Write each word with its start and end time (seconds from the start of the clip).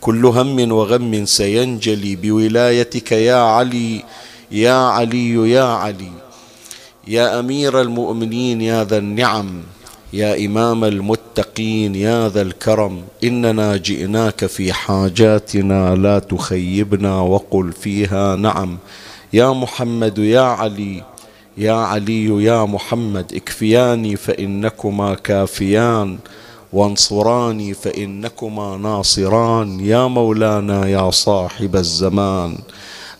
كل 0.00 0.26
هم 0.26 0.72
وغم 0.72 1.24
سينجلي 1.24 2.16
بولايتك 2.16 3.12
يا 3.12 3.36
علي 3.36 4.04
يا 4.50 4.72
علي 4.72 5.50
يا 5.50 5.64
علي. 5.64 6.12
يا 7.08 7.40
أمير 7.40 7.80
المؤمنين 7.80 8.60
يا 8.60 8.84
ذا 8.84 8.98
النعم 8.98 9.62
يا 10.12 10.46
إمام 10.46 10.84
المتقين 10.84 11.94
يا 11.94 12.28
ذا 12.28 12.42
الكرم. 12.42 13.02
إننا 13.24 13.76
جئناك 13.76 14.46
في 14.46 14.72
حاجاتنا 14.72 15.94
لا 15.94 16.18
تخيبنا 16.18 17.20
وقل 17.20 17.72
فيها 17.72 18.36
نعم. 18.36 18.78
يا 19.32 19.52
محمد 19.52 20.18
يا 20.18 20.40
علي 20.40 21.02
يا 21.56 21.72
علي 21.72 22.44
يا 22.44 22.64
محمد 22.64 23.34
اكفياني 23.34 24.16
فإنكما 24.16 25.14
كافيان. 25.14 26.18
وانصراني 26.72 27.74
فإنكما 27.74 28.76
ناصران 28.76 29.80
يا 29.80 30.06
مولانا 30.06 30.88
يا 30.88 31.10
صاحب 31.10 31.76
الزمان. 31.76 32.58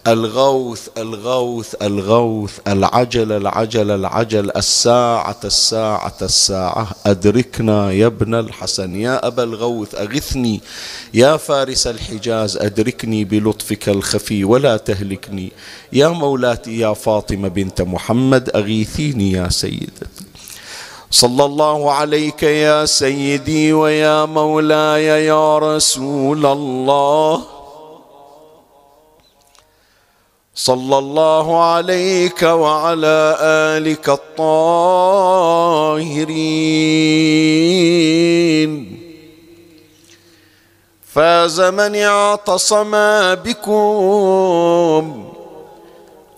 الغوث 0.06 0.88
الغوث 0.98 1.74
الغوث 1.82 2.58
العجل 2.66 3.32
العجل 3.32 3.90
العجل 3.90 4.50
الساعة 4.56 5.40
الساعة 5.44 6.16
الساعة. 6.22 6.88
أدركنا 7.06 7.92
يا 7.92 8.06
ابن 8.06 8.34
الحسن 8.34 8.96
يا 8.96 9.26
أبا 9.26 9.42
الغوث 9.42 9.94
أغثني. 9.94 10.60
يا 11.14 11.36
فارس 11.36 11.86
الحجاز 11.86 12.56
أدركني 12.56 13.24
بلطفك 13.24 13.88
الخفي 13.88 14.44
ولا 14.44 14.76
تهلكني. 14.76 15.52
يا 15.92 16.08
مولاتي 16.08 16.78
يا 16.78 16.92
فاطمة 16.92 17.48
بنت 17.48 17.82
محمد 17.82 18.50
أغيثيني 18.54 19.32
يا 19.32 19.48
سيدتي. 19.48 20.06
صلى 21.10 21.44
الله 21.44 21.92
عليك 21.92 22.42
يا 22.42 22.84
سيدي 22.84 23.72
ويا 23.72 24.24
مولاي 24.24 25.04
يا 25.04 25.58
رسول 25.58 26.46
الله. 26.46 27.42
صلى 30.54 30.98
الله 30.98 31.64
عليك 31.64 32.42
وعلى 32.42 33.36
آلك 33.40 34.08
الطاهرين. 34.08 35.48
فاز 41.02 41.60
من 41.60 41.96
اعتصم 41.96 42.90
بكم. 43.34 45.27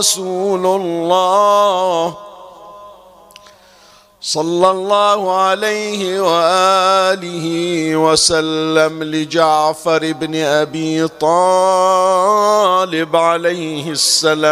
رسول 0.00 0.64
الله 0.66 2.16
صلى 4.20 4.70
الله 4.70 5.36
عليه 5.36 6.20
وآله 6.20 7.46
وسلم 7.96 9.02
لجعفر 9.02 10.12
بن 10.12 10.34
أبي 10.36 11.08
طالب 11.08 11.96
عليه 13.16 13.90
السلام. 13.90 14.50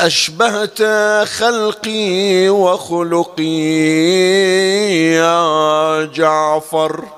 أشبهت 0.00 0.82
خلقي 1.26 2.48
وخلقي 2.48 3.42
يا 5.14 6.04
جعفر. 6.04 7.17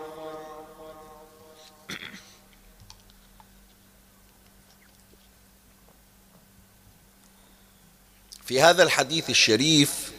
في 8.50 8.62
هذا 8.62 8.82
الحديث 8.82 9.30
الشريف 9.30 10.12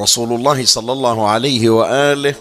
رسول 0.00 0.32
الله 0.32 0.64
صلى 0.64 0.92
الله 0.92 1.28
عليه 1.28 1.70
وآله 1.70 2.34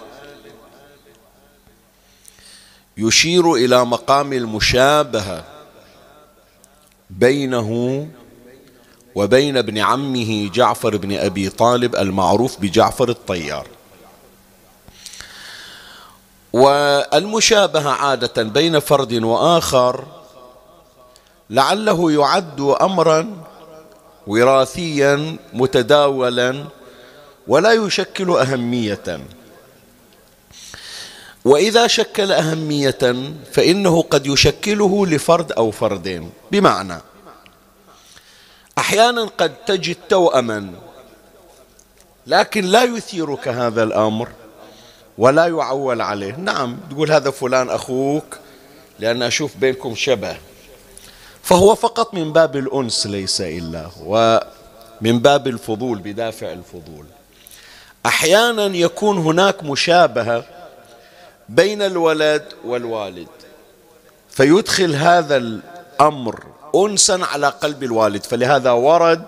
يشير 2.97 3.53
إلى 3.53 3.85
مقام 3.85 4.33
المشابهة 4.33 5.45
بينه 7.09 8.07
وبين 9.15 9.57
ابن 9.57 9.77
عمه 9.77 10.49
جعفر 10.53 10.97
بن 10.97 11.17
أبي 11.17 11.49
طالب 11.49 11.95
المعروف 11.95 12.59
بجعفر 12.59 13.09
الطيار. 13.09 13.67
والمشابهة 16.53 17.89
عادة 17.89 18.43
بين 18.43 18.79
فرد 18.79 19.13
وآخر 19.13 20.05
لعله 21.49 22.11
يعد 22.11 22.61
امرا 22.61 23.47
وراثيا 24.27 25.37
متداولا 25.53 26.65
ولا 27.47 27.71
يشكل 27.73 28.31
أهمية. 28.31 29.19
وإذا 31.45 31.87
شكل 31.87 32.31
أهمية 32.31 33.33
فإنه 33.51 34.01
قد 34.01 34.27
يشكله 34.27 35.07
لفرد 35.07 35.51
أو 35.51 35.71
فردين. 35.71 36.31
بمعنى 36.51 36.97
أحيانا 38.77 39.23
قد 39.37 39.55
تجد 39.65 39.95
توأما 40.09 40.73
لكن 42.27 42.65
لا 42.65 42.83
يثيرك 42.83 43.47
هذا 43.47 43.83
الأمر 43.83 44.29
ولا 45.17 45.47
يعول 45.47 46.01
عليه. 46.01 46.35
نعم 46.35 46.77
تقول 46.89 47.11
هذا 47.11 47.31
فلان 47.31 47.69
أخوك 47.69 48.37
لأن 48.99 49.23
أشوف 49.23 49.57
بينكم 49.57 49.95
شبه. 49.95 50.37
فهو 51.47 51.75
فقط 51.75 52.13
من 52.13 52.33
باب 52.33 52.55
الأنس 52.55 53.07
ليس 53.07 53.41
إلا 53.41 53.89
ومن 54.05 55.19
باب 55.19 55.47
الفضول 55.47 55.97
بدافع 55.97 56.51
الفضول. 56.53 57.05
أحيانا 58.05 58.65
يكون 58.65 59.17
هناك 59.17 59.63
مشابهة 59.63 60.45
بين 61.49 61.81
الولد 61.81 62.45
والوالد 62.65 63.27
فيدخل 64.29 64.95
هذا 64.95 65.37
الأمر 65.37 66.43
أنسا 66.75 67.19
على 67.21 67.47
قلب 67.47 67.83
الوالد. 67.83 68.23
فلهذا 68.23 68.71
ورد 68.71 69.23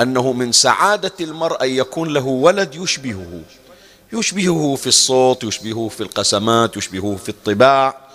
أنه 0.00 0.32
من 0.32 0.52
سعادة 0.52 1.12
المرء 1.20 1.64
أن 1.64 1.70
يكون 1.70 2.08
له 2.12 2.26
ولد 2.26 2.74
يشبهه 2.74 3.40
يشبهه 4.12 4.74
في 4.74 4.86
الصوت 4.86 5.44
يشبهه 5.44 5.88
في 5.88 6.00
القسمات 6.00 6.76
يشبهه 6.76 7.16
في 7.16 7.28
الطباع. 7.28 8.05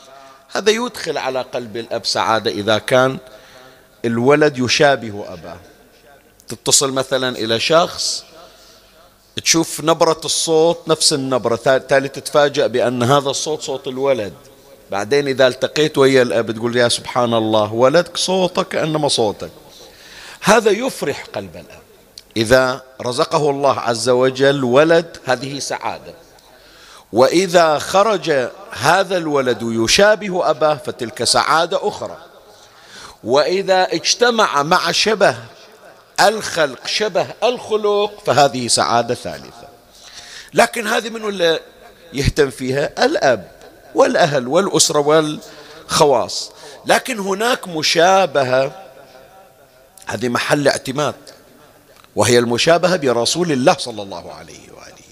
هذا 0.54 0.72
يدخل 0.72 1.18
على 1.18 1.42
قلب 1.42 1.78
الأب 1.78 2.06
سعادة 2.06 2.52
إذا 2.52 2.78
كان 2.78 3.18
الولد 4.06 4.58
يشابه 4.58 5.26
أباه. 5.34 5.58
تتصل 6.48 6.92
مثلا 6.92 7.38
إلى 7.38 7.60
شخص 7.60 8.24
تشوف 9.44 9.82
نبرة 9.84 10.22
الصوت 10.26 10.88
نفس 10.88 11.14
النبرة 11.14 11.78
تالي 11.78 12.08
تتفاجأ 12.08 12.68
بأن 12.68 13.04
هذا 13.04 13.30
الصوت 13.30 13.62
صوت 13.62 13.88
الولد. 13.88 14.34
بعدين 14.92 15.28
إذا 15.28 15.48
التقيت 15.48 15.98
ويا 15.98 16.22
الأب 16.22 16.52
تقول 16.52 16.76
يا 16.78 16.88
سبحان 16.88 17.34
الله 17.34 17.74
ولدك 17.74 18.18
صوتك 18.18 18.68
كأنما 18.68 19.08
صوتك. 19.08 19.52
هذا 20.42 20.72
يفرح 20.72 21.26
قلب 21.34 21.56
الأب. 21.56 21.82
إذا 22.38 22.82
رزقه 23.02 23.50
الله 23.50 23.80
عز 23.80 24.10
وجل 24.10 24.64
ولد 24.64 25.18
هذه 25.26 25.60
سعادة. 25.60 26.14
وإذا 27.14 27.80
خرج 27.80 28.50
هذا 28.72 29.18
الولد 29.18 29.60
يشابه 29.62 30.50
أباه 30.50 30.76
فتلك 30.76 31.24
سعادة 31.24 31.88
أخرى. 31.88 32.18
وإذا 33.24 33.84
اجتمع 33.84 34.64
مع 34.64 34.92
شبه 34.92 35.36
الخلق 36.20 36.88
شبه 36.88 37.28
الخلق 37.44 38.24
فهذه 38.26 38.68
سعادة 38.68 39.16
ثالثة. 39.16 39.68
لكن 40.54 40.88
هذه 40.88 41.10
من 41.10 41.26
اللي 41.30 41.60
يهتم 42.14 42.50
فيها 42.50 43.06
الأب 43.06 43.52
والأهل 43.96 44.48
والأسرة 44.48 45.00
والخواص. 45.00 46.52
لكن 46.86 47.20
هناك 47.20 47.68
مشابهة 47.68 48.72
هذه 50.08 50.30
محل 50.30 50.68
اعتماد 50.68 51.16
وهي 52.16 52.40
المشابهة 52.40 52.96
برسول 52.96 53.52
الله 53.52 53.76
صلى 53.80 54.02
الله 54.02 54.34
عليه 54.34 54.72
وآله. 54.72 55.12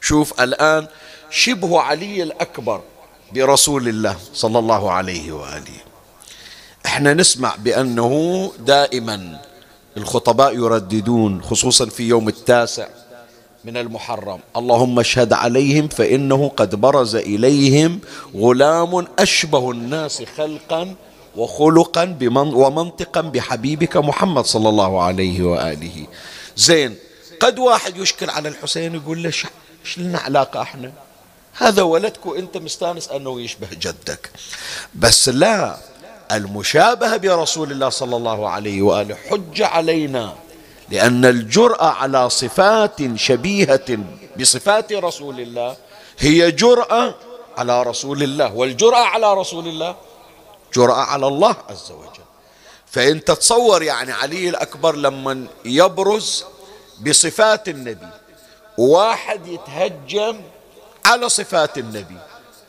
شوف 0.00 0.40
الآن 0.40 0.86
شبه 1.30 1.80
علي 1.80 2.22
الأكبر 2.22 2.80
برسول 3.32 3.88
الله 3.88 4.16
صلى 4.34 4.58
الله 4.58 4.92
عليه 4.92 5.32
وآله. 5.32 5.78
إحنا 6.86 7.14
نسمع 7.14 7.54
بأنه 7.58 8.12
دائما 8.58 9.40
الخطباء 9.96 10.54
يرددون 10.56 11.42
خصوصا 11.42 11.86
في 11.86 12.08
يوم 12.08 12.28
التاسع 12.28 12.88
من 13.64 13.76
المحرم. 13.76 14.40
اللهم 14.56 14.98
اشهد 14.98 15.32
عليهم 15.32 15.88
فإنه 15.88 16.48
قد 16.56 16.74
برز 16.74 17.16
إليهم 17.16 18.00
غلام 18.34 19.06
أشبه 19.18 19.70
الناس 19.70 20.22
خلقا 20.36 20.94
وخلقا 21.36 22.16
ومنطقا 22.32 23.20
بحبيبك 23.20 23.96
محمد 23.96 24.44
صلى 24.44 24.68
الله 24.68 25.02
عليه 25.02 25.42
وآله. 25.42 26.06
زين 26.56 26.96
قد 27.40 27.58
واحد 27.58 27.96
يشكل 27.96 28.30
على 28.30 28.48
الحسين 28.48 28.94
يقول 28.94 29.22
له 29.22 29.32
إيش 29.84 29.98
لنا 29.98 30.18
علاقة 30.18 30.62
إحنا؟ 30.62 30.92
هذا 31.58 31.82
ولدك 31.82 32.26
وانت 32.26 32.56
مستانس 32.56 33.08
انه 33.08 33.40
يشبه 33.40 33.68
جدك. 33.72 34.30
بس 34.94 35.28
لا 35.28 35.76
المشابهة 36.32 37.16
برسول 37.16 37.72
الله 37.72 37.88
صلى 37.88 38.16
الله 38.16 38.48
عليه 38.48 38.82
وآله 38.82 39.14
حجة 39.14 39.66
علينا 39.66 40.34
لأن 40.90 41.24
الجرأة 41.24 41.86
على 41.86 42.30
صفات 42.30 43.16
شبيهة 43.16 43.98
بصفات 44.40 44.92
رسول 44.92 45.40
الله 45.40 45.76
هي 46.18 46.50
جرأة 46.50 47.14
على 47.58 47.82
رسول 47.82 48.22
الله. 48.22 48.54
والجرأة 48.54 49.04
على 49.04 49.34
رسول 49.34 49.68
الله 49.68 49.96
جرأة 50.74 51.02
على 51.02 51.26
الله 51.26 51.56
عز 51.68 51.90
وجل. 51.90 52.24
فأنت 52.86 53.30
تصور 53.30 53.82
يعني 53.82 54.12
علي 54.12 54.48
الأكبر 54.48 54.96
لما 54.96 55.46
يبرز 55.64 56.44
بصفات 57.06 57.68
النبي 57.68 58.06
واحد 58.78 59.46
يتهجم 59.46 60.40
على 61.06 61.28
صفات 61.28 61.78
النبي. 61.78 62.16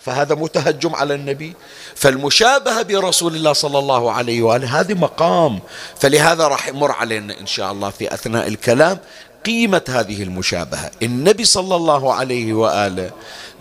فهذا 0.02 0.36
متهجم 0.36 0.96
على 0.96 1.14
النبي. 1.14 1.54
فالمشابهة 1.96 2.82
برسول 2.82 3.36
الله 3.36 3.54
صلى 3.54 3.80
الله 3.80 4.12
عليه 4.12 4.42
وآله 4.42 4.80
هذه 4.80 4.94
مقام. 4.94 5.60
فلهذا 6.00 6.48
راح 6.48 6.68
يمر 6.68 6.92
علينا 6.92 7.40
إن 7.40 7.48
شاء 7.48 7.72
الله 7.72 7.90
في 7.90 8.14
أثناء 8.14 8.48
الكلام 8.48 8.98
قيمة 9.46 9.82
هذه 9.90 10.24
المشابهة. 10.24 10.92
النبي 11.04 11.46
صلى 11.46 11.76
الله 11.76 12.14
عليه 12.14 12.54
وآله 12.54 13.12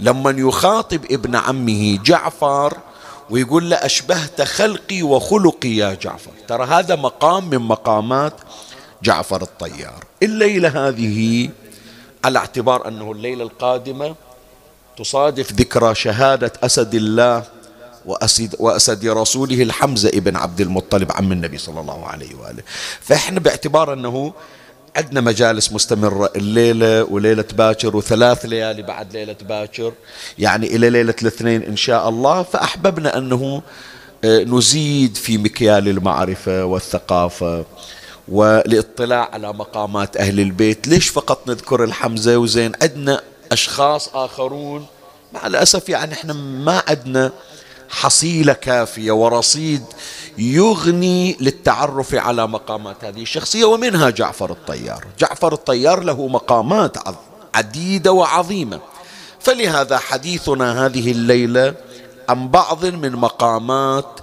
لما 0.01 0.31
يخاطب 0.31 1.05
ابن 1.11 1.37
عمه 1.37 1.99
جعفر 2.05 2.77
ويقول 3.31 3.71
له 3.71 3.77
أشبهت 3.77 4.43
خلقي 4.43 5.03
وخلقي 5.03 5.69
يا 5.69 5.95
جعفر. 5.95 6.31
ترى 6.49 6.65
هذا 6.65 6.97
مقام 6.97 7.51
من 7.51 7.59
مقامات 7.59 8.35
جعفر 9.03 9.43
الطيار. 9.43 10.05
الليلة 10.23 10.89
هذه 10.89 11.51
على 12.25 12.39
اعتبار 12.39 12.89
أنه 12.89 13.13
الليلة 13.13 13.45
القادمة 13.45 14.15
تصادف 14.99 15.53
ذكرى 15.53 15.95
شهادة 15.95 16.53
أسد 16.63 16.95
الله 16.95 17.45
وأسد, 18.07 18.57
وأسد 18.59 19.07
رسوله 19.07 19.63
الحمزة 19.63 20.09
ابن 20.09 20.37
عبد 20.37 20.61
المطلب 20.61 21.13
عم 21.13 21.33
النبي 21.33 21.59
صلى 21.59 21.81
الله 21.81 22.07
عليه 22.07 22.35
وآله. 22.35 22.63
فإحنا 23.01 23.41
باعتبار 23.41 23.93
أنه 23.93 24.33
عندنا 24.97 25.21
مجالس 25.21 25.73
مستمرة 25.73 26.33
الليلة 26.37 27.05
وليلة 27.05 27.45
باكر 27.53 27.97
وثلاث 27.97 28.47
ليالي 28.47 28.83
بعد 28.83 29.13
ليلة 29.13 29.37
باكر. 29.43 29.93
يعني 30.39 30.67
إلى 30.77 30.91
ليلة 30.91 31.15
الاثنين 31.23 31.63
إن 31.63 31.77
شاء 31.77 32.09
الله. 32.09 32.43
فأحببنا 32.43 33.19
أنه 33.19 33.63
آه، 34.25 34.45
نزيد 34.45 35.17
في 35.17 35.39
مكيال 35.39 35.89
المعرفة 35.89 36.65
والثقافة 36.65 37.65
والاطلاع 38.29 39.29
على 39.33 39.53
مقامات 39.53 40.17
أهل 40.17 40.41
البيت. 40.41 40.89
ليش 40.89 41.09
فقط 41.09 41.49
نذكر 41.49 41.85
الحمزة 41.85 42.37
وزين؟ 42.39 42.73
عندنا 42.83 43.23
أشخاص 43.53 44.11
آخرون. 44.15 44.87
مع 45.33 45.47
الأسف 45.47 45.89
يعني 45.89 46.13
إحنا 46.13 46.33
ما 46.33 46.83
عندنا 46.89 47.33
حصيلة 47.91 48.53
كافية 48.53 49.13
ورصيد 49.13 49.83
يغني 50.39 51.37
للتعرف 51.41 52.15
على 52.15 52.47
مقامات 52.47 53.05
هذه 53.05 53.23
الشخصية 53.23 53.65
ومنها 53.65 54.11
جعفر 54.11 54.51
الطيار. 54.51 55.05
جعفر 55.19 55.53
الطيار 55.53 56.03
له 56.03 56.27
مقامات 56.27 56.97
عديدة 57.55 58.13
وعظيمة. 58.13 58.81
فلهذا 59.41 59.99
حديثنا 59.99 60.87
هذه 60.87 61.11
الليلة 61.11 61.75
عن 62.29 62.49
بعض 62.49 62.87
من 62.87 63.13
مقامات 63.13 64.21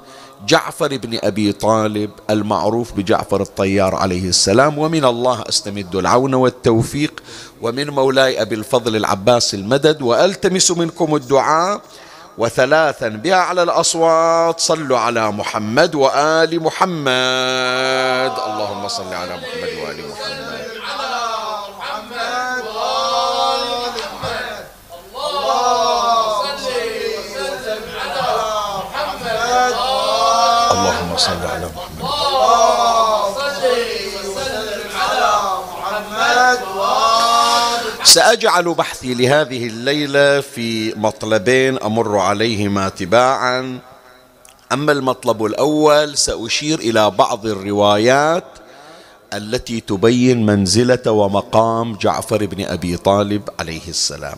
جعفر 0.48 0.98
بن 0.98 1.20
أبي 1.24 1.52
طالب 1.52 2.12
المعروف 2.30 2.94
بجعفر 2.94 3.42
الطيار 3.42 3.96
عليه 3.96 4.30
السلام. 4.30 4.78
ومن 4.78 5.06
الله 5.06 5.44
أستمد 5.50 5.96
العون 5.96 6.34
والتوفيق. 6.34 7.24
ومن 7.66 7.90
مولاي 7.90 8.42
أبي 8.42 8.56
الفضل 8.56 8.96
العباس 8.96 9.54
المدد 9.54 10.02
وألتمس 10.02 10.72
منكم 10.72 11.16
الدعاء 11.16 11.82
وثلاثا 12.38 13.08
بأعلى 13.08 13.64
الأصوات. 13.64 14.60
صلوا 14.60 14.98
على 14.98 15.32
محمد 15.32 15.96
وآل 15.96 16.64
محمد. 16.64 18.34
اللهم 18.48 18.88
صل 18.88 19.14
على 19.14 19.34
محمد 19.42 19.74
وآل 19.82 20.00
محمد. 20.10 20.75
سأجعل 38.06 38.74
بحثي 38.74 39.14
لهذه 39.14 39.68
الليلة 39.68 40.42
في 40.42 40.94
مطلبين 40.96 41.78
أمر 41.78 42.18
عليهما 42.18 42.90
تباعا. 42.90 43.80
أما 44.72 44.92
المطلب 44.92 45.46
الأول 45.46 46.18
سأشير 46.18 46.80
إلى 46.80 47.12
بعض 47.12 47.46
الروايات 47.46 48.44
التي 49.34 49.80
تبين 49.80 50.46
منزلة 50.46 51.12
ومقام 51.12 51.96
جعفر 51.96 52.46
بن 52.46 52.66
أبي 52.66 52.98
طالب 52.98 53.50
عليه 53.60 53.88
السلام. 53.88 54.38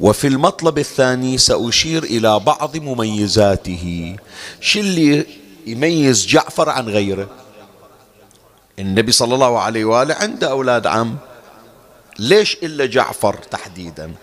وفي 0.00 0.26
المطلب 0.26 0.78
الثاني 0.78 1.38
سأشير 1.38 2.02
إلى 2.04 2.40
بعض 2.40 2.76
مميزاته. 2.76 4.16
شو 4.60 4.80
اللي 4.80 5.26
يميز 5.66 6.26
جعفر 6.26 6.68
عن 6.68 6.88
غيره؟ 6.88 7.28
النبي 8.78 9.12
صلى 9.12 9.34
الله 9.34 9.58
عليه 9.58 9.84
وآله 9.84 10.14
عنده 10.14 10.50
أولاد 10.50 10.86
عم. 10.86 11.16
ليش 12.18 12.54
إلا 12.62 12.86
جعفر 12.86 13.34
تحديدا؟ 13.34 14.14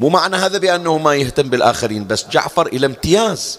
مو 0.00 0.08
معنى 0.08 0.36
هذا 0.36 0.58
بأنه 0.58 0.98
ما 0.98 1.14
يهتم 1.14 1.48
بالآخرين 1.48 2.06
بس 2.06 2.26
جعفر 2.30 2.66
إلى 2.66 2.86
امتياز. 2.86 3.58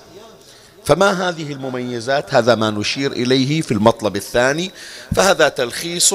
فما 0.86 1.30
هذه 1.30 1.52
المميزات؟ 1.54 2.34
هذا 2.34 2.56
ما 2.56 2.70
نشير 2.70 3.12
إليه 3.12 3.62
في 3.62 3.72
المطلب 3.72 4.16
الثاني 4.16 4.72
فهذا 5.16 5.50
تلخيص 5.50 6.14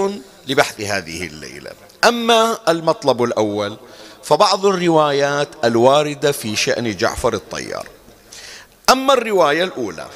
لبحث 0.48 0.80
هذه 0.80 1.26
الليلة. 1.26 1.70
أما 2.04 2.58
المطلب 2.68 3.22
الأول 3.22 3.76
فبعض 4.22 4.66
الروايات 4.66 5.48
الواردة 5.64 6.32
في 6.32 6.56
شأن 6.56 6.96
جعفر 6.96 7.34
الطيار. 7.34 7.88
أما 8.90 9.14
الرواية 9.14 9.64
الأولى 9.64 10.06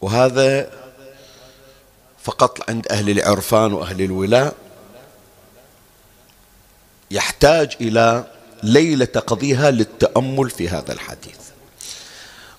وهذا 0.00 0.70
فقط 2.22 2.70
عند 2.70 2.86
أهل 2.90 3.10
العرفان 3.10 3.72
وأهل 3.72 4.02
الولاء 4.02 4.54
يحتاج 7.36 7.76
إلى 7.80 8.24
ليلة 8.62 9.04
تقضيها 9.04 9.70
للتأمل 9.70 10.50
في 10.50 10.68
هذا 10.68 10.92
الحديث. 10.92 11.36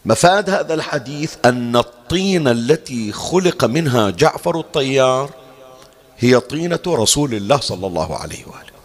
مفاد 0.05 0.50
هذا 0.50 0.74
الحديث 0.74 1.36
أن 1.46 1.75
الطينة 1.75 2.51
التي 2.51 3.12
خلق 3.12 3.65
منها 3.65 4.10
جعفر 4.10 4.60
الطيار 4.60 5.29
هي 6.17 6.39
طينة 6.39 6.79
رسول 6.88 7.34
الله 7.34 7.60
صلى 7.60 7.88
الله 7.88 8.17
عليه 8.17 8.46
وآله. 8.46 8.77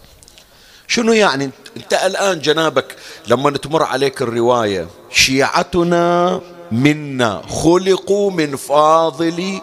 شنو 0.87 1.13
يعني؟ 1.13 1.49
أنت 1.77 1.93
الآن 1.93 2.39
جنابك 2.39 2.95
لما 3.27 3.51
تمر 3.51 3.83
عليك 3.83 4.21
الرواية 4.21 4.87
شيعتنا 5.11 6.41
منا 6.71 7.41
خلقوا 7.49 8.31
من 8.31 8.55
فاضل 8.55 9.61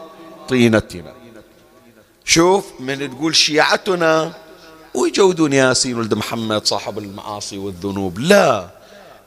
طينتنا. 0.49 1.12
شوف 2.25 2.64
من 2.80 3.10
تقول 3.16 3.37
شيعتنا 3.37 4.32
ويجودون 4.94 5.52
ياسين 5.52 5.99
ولد 5.99 6.14
محمد 6.14 6.66
صاحب 6.66 6.99
المعاصي 6.99 7.59
والذنوب. 7.59 8.18
لا 8.18 8.70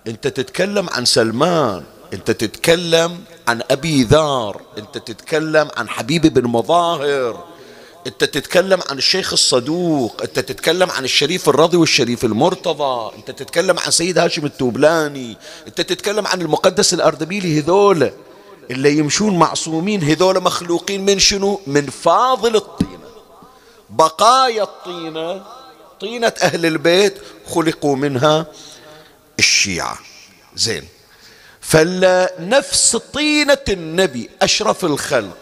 انت 0.07 0.27
تتكلم 0.27 0.89
عن 0.89 1.05
سلمان 1.05 1.83
انت 2.13 2.31
تتكلم 2.31 3.19
عن 3.47 3.61
أبي 3.71 4.03
ذار 4.03 4.61
انت 4.77 4.97
تتكلم 4.97 5.67
عن 5.77 5.89
حبيب 5.89 6.27
بن 6.27 6.47
مظاهر 6.47 7.45
انت 8.07 8.23
تتكلم 8.23 8.79
عن 8.89 8.97
الشيخ 8.97 9.33
الصدوق 9.33 10.21
انت 10.21 10.39
تتكلم 10.39 10.91
عن 10.91 11.03
الشريف 11.03 11.49
الرضي 11.49 11.77
والشريف 11.77 12.25
المرتضى 12.25 13.11
انت 13.17 13.31
تتكلم 13.31 13.79
عن 13.79 13.91
سيد 13.91 14.17
هاشم 14.17 14.45
التوبلاني 14.45 15.37
انت 15.67 15.81
تتكلم 15.81 16.27
عن 16.27 16.41
المقدس 16.41 16.93
الأردبيلي 16.93 17.59
هذول 17.59 18.11
اللي 18.71 18.97
يمشون 18.97 19.39
معصومين 19.39 20.03
هذول 20.03 20.43
مخلوقين 20.43 21.05
من 21.05 21.19
شنو؟ 21.19 21.59
من 21.67 21.85
فاضل 21.85 22.55
الطينة 22.55 23.02
بقايا 23.95 24.63
الطينة 24.63 25.43
طينة 26.01 26.33
أهل 26.41 26.65
البيت 26.65 27.17
خلقوا 27.47 27.95
منها 27.95 28.45
الشيعة. 29.39 29.99
زين. 30.55 30.87
فنفس 31.61 32.95
طينة 32.95 33.57
النبي 33.69 34.29
أشرف 34.41 34.85
الخلق. 34.85 35.37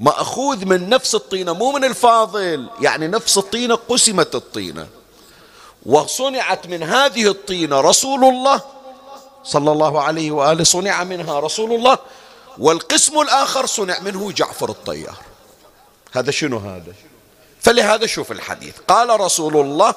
مأخوذ 0.00 0.64
من 0.64 0.88
نفس 0.88 1.14
الطينة 1.14 1.52
مو 1.52 1.72
من 1.72 1.84
الفاضل. 1.84 2.68
يعني 2.80 3.08
نفس 3.08 3.38
الطينة 3.38 3.74
قسمت 3.74 4.34
الطينة. 4.34 4.88
وصنعت 5.86 6.66
من 6.66 6.82
هذه 6.82 7.30
الطينة 7.30 7.80
رسول 7.80 8.24
الله 8.24 8.60
صلى 9.44 9.72
الله 9.72 10.02
عليه 10.02 10.30
وآله 10.30 10.64
صنع 10.64 11.04
منها 11.04 11.40
رسول 11.40 11.72
الله. 11.72 11.98
والقسم 12.58 13.20
الآخر 13.20 13.66
صنع 13.66 14.00
منه 14.00 14.32
جعفر 14.32 14.70
الطيار. 14.70 15.16
هذا 16.12 16.30
شنو 16.30 16.58
هذا؟ 16.58 16.92
فلهذا 17.66 18.06
شوف 18.06 18.32
الحديث. 18.32 18.74
قال 18.88 19.20
رسول 19.20 19.56
الله 19.56 19.94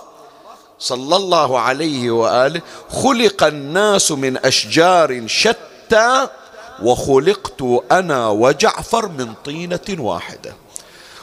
صلى 0.79 1.15
الله 1.15 1.59
عليه 1.59 2.11
وآله 2.11 2.61
خلق 2.89 3.43
الناس 3.43 4.11
من 4.11 4.37
أشجار 4.37 5.27
شتى 5.27 6.27
وخلقت 6.83 7.81
أنا 7.91 8.29
وجعفر 8.29 9.07
من 9.07 9.33
طينة 9.45 9.79
واحدة. 9.89 10.53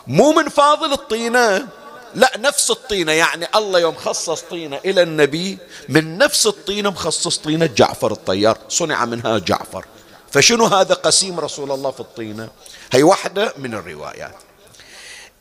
مو 0.07 0.33
من 0.33 0.49
فاضل 0.49 0.93
الطينة 0.93 1.69
لا 2.15 2.33
نفس 2.38 2.71
الطينة 2.71 3.12
يعني 3.12 3.47
الله 3.55 3.81
يوم 3.81 3.95
خصص 3.95 4.41
طينة 4.41 4.81
إلى 4.85 5.03
النبي 5.03 5.59
من 5.88 6.19
نفس 6.19 6.47
الطينة 6.47 6.91
مخصص 6.91 7.38
طينة 7.38 7.67
جعفر 7.67 8.12
الطيار 8.12 8.59
صنع 8.69 9.05
منها 9.05 9.38
جعفر. 9.38 9.85
فشنو 10.31 10.67
هذا 10.67 10.95
قسيم 10.95 11.41
رسول 11.41 11.73
الله 11.73 11.91
في 11.91 12.00
الطينة؟ 12.00 12.49
هي 12.93 13.03
واحدة 13.03 13.53
من 13.59 13.75
الروايات. 13.75 14.35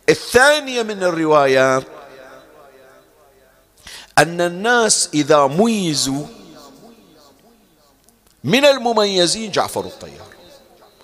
الثانية 0.09 0.83
من 0.83 1.03
الروايات 1.03 1.83
أن 4.17 4.41
الناس 4.41 5.09
إذا 5.13 5.47
ميزوا 5.47 6.25
من 8.43 8.65
المميزين 8.65 9.51
جعفر 9.51 9.81
الطيار. 9.81 10.25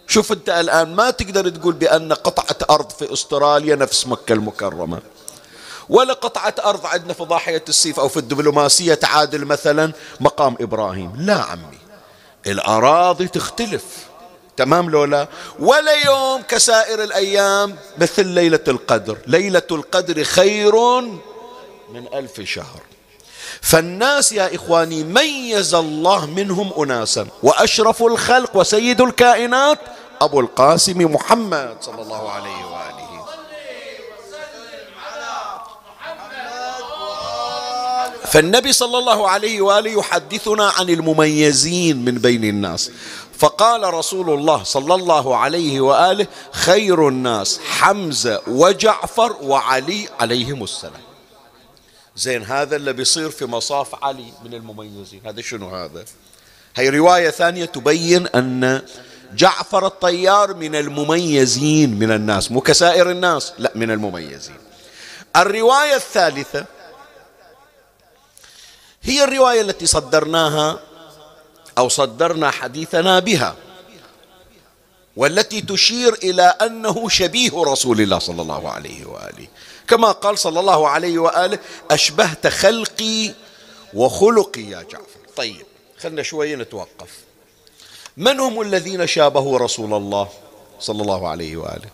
شوف 0.08 0.32
أنت 0.32 0.50
الآن 0.50 0.96
ما 0.96 1.10
تقدر 1.10 1.50
تقول 1.50 1.74
بأن 1.74 2.14
قطعة 2.14 2.76
أرض 2.76 2.90
في 2.90 3.14
أستراليا 3.14 3.76
نفس 3.76 4.08
مكة 4.08 4.34
المكرمة 4.34 5.00
ولا 5.90 6.14
قطعة 6.14 6.56
أرض 6.66 6.86
عندنا 6.86 7.14
في 7.14 7.24
ضاحية 7.24 7.64
السيف 7.70 8.00
أو 8.00 8.08
في 8.08 8.18
الدبلوماسية 8.18 8.94
تعادل 8.94 9.46
مثلا 9.46 9.94
مقام 10.20 10.58
إبراهيم. 10.62 11.14
لا 11.18 11.42
عمي 11.42 11.78
الأراضي 12.48 13.28
تختلف. 13.28 14.11
تمام 14.62 14.90
لولا؟ 14.90 15.28
ولا 15.60 15.94
يوم 16.06 16.42
كسائر 16.42 17.04
الأيام 17.04 17.76
مثل 17.98 18.28
ليلة 18.28 18.60
القدر. 18.68 19.18
ليلة 19.28 19.70
القدر 19.72 20.24
خير 20.24 20.76
من 21.94 22.08
ألف 22.14 22.42
شهر. 22.42 22.82
فالناس 23.62 24.32
يا 24.32 24.56
إخواني 24.56 25.04
ميز 25.04 25.74
الله 25.74 26.26
منهم 26.26 26.74
أناسا. 26.84 27.28
وأشرف 27.44 28.04
الخلق 28.04 28.58
وسيد 28.58 29.02
الكائنات 29.02 29.80
أبو 30.22 30.40
القاسم 30.40 31.14
محمد 31.14 31.78
صلى 31.82 32.02
الله 32.02 32.32
عليه 32.32 32.66
وآله. 32.66 33.02
فالنبي 38.32 38.74
صلى 38.74 38.98
الله 38.98 39.30
عليه 39.30 39.62
وآله 39.62 40.00
يحدثنا 40.00 40.70
عن 40.70 40.90
المميزين 40.90 42.06
من 42.06 42.16
بين 42.16 42.44
الناس. 42.44 42.92
فقال 43.42 43.94
رسول 43.94 44.30
الله 44.30 44.64
صلى 44.64 44.96
الله 44.96 45.38
عليه 45.38 45.82
وآله 45.82 46.28
خير 46.52 47.08
الناس 47.08 47.60
حمزة 47.60 48.42
وجعفر 48.48 49.38
وعلي 49.42 50.10
عليهم 50.20 50.64
السلام. 50.64 51.02
زين 52.16 52.44
هذا 52.44 52.76
اللي 52.76 52.94
بيصير 52.94 53.30
في 53.30 53.46
مصاف 53.46 54.04
علي 54.04 54.34
من 54.46 54.54
المميزين. 54.54 55.22
هذا 55.26 55.42
شنو 55.42 55.76
هذا؟ 55.76 56.06
هي 56.76 56.90
رواية 56.90 57.30
ثانية 57.30 57.66
تبين 57.66 58.28
أن 58.28 58.82
جعفر 59.34 59.86
الطيار 59.86 60.54
من 60.54 60.76
المميزين 60.76 62.00
من 62.00 62.12
الناس 62.12 62.52
مو 62.52 62.62
كسائر 62.62 63.12
الناس 63.12 63.54
لا 63.58 63.72
من 63.76 63.92
المميزين. 63.92 64.58
الرواية 65.36 65.96
الثالثة 65.96 66.66
هي 69.04 69.24
الرواية 69.24 69.62
التي 69.62 69.86
صدرناها 69.86 70.80
أو 71.78 71.90
صدرنا 71.90 72.52
حديثنا 72.52 73.20
بها 73.20 73.56
والتي 75.16 75.62
تشير 75.62 76.14
إلى 76.14 76.44
أنه 76.44 77.10
شبيه 77.10 77.52
رسول 77.56 78.02
الله 78.02 78.20
صلى 78.20 78.42
الله 78.42 78.70
عليه 78.70 79.06
وآله. 79.06 79.48
كما 79.88 80.12
قال 80.12 80.40
صلى 80.40 80.60
الله 80.60 80.90
عليه 80.90 81.20
وآله 81.20 81.60
أشبهت 81.92 82.48
خلقي 82.48 83.34
وخلقي 83.94 84.62
يا 84.62 84.82
جعفر. 84.82 85.20
طيب 85.36 85.66
خلنا 86.00 86.24
شوية 86.24 86.56
نتوقف. 86.56 87.10
من 88.18 88.40
هم 88.40 88.62
الذين 88.62 89.08
شابهوا 89.08 89.60
رسول 89.60 89.94
الله 89.94 90.30
صلى 90.80 91.02
الله 91.02 91.28
عليه 91.28 91.58
وآله؟ 91.58 91.90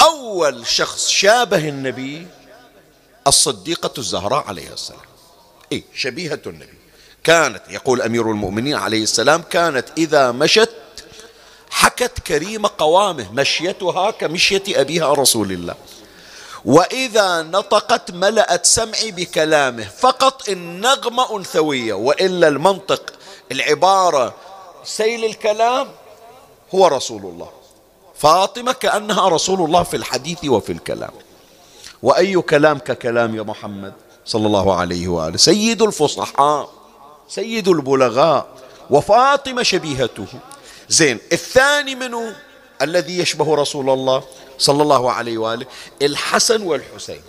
أول 0.00 0.66
شخص 0.66 1.08
شابه 1.08 1.68
النبي 1.68 2.26
الصديقة 3.26 3.92
الزهراء 3.98 4.46
عليه 4.46 4.72
السلام. 4.72 5.00
إيه 5.72 5.82
شبيهة 5.94 6.40
النبي. 6.46 6.83
كانت 7.24 7.62
يقول 7.70 8.02
أمير 8.02 8.30
المؤمنين 8.30 8.74
عليه 8.74 9.02
السلام 9.02 9.42
كانت 9.42 9.86
إذا 9.98 10.32
مشت 10.32 10.70
حكت 11.70 12.18
كريم 12.18 12.66
قوامه 12.66 13.32
مشيتها 13.32 14.10
كمشية 14.10 14.62
أبيها 14.68 15.12
رسول 15.12 15.52
الله. 15.52 15.74
وإذا 16.64 17.42
نطقت 17.42 18.10
ملأت 18.10 18.66
سمعي 18.66 19.10
بكلامه 19.10 19.84
فقط 19.84 20.48
النغمة 20.48 21.36
أنثوية 21.36 21.94
وإلا 21.94 22.48
المنطق 22.48 23.12
العبارة 23.52 24.34
سيل 24.84 25.24
الكلام 25.24 25.88
هو 26.74 26.86
رسول 26.86 27.22
الله. 27.22 27.50
فاطمة 28.14 28.72
كأنها 28.72 29.28
رسول 29.28 29.60
الله 29.60 29.82
في 29.82 29.96
الحديث 29.96 30.44
وفي 30.44 30.72
الكلام. 30.72 31.12
وأي 32.02 32.34
كلام 32.34 32.78
ككلام 32.78 33.36
يا 33.36 33.42
محمد؟ 33.42 33.92
صلى 34.26 34.46
الله 34.46 34.76
عليه 34.76 35.08
وآله. 35.08 35.36
سيد 35.36 35.82
الفصحاء. 35.82 36.83
سيد 37.34 37.68
البلغاء 37.68 38.46
وفاطمة 38.90 39.62
شبيهته. 39.62 40.26
زين 40.88 41.18
الثاني 41.32 41.94
منه 41.94 42.36
الذي 42.82 43.18
يشبه 43.18 43.54
رسول 43.54 43.90
الله 43.90 44.24
صلى 44.58 44.82
الله 44.82 45.12
عليه 45.12 45.38
وآله 45.38 45.66
الحسن 46.02 46.62
والحسين. 46.62 47.22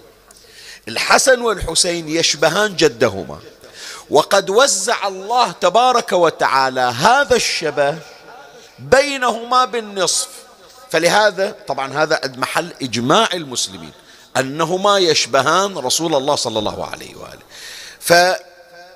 الحسن 0.88 1.42
والحسين 1.42 2.10
يشبهان 2.10 2.76
جدهما. 2.76 3.40
وقد 4.10 4.50
وزع 4.50 5.08
الله 5.08 5.52
تبارك 5.52 6.12
وتعالى 6.12 6.82
هذا 6.82 7.36
الشبه 7.36 7.98
بينهما 8.80 9.66
بالنصف. 9.66 10.30
فلهذا 10.92 11.56
طبعا 11.68 12.04
هذا 12.04 12.22
محل 12.38 12.74
إجماع 12.82 13.30
المسلمين 13.34 13.92
أنهما 14.38 14.98
يشبهان 14.98 15.78
رسول 15.78 16.16
الله 16.16 16.36
صلى 16.36 16.60
الله 16.60 16.86
عليه 16.86 17.16
وآله. 17.16 17.46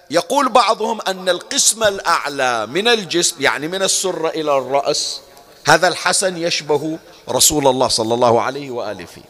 فيقول 0.09 0.49
بعضهم 0.49 1.01
أن 1.01 1.29
القسم 1.29 1.83
الأعلى 1.83 2.65
من 2.67 2.87
الجسم 2.87 3.35
يعني 3.39 3.67
من 3.67 3.83
السره 3.83 4.29
إلى 4.29 4.57
الرأس 4.57 5.21
هذا 5.67 5.87
الحسن 5.87 6.37
يشبه 6.37 6.99
رسول 7.29 7.67
الله 7.67 7.87
صلى 7.87 8.13
الله 8.13 8.41
عليه 8.41 8.71
وآله 8.71 9.05
فيه. 9.05 9.29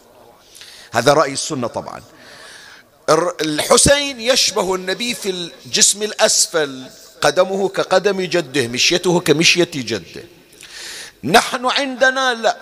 هذا 0.91 1.13
رأي 1.13 1.33
السنة 1.33 1.67
طبعا. 1.67 2.01
الحسين 3.41 4.21
يشبه 4.21 4.75
النبي 4.75 5.13
في 5.13 5.29
الجسم 5.29 6.03
الأسفل 6.03 6.89
قدمه 7.21 7.69
كقدم 7.69 8.21
جده 8.21 8.67
مشيته 8.67 9.19
كمشية 9.19 9.71
جده. 9.73 10.23
نحن 11.23 11.65
عندنا 11.65 12.33
لا 12.33 12.57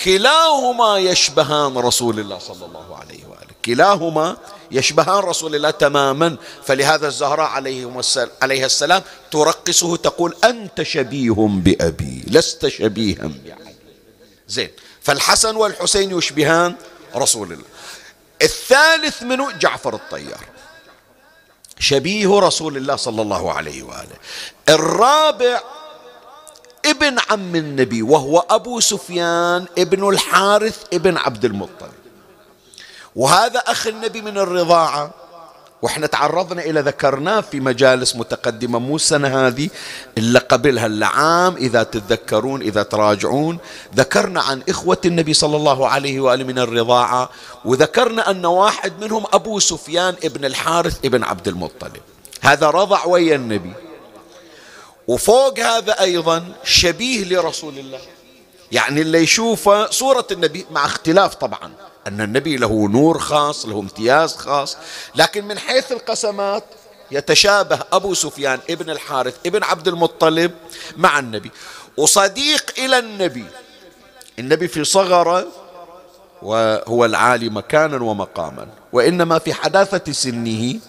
كلاهما 0.00 0.98
يشبهان 0.98 1.78
رسول 1.78 2.20
الله 2.20 2.38
صلى 2.38 2.66
الله 2.66 2.96
عليه 2.96 3.24
وآله. 3.24 3.49
كلاهما 3.64 4.36
يشبهان 4.70 5.18
رسول 5.18 5.54
الله 5.54 5.70
تماما. 5.70 6.36
فلهذا 6.64 7.06
الزهراء 7.06 7.50
عليه 8.42 8.66
السلام 8.66 9.02
ترقصه 9.30 9.96
تقول 9.96 10.36
أنت 10.44 10.82
شبيه 10.82 11.48
بأبي 11.48 12.24
لست 12.26 12.68
شبيها 12.68 13.30
بعلي 13.44 13.74
زين. 14.48 14.70
فالحسن 15.02 15.56
والحسين 15.56 16.18
يشبهان 16.18 16.74
رسول 17.16 17.52
الله. 17.52 17.64
الثالث 18.42 19.22
منه 19.22 19.52
جعفر 19.52 19.94
الطيار. 19.94 20.44
شبيه 21.78 22.40
رسول 22.40 22.76
الله 22.76 22.96
صلى 22.96 23.22
الله 23.22 23.52
عليه 23.52 23.82
وآله. 23.82 24.16
الرابع 24.68 25.60
ابن 26.86 27.18
عم 27.30 27.56
النبي 27.56 28.02
وهو 28.02 28.38
أبو 28.50 28.80
سفيان 28.80 29.66
ابن 29.78 30.08
الحارث 30.08 30.84
ابن 30.92 31.16
عبد 31.16 31.44
المطلب. 31.44 31.99
وهذا 33.16 33.58
أخ 33.58 33.86
النبي 33.86 34.22
من 34.22 34.38
الرضاعة. 34.38 35.10
وإحنا 35.82 36.06
تعرضنا 36.06 36.62
إلى 36.62 36.80
ذكرناه 36.80 37.40
في 37.40 37.60
مجالس 37.60 38.16
متقدمة 38.16 38.78
مو 38.78 38.96
السنة 38.96 39.46
هذه 39.46 39.70
إلا 40.18 40.40
قبلها 40.40 40.86
العام 40.86 41.56
إذا 41.56 41.82
تتذكرون 41.82 42.62
إذا 42.62 42.82
تراجعون. 42.82 43.58
ذكرنا 43.96 44.40
عن 44.42 44.62
إخوة 44.68 44.98
النبي 45.04 45.34
صلى 45.34 45.56
الله 45.56 45.88
عليه 45.88 46.20
وآله 46.20 46.44
من 46.44 46.58
الرضاعة 46.58 47.30
وذكرنا 47.64 48.30
أن 48.30 48.46
واحد 48.46 48.92
منهم 49.00 49.24
أبو 49.32 49.58
سفيان 49.58 50.14
ابن 50.24 50.44
الحارث 50.44 51.04
ابن 51.04 51.24
عبد 51.24 51.48
المطلب. 51.48 51.96
هذا 52.40 52.70
رضع 52.70 53.04
ويا 53.04 53.36
النبي. 53.36 53.72
وفوق 55.08 55.58
هذا 55.58 56.00
أيضا 56.00 56.52
شبيه 56.64 57.24
لرسول 57.24 57.78
الله. 57.78 58.00
يعني 58.72 59.00
اللي 59.00 59.18
يشوفه 59.18 59.90
صورة 59.90 60.26
النبي 60.30 60.66
مع 60.70 60.84
اختلاف 60.84 61.34
طبعا. 61.34 61.72
أن 62.06 62.20
النبي 62.20 62.56
له 62.56 62.88
نور 62.88 63.18
خاص 63.18 63.66
له 63.66 63.80
امتياز 63.80 64.36
خاص. 64.36 64.76
لكن 65.14 65.44
من 65.44 65.58
حيث 65.58 65.92
القسمات 65.92 66.64
يتشابه 67.10 67.80
أبو 67.92 68.14
سفيان 68.14 68.58
ابن 68.70 68.90
الحارث 68.90 69.34
ابن 69.46 69.64
عبد 69.64 69.88
المطلب 69.88 70.52
مع 70.96 71.18
النبي. 71.18 71.50
وصديق 71.96 72.72
إلى 72.78 72.98
النبي 72.98 73.44
النبي 74.38 74.68
في 74.68 74.84
صغره 74.84 75.46
وهو 76.42 77.04
العالي 77.04 77.48
مكانا 77.48 78.02
ومقاما 78.02 78.68
وإنما 78.92 79.38
في 79.38 79.54
حداثة 79.54 80.12
سنه 80.12 80.80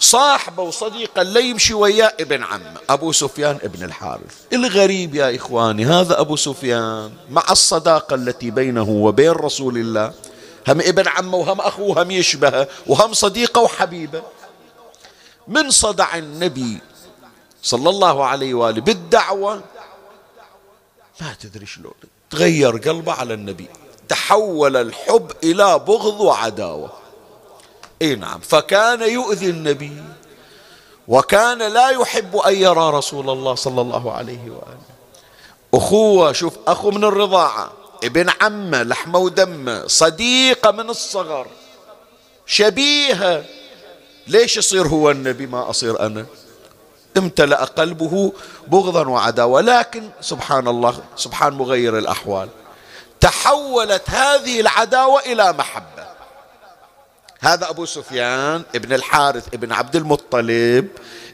صاحبه 0.00 0.62
وصديقه 0.62 1.22
اللي 1.22 1.44
يمشي 1.50 1.74
وياه 1.74 2.12
ابن 2.20 2.42
عمه 2.42 2.80
أبو 2.90 3.12
سفيان 3.12 3.58
ابن 3.62 3.84
الحارث. 3.84 4.36
الغريب 4.52 5.14
يا 5.14 5.36
إخواني 5.36 5.86
هذا 5.86 6.20
أبو 6.20 6.36
سفيان 6.36 7.12
مع 7.30 7.44
الصداقة 7.50 8.14
التي 8.14 8.50
بينه 8.50 8.88
وبين 8.88 9.30
رسول 9.30 9.78
الله. 9.78 10.12
هم 10.68 10.80
ابن 10.80 11.08
عمه 11.08 11.36
وهم 11.36 11.60
أخوه 11.60 12.02
هم 12.02 12.10
يشبهه 12.10 12.68
وهم 12.86 13.12
صديقه 13.12 13.60
وحبيبه. 13.60 14.22
من 15.48 15.70
صدع 15.70 16.16
النبي 16.16 16.78
صلى 17.62 17.90
الله 17.90 18.24
عليه 18.24 18.54
وآله 18.54 18.80
بالدعوة؟ 18.80 19.62
ما 21.20 21.36
تدري 21.40 21.66
شلون 21.66 21.94
تغير 22.30 22.76
قلبه 22.76 23.12
على 23.12 23.34
النبي 23.34 23.68
تحول 24.08 24.76
الحب 24.76 25.32
إلى 25.44 25.78
بغض 25.78 26.20
وعداوة. 26.20 26.99
اي 28.02 28.14
نعم. 28.14 28.40
فكان 28.40 29.02
يؤذي 29.02 29.50
النبي 29.50 30.02
وكان 31.08 31.58
لا 31.58 31.90
يحب 31.90 32.36
أن 32.36 32.54
يرى 32.54 32.90
رسول 32.90 33.30
الله 33.30 33.54
صلى 33.54 33.80
الله 33.80 34.12
عليه 34.12 34.50
وآله. 34.50 34.90
أخوة 35.74 36.32
شوف 36.32 36.54
أخو 36.66 36.90
من 36.90 37.04
الرضاعة 37.04 37.72
ابن 38.04 38.30
عمة 38.40 38.82
لحمة 38.82 39.18
ودمه 39.18 39.86
صديقة 39.86 40.70
من 40.70 40.90
الصغر 40.90 41.46
شبيهة. 42.46 43.44
ليش 44.26 44.56
يصير 44.56 44.86
هو 44.88 45.10
النبي؟ 45.10 45.46
ما 45.46 45.70
أصير 45.70 46.06
أنا. 46.06 46.26
امتلأ 47.16 47.64
قلبه 47.64 48.32
بغضا 48.68 49.08
وعداوة. 49.08 49.60
لكن 49.60 50.10
سبحان 50.20 50.68
الله 50.68 51.00
سبحان 51.16 51.52
مغير 51.52 51.98
الأحوال 51.98 52.48
تحولت 53.20 54.10
هذه 54.10 54.60
العداوة 54.60 55.20
إلى 55.20 55.52
محبة. 55.52 55.99
هذا 57.42 57.70
أبو 57.70 57.84
سفيان 57.84 58.62
ابن 58.74 58.92
الحارث 58.92 59.54
ابن 59.54 59.72
عبد 59.72 59.96
المطلب 59.96 60.88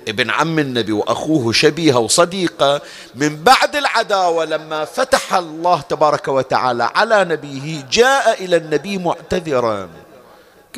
ابن 0.09 0.31
عم 0.31 0.59
النبي 0.59 0.93
وأخوه 0.93 1.53
شبيهه 1.53 1.99
وصديقة 1.99 2.81
من 3.15 3.37
بعد 3.45 3.77
العداوة 3.77 4.45
لما 4.45 4.85
فتح 4.85 5.35
الله 5.35 5.81
تبارك 5.81 6.29
وتعالى 6.29 6.91
على 6.95 7.25
نبيه 7.25 7.87
جاء 7.91 8.45
إلى 8.45 8.57
النبي 8.57 8.99
معتذرا. 8.99 9.89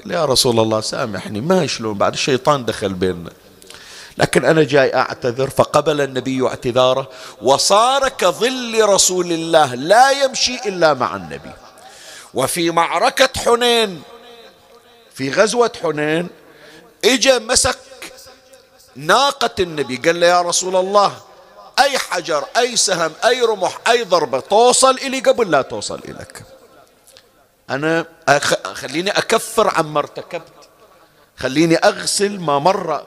قال 0.02 0.10
يا 0.12 0.24
رسول 0.24 0.60
الله 0.60 0.80
سامحني 0.80 1.40
ما 1.40 1.66
شلون 1.66 1.98
بعد 1.98 2.12
الشيطان 2.12 2.64
دخل 2.64 2.92
بيننا. 2.92 3.30
لكن 4.18 4.44
أنا 4.44 4.62
جاي 4.62 4.94
أعتذر 4.94 5.50
فقبل 5.50 6.00
النبي 6.00 6.46
اعتذاره 6.46 7.08
وصار 7.42 8.08
كظل 8.08 8.84
رسول 8.84 9.32
الله 9.32 9.74
لا 9.74 10.10
يمشي 10.10 10.54
إلا 10.66 10.94
مع 10.94 11.16
النبي. 11.16 11.52
وفي 12.34 12.70
معركة 12.70 13.28
حنين 13.44 14.02
في 15.18 15.30
غزوة 15.30 15.72
حنين 15.82 16.28
اجى 17.04 17.38
مسك 17.38 17.78
ناقة 18.96 19.50
النبي 19.60 19.96
قال 19.96 20.20
له 20.20 20.26
يا 20.26 20.42
رسول 20.42 20.76
الله 20.76 21.20
أي 21.78 21.98
حجر 21.98 22.44
أي 22.56 22.76
سهم 22.76 23.12
أي 23.24 23.40
رمح 23.40 23.78
أي 23.88 24.02
ضربة 24.04 24.40
توصل 24.40 24.94
إلي 24.94 25.20
قبل 25.20 25.50
لا 25.50 25.62
توصل 25.62 26.00
إليك. 26.04 26.42
أنا 27.70 28.06
أخ... 28.28 28.54
خليني 28.72 29.10
أكفر 29.10 29.68
عما 29.68 29.98
ارتكبت. 29.98 30.52
خليني 31.36 31.76
أغسل 31.76 32.40
ما 32.40 32.58
مر 32.58 33.06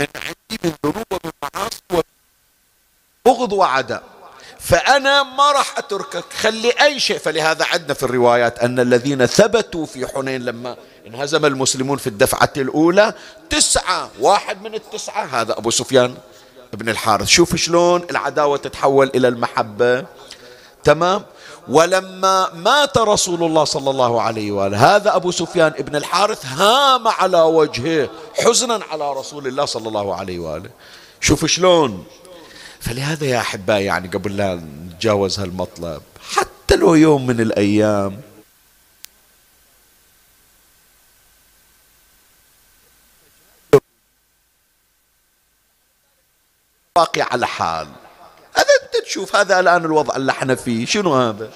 من 0.00 0.06
عندي 0.16 0.58
من 0.64 0.72
ذنوب 0.84 1.06
ومن 1.12 1.32
معاصي 1.42 2.04
بغض 3.24 3.52
وعداء. 3.52 4.02
فأنا 4.60 5.22
ما 5.22 5.52
راح 5.52 5.78
أتركك. 5.78 6.32
خلي 6.32 6.70
أي 6.70 7.00
شيء. 7.00 7.18
فلهذا 7.18 7.64
عندنا 7.64 7.94
في 7.94 8.02
الروايات 8.02 8.58
أن 8.58 8.80
الذين 8.80 9.26
ثبتوا 9.26 9.86
في 9.86 10.06
حنين 10.06 10.44
لما 10.44 10.76
انهزم 11.06 11.46
المسلمون 11.46 11.98
في 11.98 12.06
الدفعة 12.06 12.52
الأولى. 12.56 13.14
تسعة 13.50 14.10
واحد 14.20 14.62
من 14.62 14.74
التسعة. 14.74 15.24
هذا 15.24 15.58
أبو 15.58 15.70
سفيان 15.70 16.14
ابن 16.74 16.88
الحارث. 16.88 17.28
شوف 17.28 17.56
شلون 17.56 18.02
العداوة 18.10 18.56
تتحول 18.56 19.10
إلى 19.14 19.28
المحبة. 19.28 20.04
تمام؟ 20.84 21.22
ولما 21.68 22.54
مات 22.54 22.98
رسول 22.98 23.42
الله 23.42 23.64
صلى 23.64 23.90
الله 23.90 24.22
عليه 24.22 24.52
وآله 24.52 24.96
هذا 24.96 25.16
أبو 25.16 25.30
سفيان 25.30 25.72
ابن 25.78 25.96
الحارث 25.96 26.46
هام 26.46 27.08
على 27.08 27.40
وجهه 27.40 28.08
حزنا 28.34 28.80
على 28.90 29.12
رسول 29.12 29.46
الله 29.46 29.64
صلى 29.64 29.88
الله 29.88 30.14
عليه 30.14 30.38
وآله. 30.38 30.70
شوف 31.20 31.46
شلون. 31.46 32.04
فلهذا 32.80 33.26
يا 33.26 33.38
أحبائي 33.38 33.84
يعني 33.84 34.08
قبل 34.08 34.36
لا 34.36 34.54
نتجاوز 34.54 35.40
هالمطلب 35.40 36.02
حتى 36.30 36.76
لو 36.76 36.94
يوم 36.94 37.26
من 37.26 37.40
الأيام 37.40 38.20
باقي 46.98 47.22
على 47.22 47.46
حال. 47.46 47.88
هذا 48.54 48.66
أنت 48.82 49.04
تشوف 49.04 49.36
هذا 49.36 49.60
الآن 49.60 49.84
الوضع 49.84 50.16
اللي 50.16 50.32
إحنا 50.32 50.54
فيه. 50.54 50.86
شنو 50.86 51.14
هذا؟ 51.14 51.50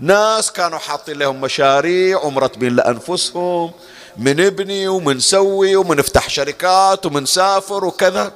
ناس 0.00 0.52
كانوا 0.52 0.78
حاطين 0.78 1.18
لهم 1.18 1.40
مشاريع 1.40 2.20
ومرتبين 2.20 2.76
لأنفسهم 2.76 3.72
منبني 4.16 4.88
ومنسوي 4.88 5.76
ومنفتح 5.76 6.28
شركات 6.28 7.06
ومنسافر 7.06 7.84
وكذا. 7.84 8.32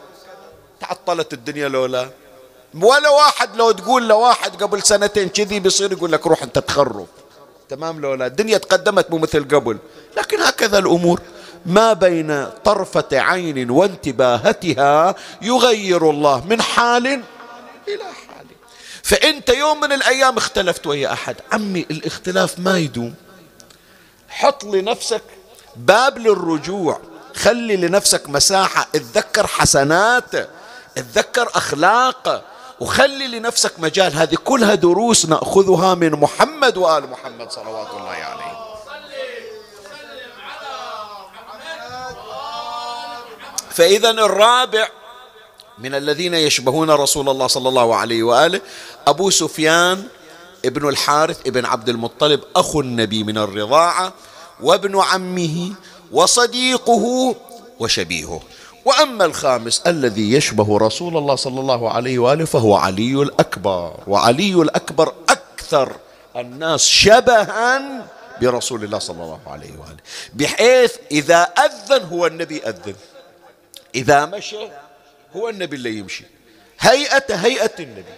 تعطلت 0.80 1.32
الدنيا 1.32 1.68
لولا. 1.68 2.10
ولا 2.80 3.08
واحد 3.08 3.56
لو 3.56 3.70
تقول 3.70 4.08
لواحد 4.08 4.62
قبل 4.62 4.82
سنتين 4.82 5.28
كذي 5.28 5.60
بيصير 5.60 5.92
يقول 5.92 6.12
لك 6.12 6.26
روح 6.26 6.42
أنت 6.42 6.58
تخرب. 6.58 7.06
تمام 7.68 8.00
لولا. 8.00 8.26
الدنيا 8.26 8.58
تقدمت 8.58 9.10
مو 9.10 9.18
مثل 9.18 9.48
قبل. 9.48 9.78
لكن 10.16 10.40
هكذا 10.40 10.78
الأمور. 10.78 11.20
ما 11.66 11.92
بين 11.92 12.46
طرفة 12.64 13.08
عين 13.12 13.70
وانتباهتها 13.70 15.14
يغير 15.42 16.10
الله 16.10 16.44
من 16.46 16.62
حال 16.62 17.06
إلى 17.06 18.04
حال. 18.04 18.46
فأنت 19.02 19.48
يوم 19.48 19.80
من 19.80 19.92
الأيام 19.92 20.36
اختلفت 20.36 20.86
ويا 20.86 21.12
أحد. 21.12 21.36
عمي 21.52 21.86
الاختلاف 21.90 22.58
ما 22.58 22.78
يدوم. 22.78 23.14
حط 24.28 24.64
لنفسك 24.64 25.22
باب 25.76 26.18
للرجوع. 26.18 27.00
خلي 27.34 27.76
لنفسك 27.76 28.28
مساحة. 28.28 28.88
اتذكر 28.94 29.46
حسنات 29.46 30.34
اتذكر 30.96 31.48
أخلاق 31.54 32.44
وخلي 32.80 33.38
لنفسك 33.38 33.72
مجال. 33.78 34.16
هذه 34.16 34.34
كلها 34.44 34.74
دروس 34.74 35.26
نأخذها 35.26 35.94
من 35.94 36.10
محمد 36.10 36.76
وآل 36.76 37.10
محمد 37.10 37.50
صلوات 37.50 37.90
الله 37.90 38.08
عليه. 38.08 38.41
فإذا 43.72 44.10
الرابع 44.10 44.88
من 45.78 45.94
الذين 45.94 46.34
يشبهون 46.34 46.90
رسول 46.90 47.28
الله 47.28 47.46
صلى 47.46 47.68
الله 47.68 47.96
عليه 47.96 48.22
وآله 48.22 48.60
أبو 49.06 49.30
سفيان 49.30 50.04
ابن 50.64 50.88
الحارث 50.88 51.46
ابن 51.46 51.64
عبد 51.64 51.88
المطلب 51.88 52.40
أخو 52.56 52.80
النبي 52.80 53.24
من 53.24 53.38
الرضاعة 53.38 54.12
وابن 54.60 55.00
عمه 55.00 55.72
وصديقه 56.12 57.34
وشبيهه. 57.78 58.40
وأما 58.84 59.24
الخامس 59.24 59.82
الذي 59.86 60.32
يشبه 60.32 60.78
رسول 60.78 61.16
الله 61.16 61.36
صلى 61.36 61.60
الله 61.60 61.90
عليه 61.90 62.18
وآله 62.18 62.44
فهو 62.44 62.74
علي 62.74 63.22
الأكبر. 63.22 63.94
وعلي 64.06 64.54
الأكبر 64.54 65.12
أكثر 65.28 65.92
الناس 66.36 66.84
شبها 66.84 68.04
برسول 68.40 68.84
الله 68.84 68.98
صلى 68.98 69.22
الله 69.22 69.40
عليه 69.46 69.70
وآله. 69.70 70.02
بحيث 70.34 70.92
إذا 71.10 71.42
أذن 71.42 72.02
هو 72.06 72.26
النبي 72.26 72.62
أذن. 72.62 72.94
إذا 73.94 74.26
مشى 74.26 74.68
هو 75.36 75.48
النبي 75.48 75.76
اللي 75.76 75.98
يمشي. 75.98 76.24
هيئة 76.80 77.34
هيئة 77.34 77.72
النبي. 77.80 78.14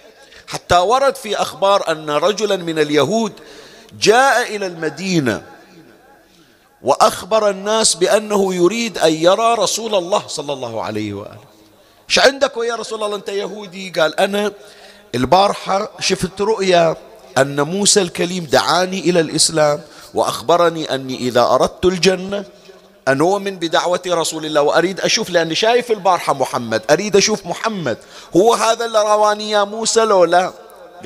حتى 0.47 0.77
ورد 0.77 1.17
في 1.17 1.37
أخبار 1.37 1.93
أن 1.93 2.11
رجلا 2.11 2.57
من 2.57 2.79
اليهود 2.79 3.33
جاء 4.01 4.57
إلى 4.57 4.67
المدينة 4.67 5.43
وأخبر 6.83 7.51
الناس 7.51 7.95
بأنه 7.95 8.55
يريد 8.55 8.99
أن 8.99 9.13
يرى 9.13 9.55
رسول 9.55 9.95
الله 9.95 10.27
صلى 10.27 10.53
الله 10.53 10.83
عليه 10.83 11.15
وآله. 11.15 11.45
إيش 12.09 12.19
عندك 12.19 12.53
يا 12.57 12.75
رسول 12.75 13.03
الله؟ 13.03 13.17
أنت 13.17 13.29
يهودي؟ 13.29 13.91
قال 13.91 14.21
أنا 14.21 14.53
البارحة 15.15 15.91
شفت 16.01 16.41
رؤيا 16.41 16.97
أن 17.39 17.61
موسى 17.61 18.03
الكليم 18.03 18.45
دعاني 18.45 19.01
إلى 19.01 19.21
الإسلام 19.21 19.81
وأخبرني 20.15 20.95
أني 20.95 21.17
إذا 21.17 21.43
أردت 21.43 21.85
الجنة 21.85 22.45
أن 23.09 23.21
أؤمن 23.21 23.57
بدعوة 23.57 24.03
رسول 24.07 24.47
الله 24.47 24.63
وأريد 24.63 25.01
أشوف 25.01 25.31
لأني 25.31 25.55
شايف 25.55 25.91
البارحة 25.91 26.35
محمد 26.35 26.83
أريد 26.91 27.17
أشوف 27.17 27.47
محمد. 27.47 27.99
هو 28.37 28.55
هذا 28.55 28.85
اللي 28.85 29.03
رواني 29.03 29.51
يا 29.51 29.65
موسى 29.65 30.01
لو 30.01 30.25
لا؟ 30.25 30.53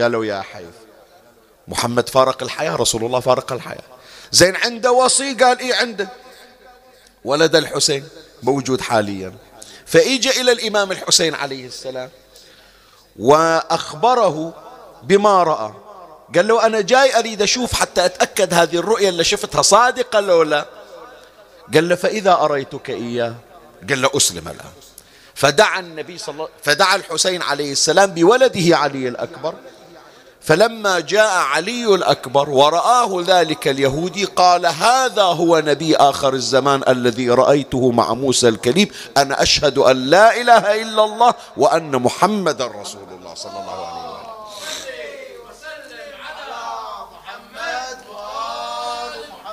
قالوا 0.01 0.25
يا 0.25 0.41
حيث. 0.41 0.75
محمد 1.69 2.09
فارق 2.09 2.43
الحياة 2.43 2.77
رسول 2.77 3.05
الله 3.05 3.21
فارق 3.21 3.53
الحياة. 3.53 3.83
زين 4.33 4.57
عنده 4.57 4.93
وصي 4.93 5.35
قال 5.35 5.59
إيه 5.59 5.75
عنده؟ 5.75 6.09
ولد 7.25 7.57
الحسين 7.57 8.09
موجود 8.43 8.81
حاليا. 8.81 9.35
فإجا 9.87 10.31
إلى 10.31 10.53
الإمام 10.53 10.93
الحسين 10.93 11.35
عليه 11.35 11.67
السلام 11.67 12.11
وأخبره 13.19 14.55
بما 15.03 15.43
رأى. 15.43 15.73
قال 16.35 16.49
له 16.49 16.67
أنا 16.67 16.81
جاي 16.81 17.19
أريد 17.19 17.43
أشوف 17.43 17.75
حتى 17.75 18.05
أتأكد 18.05 18.55
هذه 18.55 18.77
الرؤية 18.77 19.09
اللي 19.09 19.25
شفتها 19.25 19.63
صادقة 19.63 20.21
لو 20.21 20.43
لا؟ 20.43 20.78
قال 21.75 21.89
له 21.89 21.95
فإذا 21.95 22.33
أريتك 22.33 22.91
إياه. 22.91 23.35
قال 23.89 24.03
له 24.03 24.11
أسلم 24.17 24.49
الآن. 24.49 24.73
فدعا 25.35 25.81
النبي 25.81 26.19
صلى 26.19 26.33
الله 26.33 26.49
فدعا 26.63 26.97
الحسين 26.97 27.43
عليه 27.43 27.73
السلام 27.73 28.11
بولده 28.11 28.77
علي 28.77 29.09
الأكبر. 29.09 29.55
فلما 30.41 31.01
جاء 31.01 31.37
علي 31.39 31.95
الأكبر 31.95 32.51
ورآه 32.51 33.25
ذلك 33.27 33.69
اليهودي 33.69 34.25
قال 34.25 34.67
هذا 34.67 35.23
هو 35.23 35.59
نبي 35.59 35.97
آخر 35.97 36.35
الزمان 36.35 36.83
الذي 36.89 37.31
رأيته 37.31 37.91
مع 37.91 38.15
موسى 38.15 38.49
الكليم. 38.49 38.89
أنا 39.17 39.43
أشهد 39.43 39.79
أن 39.79 39.97
لا 39.97 40.41
إله 40.41 40.83
إلا 40.83 41.05
الله 41.05 41.35
وأن 41.57 41.91
محمد 41.91 42.63
رسول 42.63 43.09
الله 43.19 43.35
صلى 43.35 43.53
الله 43.53 43.87
عليه 43.87 43.89
وسلم. 43.89 43.98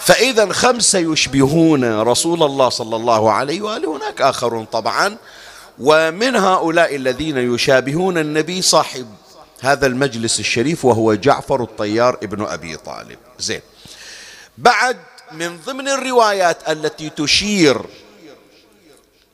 فإذا 0.06 0.54
خمسة 0.54 1.00
يشبهون 1.00 2.02
رسول 2.02 2.44
الله 2.44 2.70
صلى 2.70 2.96
الله 2.96 3.32
عليه 3.32 3.62
وآله. 3.62 3.98
هناك 3.98 4.22
آخرون 4.22 4.66
طبعا. 4.66 5.18
ومن 5.80 6.36
هؤلاء 6.36 6.96
الذين 6.96 7.54
يشابهون 7.54 8.18
النبي 8.18 8.62
صاحب 8.62 9.08
هذا 9.62 9.88
المجلس 9.88 10.40
الشريف 10.40 10.86
وهو 10.86 11.14
جعفر 11.14 11.64
الطيار 11.64 12.18
ابن 12.24 12.46
أبي 12.46 12.78
طالب. 12.78 13.18
زين. 13.40 13.62
بعد 14.58 14.98
من 15.32 15.60
ضمن 15.66 15.88
الروايات 15.88 16.70
التي 16.70 17.10
تشير 17.10 17.82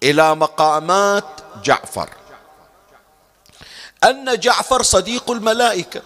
إلى 0.03 0.36
مقامات 0.36 1.25
جعفر 1.63 2.10
أن 4.03 4.39
جعفر 4.39 4.81
صديق 4.81 5.31
الملائكة. 5.31 6.01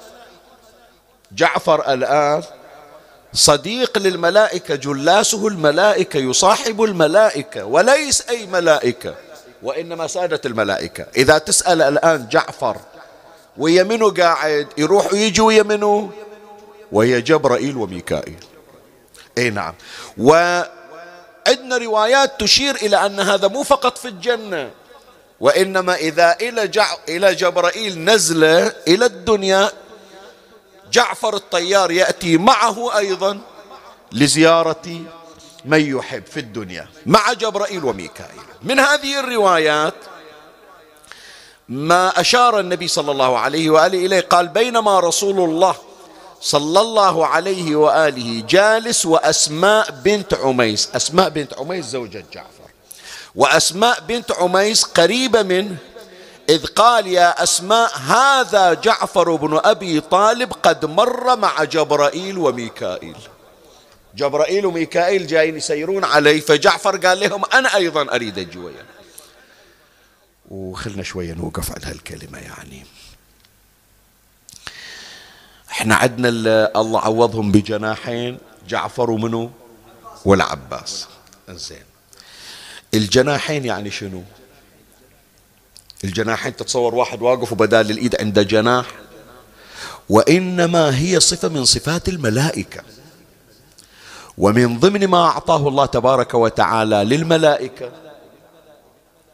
جعفر 1.31 1.93
الآن 1.93 2.43
صديق 3.35 3.97
للملائكة 3.97 4.75
جلاسه 4.75 5.47
الملائكة 5.47 6.17
يصاحب 6.17 6.83
الملائكة 6.83 7.65
وليس 7.65 8.29
أي 8.29 8.45
ملائكة 8.45 9.15
وإنما 9.63 10.07
سادة 10.07 10.41
الملائكة. 10.45 11.05
إذا 11.17 11.37
تسأل 11.37 11.81
الآن 11.81 12.27
جعفر 12.31 12.77
ويا 13.57 13.83
منو 13.83 14.09
قاعد 14.09 14.67
يروح 14.77 15.13
ويجي 15.13 15.41
ويا 15.41 15.63
منو 15.63 16.09
ويا 16.91 17.19
جبرائيل 17.19 17.77
وميكائيل. 17.77 18.45
إي 19.37 19.49
نعم. 19.49 19.73
وعندنا 20.17 21.77
روايات 21.77 22.39
تشير 22.39 22.75
إلى 22.75 23.05
أن 23.05 23.19
هذا 23.19 23.47
مو 23.47 23.63
فقط 23.63 23.97
في 23.97 24.07
الجنة 24.07 24.71
وإنما 25.39 25.95
إذا 25.95 26.37
إلى 26.41 26.71
إلى 27.09 27.35
جبرائيل 27.35 28.05
نزله 28.05 28.73
إلى 28.87 29.05
الدنيا 29.05 29.71
جعفر 30.95 31.35
الطيار 31.35 31.91
يأتي 31.91 32.37
معه 32.37 32.97
أيضا 32.97 33.39
لزيارة 34.11 35.01
من 35.65 35.97
يحب 35.97 36.23
في 36.25 36.39
الدنيا. 36.39 36.87
مع 37.05 37.33
جبرائيل 37.33 37.83
وميكائيل. 37.83 38.41
من 38.63 38.79
هذه 38.79 39.19
الروايات 39.19 39.93
ما 41.69 42.19
أشار 42.19 42.59
النبي 42.59 42.87
صلى 42.87 43.11
الله 43.11 43.39
عليه 43.39 43.69
وآله 43.69 44.05
إليه 44.05 44.19
قال 44.19 44.47
بينما 44.47 44.99
رسول 44.99 45.49
الله 45.49 45.75
صلى 46.41 46.81
الله 46.81 47.27
عليه 47.27 47.75
وآله 47.75 48.43
جالس 48.49 49.05
وأسماء 49.05 49.91
بنت 49.91 50.33
عميس. 50.33 50.89
أسماء 50.95 51.29
بنت 51.29 51.53
عميس 51.53 51.85
زوجة 51.85 52.25
جعفر. 52.33 52.69
وأسماء 53.35 53.99
بنت 53.99 54.31
عميس 54.31 54.83
قريبة 54.83 55.41
منه 55.43 55.77
إذ 56.49 56.65
قال 56.65 57.07
يا 57.07 57.43
أسماء 57.43 57.97
هذا 57.97 58.73
جعفر 58.73 59.35
بن 59.35 59.59
أبي 59.63 60.01
طالب 60.01 60.53
قد 60.53 60.85
مر 60.85 61.35
مع 61.35 61.63
جبرائيل 61.63 62.37
وميكائيل. 62.37 63.17
جبرائيل 64.15 64.65
وميكائيل 64.65 65.27
جايين 65.27 65.57
يسيرون 65.57 66.03
عليه 66.03 66.41
فجعفر 66.41 66.97
قال 66.97 67.19
لهم 67.19 67.45
أنا 67.53 67.75
أيضا 67.75 68.15
أريد 68.15 68.39
أجي 68.39 68.59
وخلنا 70.49 71.03
شوية 71.03 71.33
نوقف 71.33 71.71
على 71.71 71.85
هالكلمة 71.85 72.39
يعني. 72.39 72.85
إحنا 75.71 75.95
عندنا 75.95 76.29
الله 76.79 76.99
عوضهم 76.99 77.51
بجناحين 77.51 78.37
جعفر 78.67 79.11
ومنو؟ 79.11 79.51
والعباس. 80.25 81.07
زين 81.49 81.83
الجناحين 82.93 83.65
يعني 83.65 83.91
شنو؟ 83.91 84.23
الجناحين 86.03 86.55
تتصور 86.55 86.95
واحد 86.95 87.21
واقف 87.21 87.51
وبدال 87.51 87.91
الإيد 87.91 88.15
عنده 88.21 88.43
جناح. 88.43 88.85
وإنما 90.09 90.99
هي 90.99 91.19
صفة 91.19 91.47
من 91.47 91.65
صفات 91.65 92.09
الملائكة. 92.09 92.81
ومن 94.37 94.79
ضمن 94.79 95.07
ما 95.07 95.25
أعطاه 95.25 95.67
الله 95.67 95.85
تبارك 95.85 96.33
وتعالى 96.33 96.95
للملائكة 96.95 97.91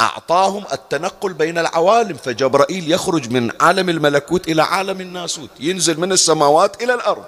أعطاهم 0.01 0.63
التنقل 0.73 1.33
بين 1.33 1.57
العوالم. 1.57 2.17
فجبرائيل 2.17 2.91
يخرج 2.91 3.29
من 3.29 3.51
عالم 3.61 3.89
الملكوت 3.89 4.47
إلى 4.47 4.61
عالم 4.61 5.01
الناسوت 5.01 5.49
ينزل 5.59 5.99
من 5.99 6.11
السماوات 6.11 6.83
إلى 6.83 6.93
الأرض. 6.93 7.23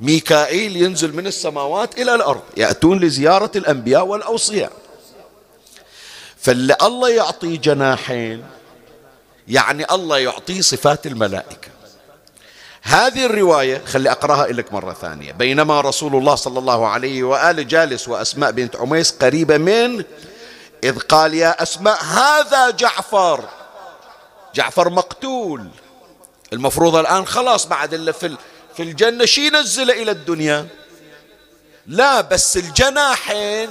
ميكائيل 0.00 0.76
ينزل 0.76 1.16
من 1.16 1.26
السماوات 1.26 1.98
إلى 1.98 2.14
الأرض 2.14 2.42
يأتون 2.56 3.00
لزيارة 3.00 3.50
الأنبياء 3.56 4.06
والأوصياء. 4.06 4.72
فاللي 6.46 6.76
الله 6.82 7.08
يعطي 7.10 7.56
جناحين 7.56 8.44
يعني 9.48 9.84
الله 9.90 10.18
يعطيه 10.18 10.60
صفات 10.60 11.06
الملائكة. 11.06 11.68
هذه 12.82 13.26
الرواية 13.26 13.82
خلي 13.86 14.10
أقرأها 14.10 14.46
لك 14.46 14.72
مرة 14.72 14.92
ثانية. 14.92 15.32
بينما 15.32 15.80
رسول 15.80 16.16
الله 16.16 16.34
صلى 16.34 16.58
الله 16.58 16.88
عليه 16.88 17.22
وآله 17.22 17.62
جالس 17.62 18.08
وأسماء 18.08 18.50
بنت 18.50 18.76
عميس 18.76 19.10
قريبة 19.10 19.58
من 19.58 20.04
إذ 20.84 20.98
قال 20.98 21.34
يا 21.34 21.62
أسماء 21.62 22.04
هذا 22.04 22.70
جعفر. 22.70 23.44
جعفر 24.54 24.90
مقتول. 24.90 25.68
المفروض 26.52 26.96
الآن 26.96 27.26
خلاص 27.26 27.66
بعد 27.66 27.94
اللي 27.94 28.12
في 28.12 28.36
في 28.76 28.82
الجنة 28.82 29.24
شي 29.24 29.50
نزل 29.50 29.90
إلى 29.90 30.10
الدنيا؟ 30.10 30.66
لا 31.86 32.20
بس 32.20 32.56
الجناحين 32.56 33.70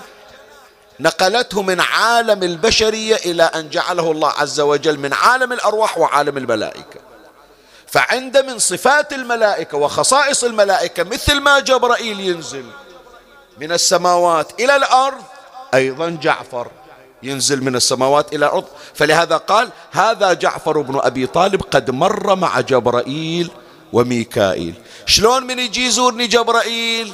نقلته 1.00 1.62
من 1.62 1.80
عالم 1.80 2.44
البشرية 2.44 3.16
إلى 3.16 3.44
أن 3.44 3.70
جعله 3.70 4.12
الله 4.12 4.30
عز 4.30 4.60
وجل 4.60 5.00
من 5.00 5.14
عالم 5.14 5.54
الأرواح 5.54 5.98
وعالم 5.98 6.38
الملائكة. 6.38 7.00
فعند 7.88 8.38
من 8.38 8.60
صفات 8.60 9.14
الملائكة 9.14 9.78
وخصائص 9.78 10.44
الملائكة 10.44 11.04
مثل 11.04 11.40
ما 11.40 11.60
جبرائيل 11.60 12.20
ينزل 12.20 12.66
من 13.58 13.72
السماوات 13.72 14.62
إلى 14.62 14.76
الأرض 14.76 15.24
أيضا 15.74 16.10
جعفر 16.10 16.68
ينزل 17.24 17.64
من 17.64 17.76
السماوات 17.76 18.34
إلى 18.34 18.46
الأرض. 18.46 18.66
فلهذا 18.94 19.38
قال 19.38 19.70
هذا 19.92 20.34
جعفر 20.34 20.82
بن 20.82 21.00
أبي 21.00 21.28
طالب 21.28 21.62
قد 21.62 21.92
مر 21.92 22.36
مع 22.36 22.60
جبرائيل 22.60 23.52
وميكائيل. 23.94 24.74
شلون 25.06 25.44
من 25.44 25.60
يجي 25.60 25.86
يزورني 25.86 26.28
جبرائيل؟ 26.28 27.14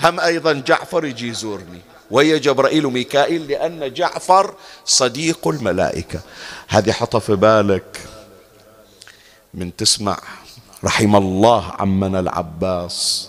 هم 0.00 0.20
أيضا 0.20 0.52
جعفر 0.52 1.04
يجي 1.04 1.28
يزورني. 1.28 1.89
وهي 2.10 2.38
جبرائيل 2.38 2.86
وميكائيل 2.86 3.48
لأن 3.48 3.92
جعفر 3.92 4.54
صديق 4.84 5.48
الملائكة. 5.48 6.20
هذه 6.68 6.92
حطها 6.92 7.18
في 7.18 7.36
بالك 7.36 8.00
من 9.54 9.76
تسمع. 9.76 10.18
رحم 10.84 11.16
الله 11.16 11.64
عمنا 11.78 12.20
العباس. 12.20 13.28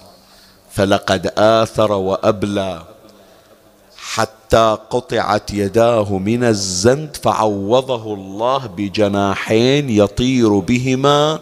فلقد 0.72 1.34
آثر 1.38 1.92
وأبلى. 1.92 2.84
حتى 3.98 4.78
قطعت 4.90 5.52
يداه 5.52 6.18
من 6.18 6.44
الزند 6.44 7.18
فعوضه 7.24 8.14
الله 8.14 8.68
بجناحين 8.68 9.90
يطير 9.90 10.60
بهما 10.60 11.40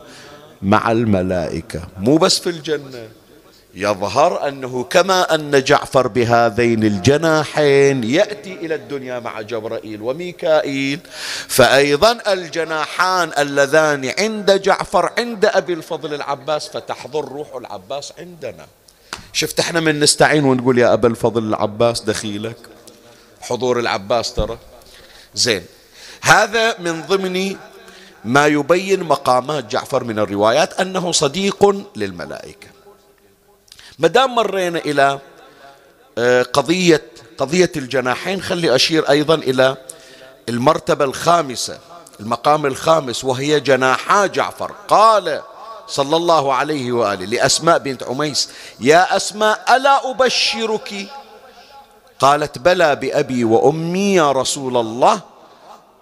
مع 0.62 0.92
الملائكة. 0.92 1.82
مو 1.98 2.18
بس 2.18 2.40
في 2.40 2.50
الجنة. 2.50 3.19
يظهر 3.74 4.48
أنه 4.48 4.84
كما 4.84 5.36
أن 5.36 5.64
جعفر 5.64 6.08
بهذين 6.08 6.84
الجناحين 6.84 8.04
يأتي 8.04 8.54
إلى 8.54 8.76
الدنيا 8.76 9.20
مع 9.20 9.42
جبرائيل 9.42 10.02
وميكائيل 10.02 11.00
فأيضا 11.48 12.18
الجناحان 12.28 13.32
اللذان 13.38 14.12
عند 14.20 14.52
جعفر 14.52 15.12
عند 15.18 15.46
أبي 15.46 15.74
الفضل 15.74 16.14
العباس 16.14 16.68
فتحضر 16.68 17.26
روح 17.26 17.56
العباس 17.56 18.14
عندنا. 18.20 18.66
شفت 19.34 19.60
إحنا 19.60 19.80
من 19.80 20.00
نستعين 20.00 20.44
ونقول 20.44 20.78
يا 20.78 20.94
أبا 20.94 21.08
الفضل 21.08 21.44
العباس 21.44 22.02
دخيلك؟ 22.02 22.58
حضور 23.42 23.80
العباس 23.80 24.34
ترى. 24.34 24.58
زين. 25.36 25.66
هذا 26.22 26.80
من 26.80 27.02
ضمن 27.02 27.56
ما 28.26 28.48
يبين 28.48 29.04
مقامات 29.04 29.66
جعفر 29.66 30.04
من 30.04 30.20
الروايات 30.20 30.80
أنه 30.80 31.12
صديق 31.12 31.86
للملائكة. 31.96 32.79
ما 34.00 34.08
دام 34.08 34.36
مرينا 34.36 34.80
إلى 34.80 35.20
آه، 36.18 36.44
قضية 36.44 37.02
قضية 37.38 37.72
الجناحين 37.76 38.42
خلي 38.42 38.76
أشير 38.76 39.10
أيضا 39.10 39.36
إلى 39.36 39.78
المرتبة 40.50 41.06
الخامسة 41.06 41.80
المقام 42.20 42.66
الخامس 42.66 43.24
وهي 43.26 43.60
جناحا 43.60 44.26
جعفر. 44.26 44.72
قال 44.88 45.42
صلى 45.88 46.16
الله 46.16 46.54
عليه 46.54 46.92
وآله 46.92 47.26
لأسماء 47.26 47.78
بنت 47.78 48.04
عميس 48.04 48.50
يا 48.80 49.16
أسماء 49.16 49.76
ألا 49.76 50.12
أبشرك؟ 50.12 51.08
قالت 52.20 52.58
بلى 52.58 52.96
بأبي 52.96 53.44
وأمي 53.44 54.16
يا 54.16 54.32
رسول 54.32 54.78
الله. 54.78 55.22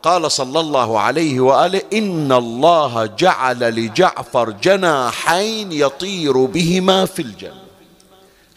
قال 0.03 0.31
صلى 0.31 0.59
الله 0.59 0.99
عليه 0.99 1.39
وآله 1.39 1.81
إن 1.93 2.31
الله 2.31 3.05
جعل 3.05 3.59
لجعفر 3.59 4.49
جناحين 4.49 5.71
يطير 5.71 6.45
بهما 6.45 7.05
في 7.05 7.21
الجنة. 7.21 7.66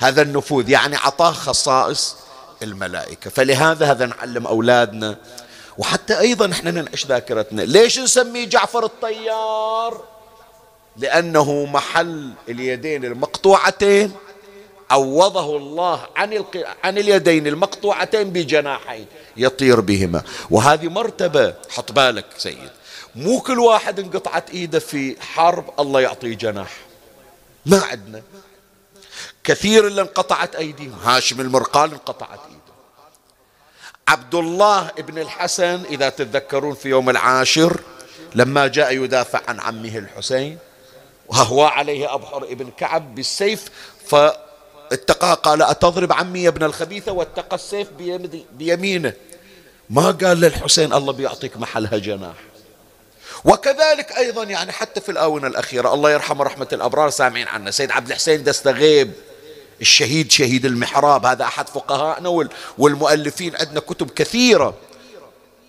هذا 0.00 0.22
النفوذ 0.22 0.68
يعني 0.68 0.96
عطاه 0.96 1.32
خصائص 1.32 2.16
الملائكة. 2.62 3.30
فلهذا 3.30 3.90
هذا 3.90 4.06
نعلم 4.06 4.46
أولادنا. 4.46 5.16
وحتى 5.78 6.18
أيضا 6.18 6.52
إحنا 6.52 6.70
ننعش 6.70 7.06
ذاكرتنا. 7.06 7.62
ليش 7.62 7.98
نسميه 7.98 8.44
جعفر 8.44 8.84
الطيار؟ 8.84 10.04
لأنه 10.96 11.64
محل 11.64 12.32
اليدين 12.48 13.04
المقطوعتين 13.04 14.12
عوضه 14.90 15.56
الله 15.56 16.06
عن 16.16 16.44
عن 16.84 16.98
اليدين 16.98 17.46
المقطوعتين 17.46 18.30
بجناحين 18.30 19.06
يطير 19.36 19.80
بهما. 19.80 20.22
وهذه 20.50 20.88
مرتبة 20.88 21.54
حط 21.70 21.92
بالك 21.92 22.26
سيد 22.38 22.70
مو 23.16 23.40
كل 23.40 23.58
واحد 23.58 23.98
انقطعت 23.98 24.50
إيده 24.50 24.78
في 24.78 25.16
حرب 25.20 25.64
الله 25.80 26.00
يعطيه 26.00 26.34
جناح. 26.34 26.76
ما 27.66 27.82
عندنا. 27.90 28.22
كثير 29.44 29.86
اللي 29.86 30.02
انقطعت 30.02 30.56
أيديهم. 30.56 30.98
هاشم 31.04 31.40
المرقال 31.40 31.92
انقطعت 31.92 32.40
إيده. 32.44 32.60
عبد 34.08 34.34
الله 34.34 34.90
ابن 34.98 35.18
الحسن 35.18 35.82
إذا 35.90 36.08
تتذكرون 36.08 36.74
في 36.74 36.88
يوم 36.88 37.10
العاشر 37.10 37.80
لما 38.34 38.66
جاء 38.66 38.92
يدافع 38.92 39.40
عن 39.48 39.60
عمه 39.60 39.98
الحسين 39.98 40.58
وهو 41.28 41.64
عليه 41.64 42.14
أبحر 42.14 42.44
ابن 42.44 42.70
كعب 42.70 43.14
بالسيف 43.14 43.64
فاتقى 44.06 45.40
قال 45.42 45.62
أتضرب 45.62 46.12
عمي 46.12 46.42
يا 46.42 46.48
ابن 46.48 46.64
الخبيثة 46.64 47.12
واتقى 47.12 47.56
السيف 47.56 47.88
بيمينه. 48.52 49.12
ما 49.90 50.10
قال 50.10 50.40
للحسين 50.40 50.92
الله 50.92 51.12
بيعطيك 51.12 51.56
محلها 51.56 51.98
جناح. 51.98 52.34
وكذلك 53.44 54.12
أيضا 54.16 54.44
يعني 54.44 54.72
حتى 54.72 55.00
في 55.00 55.08
الآونة 55.08 55.46
الأخيرة 55.46 55.94
الله 55.94 56.10
يرحمه 56.10 56.44
رحمة 56.44 56.68
الأبرار 56.72 57.10
سامعين 57.10 57.48
عنا 57.48 57.70
سيد 57.70 57.90
عبد 57.90 58.08
الحسين 58.08 58.44
دستغيب. 58.44 59.12
الشهيد 59.80 60.30
شهيد 60.30 60.64
المحراب 60.64 61.26
هذا 61.26 61.44
أحد 61.44 61.68
فقهائنا 61.68 62.48
والمؤلفين 62.78 63.56
عندنا 63.56 63.80
كتب 63.80 64.10
كثيرة 64.10 64.74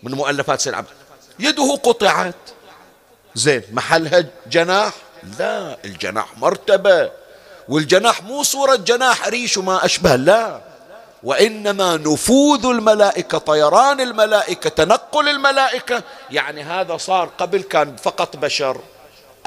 من 0.04 0.12
مؤلفات 0.12 0.62
سيد 0.62 0.74
عبد 0.74 0.88
يده 1.40 1.80
قطعت. 1.84 2.36
زين 3.36 3.62
محلها 3.72 4.26
جناح؟ 4.48 4.94
لا 5.40 5.78
الجناح 5.86 6.38
مرتبة. 6.38 7.12
والجناح 7.70 8.24
مو 8.24 8.44
صورة 8.44 8.76
جناح 8.76 9.28
ريش 9.28 9.58
وما 9.58 9.86
أشبه 9.86 10.16
لا. 10.16 10.62
وإنما 11.24 11.98
نفوذ 11.98 12.66
الملائكة 12.66 13.38
طيران 13.38 14.02
الملائكة 14.02 14.70
تنقل 14.70 15.30
الملائكة. 15.30 16.04
يعني 16.32 16.64
هذا 16.64 16.98
صار 16.98 17.30
قبل 17.38 17.62
كان 17.62 17.96
فقط 17.96 18.38
بشر. 18.38 18.82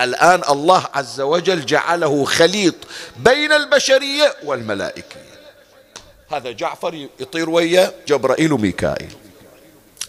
الآن 0.00 0.42
الله 0.48 0.86
عز 0.94 1.20
وجل 1.20 1.66
جعله 1.66 2.24
خليط 2.24 2.74
بين 3.16 3.52
البشرية 3.52 4.34
والملائكة. 4.44 5.16
هذا 6.32 6.50
جعفر 6.50 7.08
يطير 7.20 7.50
ويا 7.50 7.92
جبرائيل 8.08 8.52
وميكائيل. 8.52 9.12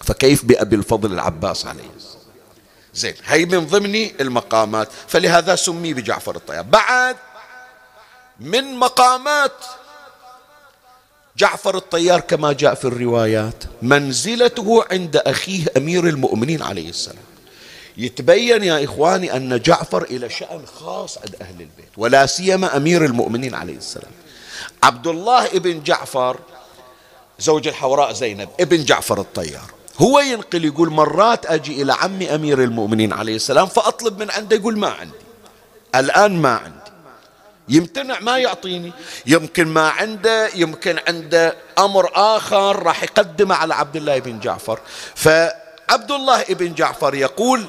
فكيف 0.04 0.46
بأبي 0.46 0.76
الفضل 0.76 1.14
العباس 1.14 1.66
عليه؟ 1.66 1.90
زين 2.94 3.14
هي 3.26 3.46
من 3.46 3.66
ضمن 3.66 4.12
المقامات. 4.22 4.88
فلهذا 5.08 5.56
سمي 5.56 5.94
بجعفر 5.94 6.36
الطيار. 6.36 6.62
بعد 6.62 7.16
من 8.40 8.76
مقامات 8.76 9.66
جعفر 11.38 11.78
الطيار 11.78 12.20
كما 12.20 12.54
جاء 12.54 12.74
في 12.74 12.86
الروايات 12.86 13.64
منزلته 13.82 14.86
عند 14.92 15.18
أخيه 15.18 15.66
أمير 15.78 16.08
المؤمنين 16.08 16.62
عليه 16.62 16.90
السلام. 16.90 17.35
يتبين 17.98 18.64
يا 18.64 18.84
إخواني 18.84 19.36
أن 19.36 19.60
جعفر 19.60 20.04
إلى 20.04 20.30
شأن 20.30 20.66
خاص 20.80 21.18
عند 21.18 21.36
أهل 21.42 21.62
البيت 21.62 21.90
ولا 21.98 22.26
سيما 22.26 22.78
أمير 22.78 23.06
المؤمنين 23.06 23.56
عليه 23.56 23.78
السلام. 23.78 24.12
عبد 24.84 25.08
الله 25.08 25.46
ابن 25.46 25.84
جعفر 25.84 26.40
زوج 27.40 27.68
الحوراء 27.68 28.14
زينب 28.14 28.50
ابن 28.60 28.84
جعفر 28.84 29.20
الطيار. 29.20 29.72
هو 30.00 30.20
ينقل 30.20 30.66
يقول 30.66 30.90
مرات 30.90 31.46
أجي 31.46 31.82
إلى 31.82 31.94
عمي 31.94 32.36
أمير 32.36 32.64
المؤمنين 32.64 33.14
عليه 33.14 33.36
السلام 33.36 33.68
فأطلب 33.68 34.20
من 34.20 34.32
عنده 34.32 34.56
يقول 34.56 34.78
ما 34.78 34.90
عندي. 34.90 35.18
الآن 35.96 36.42
ما 36.42 36.56
عندي. 36.56 36.92
يمتنع 37.70 38.20
ما 38.20 38.38
يعطيني. 38.38 38.92
يمكن 39.26 39.68
ما 39.68 39.90
عنده 39.90 40.50
يمكن 40.56 41.00
عنده 41.08 41.56
أمر 41.78 42.12
آخر 42.14 42.84
راح 42.84 43.04
يقدمه 43.04 43.56
على 43.56 43.74
عبد 43.74 43.96
الله 43.96 44.20
بن 44.20 44.40
جعفر. 44.40 44.80
فعبد 45.16 46.12
الله 46.12 46.44
بن 46.44 46.74
جعفر 46.74 47.16
يقول 47.16 47.66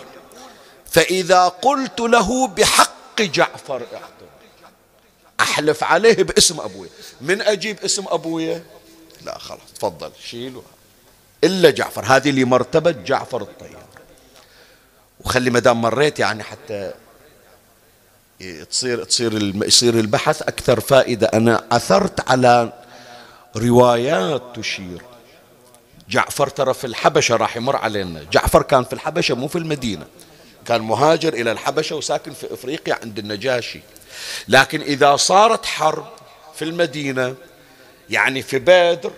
فإذا 0.96 1.48
قلت 1.48 2.00
له 2.00 2.46
بحق 2.46 3.22
جعفر 3.22 3.82
أحلف 5.40 5.84
عليه 5.84 6.22
باسم 6.22 6.60
أبوي. 6.60 6.88
من 7.20 7.42
أجيب 7.42 7.78
اسم 7.84 8.04
أبوي؟ 8.08 8.62
لا 9.24 9.38
خلاص 9.38 9.72
تفضل. 9.74 10.10
شيله 10.24 10.62
إلا 11.44 11.70
جعفر. 11.70 12.04
هذه 12.04 12.30
اللي 12.30 12.44
مرتبة 12.44 12.90
جعفر 12.90 13.42
الطيار. 13.42 13.84
وخلي 15.20 15.50
مدام 15.50 15.80
مريت 15.82 16.18
يعني 16.18 16.42
حتى 16.42 16.92
تصير 18.70 19.04
تصير 19.04 19.54
يصير 19.66 19.94
البحث 19.94 20.42
أكثر 20.42 20.80
فائدة. 20.80 21.26
أنا 21.26 21.64
عثرت 21.72 22.30
على 22.30 22.72
روايات 23.56 24.42
تشير. 24.54 25.02
جعفر 26.08 26.48
ترى 26.48 26.74
في 26.74 26.86
الحبشة 26.86 27.36
راح 27.36 27.56
يمر 27.56 27.76
علينا. 27.76 28.22
جعفر 28.32 28.62
كان 28.62 28.84
في 28.84 28.92
الحبشة 28.92 29.34
مو 29.34 29.48
في 29.48 29.58
المدينة. 29.58 30.06
كان 30.68 30.80
مهاجر 30.80 31.34
إلى 31.34 31.52
الحبشة 31.52 31.96
وساكن 31.96 32.32
في 32.32 32.54
إفريقيا 32.54 32.98
عند 33.02 33.18
النجاشي. 33.18 33.80
لكن 34.48 34.80
إذا 34.80 35.16
صارت 35.16 35.66
حرب 35.66 36.06
في 36.54 36.64
المدينة 36.64 37.34
يعني 38.10 38.42
في 38.42 38.58
بدر 38.58 39.10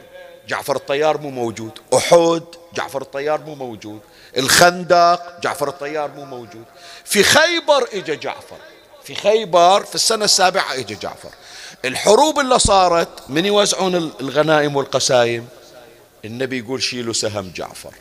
جعفر 0.49 0.77
الطيار 0.77 1.19
مو 1.19 1.31
موجود. 1.31 1.73
أحد 1.95 2.43
جعفر 2.75 3.03
الطيار 3.03 3.41
مو 3.41 3.55
موجود. 3.55 4.01
الخندق 4.37 5.41
جعفر 5.41 5.69
الطيار 5.69 6.11
مو 6.11 6.25
موجود. 6.25 6.65
في 7.05 7.23
خيبر 7.23 7.89
اجى 7.93 8.17
جعفر. 8.17 8.57
في 9.05 9.15
خيبر 9.15 9.85
في 9.85 9.95
السنة 9.95 10.25
السابعة 10.25 10.75
اجى 10.75 10.95
جعفر. 10.95 11.31
الحروب 11.85 12.39
اللي 12.39 12.59
صارت 12.59 13.09
من 13.29 13.47
يوزعون 13.47 13.95
الغنائم 13.95 14.77
والقسايم؟ 14.77 15.49
النبي 16.25 16.59
يقول 16.59 16.83
شيلوا 16.83 17.13
سهم 17.13 17.53
جعفر. 17.57 17.95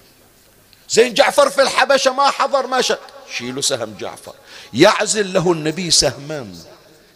زين 0.90 1.14
جعفر 1.14 1.50
في 1.50 1.62
الحبشة 1.62 2.14
ما 2.14 2.32
حضر 2.32 2.68
ما 2.68 2.82
شاء 2.82 3.00
شيلوا 3.38 3.62
سهم 3.62 3.96
جعفر. 4.00 4.34
يعزل 4.74 5.34
له 5.34 5.52
النبي 5.52 5.92
سهما. 5.92 6.48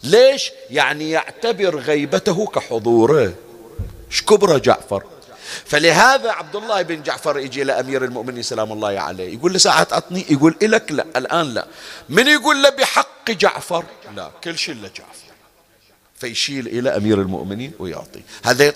ليش؟ 0.02 0.52
يعني 0.70 1.10
يعتبر 1.10 1.78
غيبته 1.78 2.46
كحضوره. 2.46 3.34
إيش 4.10 4.22
كبره 4.22 4.58
جعفر؟ 4.58 5.02
فلهذا 5.64 6.30
عبد 6.30 6.56
الله 6.56 6.82
بن 6.82 7.02
جعفر 7.02 7.38
يجي 7.38 7.64
لأمير 7.64 8.04
المؤمنين 8.04 8.42
سلام 8.42 8.72
الله 8.72 9.00
عليه. 9.00 9.34
يقول 9.34 9.52
له 9.52 9.70
أعطني 9.70 10.26
يقول 10.30 10.56
إلك 10.62 10.92
لا 10.92 11.06
الآن 11.16 11.54
لا. 11.54 11.66
من 12.08 12.26
يقول 12.26 12.62
له 12.62 12.70
بحق 12.70 13.30
جعفر؟ 13.30 13.84
لا 14.16 14.30
كل 14.44 14.58
شيء 14.58 14.74
لجعفر 14.74 15.32
فيشيل 16.16 16.66
إلى 16.66 16.96
أمير 16.96 17.20
المؤمنين 17.20 17.72
ويعطي. 17.78 18.22
هذا 18.42 18.74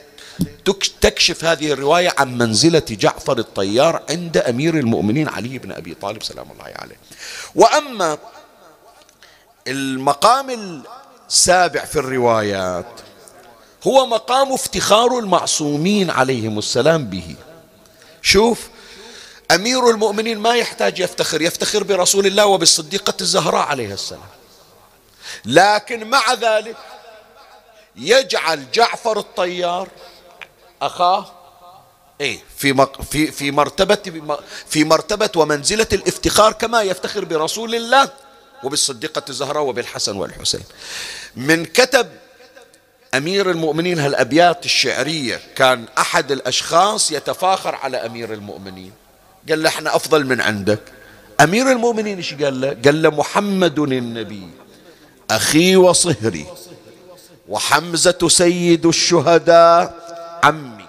تكشف 1.01 1.45
هذه 1.45 1.73
الرواية 1.73 2.15
عن 2.19 2.39
منزلة 2.39 2.83
جعفر 2.91 3.39
الطيار 3.39 4.03
عند 4.11 4.37
أمير 4.37 4.75
المؤمنين 4.75 5.29
علي 5.29 5.59
بن 5.59 5.73
أبي 5.73 5.95
طالب 5.95 6.23
سلام 6.23 6.51
الله 6.51 6.73
عليه. 6.77 6.97
وأما 7.55 8.19
المقام 9.69 10.83
السابع 11.29 11.85
في 11.85 11.97
الروايات 11.97 13.01
هو 13.87 14.07
مقام 14.07 14.53
افتخار 14.53 15.19
المعصومين 15.19 16.11
عليهم 16.11 16.59
السلام 16.59 17.05
به. 17.05 17.35
شوف 18.23 18.69
أمير 19.51 19.91
المؤمنين 19.91 20.39
ما 20.39 20.55
يحتاج 20.55 20.99
يفتخر 20.99 21.43
يفتخر 21.43 21.83
برسول 21.83 22.27
الله 22.27 22.47
وبالصديقة 22.47 23.15
الزهراء 23.21 23.67
عليها 23.67 23.95
السلام. 23.95 24.21
لكن 25.45 26.07
مع 26.11 26.35
ذلك 26.35 26.77
يجعل 27.97 28.71
جعفر 28.73 29.19
الطيار 29.19 29.89
أخاه 30.83 31.27
إيه 32.21 32.39
في 32.57 32.87
في 33.11 33.27
في 33.27 33.51
مرتبة 33.51 34.23
في 34.67 34.85
مرتبة 34.85 35.31
ومنزلة 35.37 35.87
الافتخار 35.93 36.53
كما 36.53 36.83
يفتخر 36.83 37.25
برسول 37.25 37.75
الله 37.75 38.09
وبالصديقة 38.65 39.23
الزهراء 39.29 39.63
وبالحسن 39.63 40.17
والحسين. 40.17 40.63
من 41.37 41.65
كتب 41.65 42.09
أمير 43.15 43.51
المؤمنين 43.51 43.99
هالابيات 43.99 44.65
الشعرية 44.65 45.41
كان 45.57 45.85
أحد 45.99 46.33
الأشخاص 46.33 47.11
يتفاخر 47.13 47.75
على 47.75 47.97
أمير 47.97 48.33
المؤمنين؟ 48.33 48.93
قال 49.49 49.63
له 49.63 49.69
إحنا 49.69 49.97
أفضل 49.97 50.27
من 50.27 50.41
عندك. 50.41 50.81
أمير 51.41 51.73
المؤمنين 51.73 52.17
إيش 52.17 52.35
قال 52.35 52.61
له؟ 52.61 52.77
قال 52.85 53.03
له 53.03 53.11
محمد 53.11 53.79
النبي 53.79 54.49
أخي 55.31 55.77
وصهري 55.77 56.47
وحمزة 57.49 58.29
سيد 58.29 58.87
الشهداء 58.87 60.06
عمي 60.47 60.87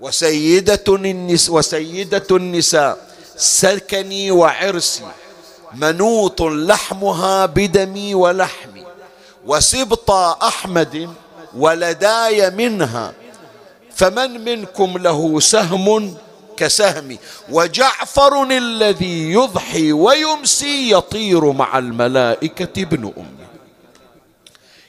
وسيدة 0.00 0.84
النس 0.88 1.50
وسيدة 1.50 2.26
النساء 2.30 2.98
سكني 3.36 4.30
وعرسي 4.30 5.02
منوط 5.74 6.42
لحمها 6.42 7.46
بدمي 7.46 8.14
ولحمي 8.14 8.84
وسبط 9.46 10.10
أحمد 10.50 11.10
ولداي 11.56 12.50
منها 12.50 13.12
فمن 13.94 14.44
منكم 14.44 14.98
له 14.98 15.40
سهم 15.40 16.14
كسهمي 16.56 17.18
وجعفر 17.50 18.42
الذي 18.50 19.32
يضحي 19.32 19.92
ويمسي 19.92 20.90
يطير 20.92 21.52
مع 21.52 21.78
الملائكة 21.78 22.82
ابن 22.82 23.12
أمي. 23.16 23.41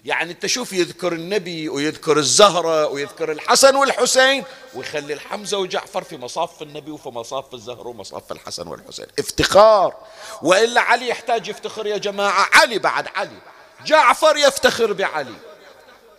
يعني 0.06 0.32
انت 0.32 0.46
شوف 0.46 0.74
يذكر 0.74 1.14
النبي 1.14 1.70
ويذكر 1.70 2.18
الزهرة 2.18 2.88
ويذكر 2.88 3.32
الحسن 3.32 3.76
والحسين 3.76 4.44
ويخلي 4.74 5.14
الحمزة 5.14 5.58
وجعفر 5.58 6.04
في 6.04 6.18
مصاف 6.18 6.62
النبي 6.62 6.92
وفي 6.92 7.10
مصاف 7.10 7.54
الزهرة 7.54 7.88
ومصاف 7.88 8.32
الحسن 8.32 8.68
والحسين. 8.68 9.06
افتخار. 9.20 9.96
وإلا 10.42 10.82
علي 10.82 11.08
يحتاج 11.10 11.48
يفتخر 11.48 11.88
يا 11.88 11.98
جماعة. 11.98 12.50
علي 12.54 12.80
بعد 12.80 13.08
علي. 13.16 13.38
جعفر 13.86 14.38
يفتخر 14.38 14.94
بعلي. 14.94 15.36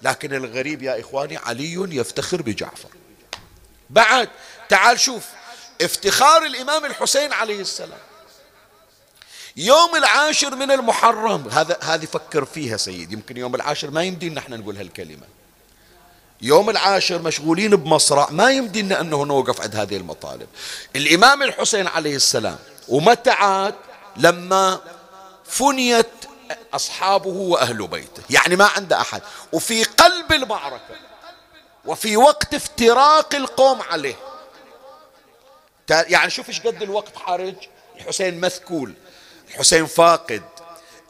لكن 0.02 0.34
الغريب 0.34 0.82
يا 0.82 1.00
إخواني 1.00 1.36
علي 1.36 1.96
يفتخر 1.96 2.42
بجعفر. 2.42 2.88
بعد 3.90 4.28
تعال 4.68 5.00
شوف. 5.00 5.24
افتخار 5.80 6.44
الإمام 6.44 6.84
الحسين 6.84 7.32
عليه 7.32 7.60
السلام. 7.60 7.98
يوم 9.56 9.96
العاشر 9.96 10.54
من 10.54 10.70
المحرم. 10.70 11.48
هذا 11.48 11.78
هذه 11.82 12.04
فكر 12.04 12.44
فيها 12.44 12.76
سيد. 12.76 13.12
يمكن 13.12 13.36
يوم 13.36 13.54
العاشر 13.54 13.90
ما 13.90 14.02
يمدينا 14.02 14.40
إحنا 14.40 14.56
نقول 14.56 14.76
هالكلمة. 14.76 15.26
يوم 16.42 16.70
العاشر 16.70 17.22
مشغولين 17.22 17.76
بمصرع 17.76 18.30
ما 18.30 18.50
يمدينا 18.50 19.00
أنه 19.00 19.24
نوقف 19.24 19.60
عند 19.60 19.76
هذه 19.76 19.96
المطالب. 19.96 20.46
الإمام 20.96 21.42
الحسين 21.42 21.86
عليه 21.86 22.16
السلام 22.16 22.58
ومتى 22.88 23.30
عاد؟ 23.30 23.74
لما 24.16 24.80
فنيت 25.44 26.06
أصحابه 26.74 27.30
وأهل 27.30 27.86
بيته. 27.86 28.22
يعني 28.30 28.56
ما 28.56 28.64
عنده 28.64 29.00
أحد. 29.00 29.22
وفي 29.52 29.84
قلب 29.84 30.32
المعركة. 30.32 30.94
وفي 31.84 32.16
وقت 32.16 32.54
افتراق 32.54 33.34
القوم 33.34 33.82
عليه. 33.82 34.16
يعني 35.88 36.30
شوف 36.30 36.48
إيش 36.48 36.60
قد 36.60 36.82
الوقت 36.82 37.16
حرج 37.16 37.54
الحسين 37.96 38.40
مثكول. 38.40 38.94
الحسين 39.48 39.86
فاقد 39.86 40.42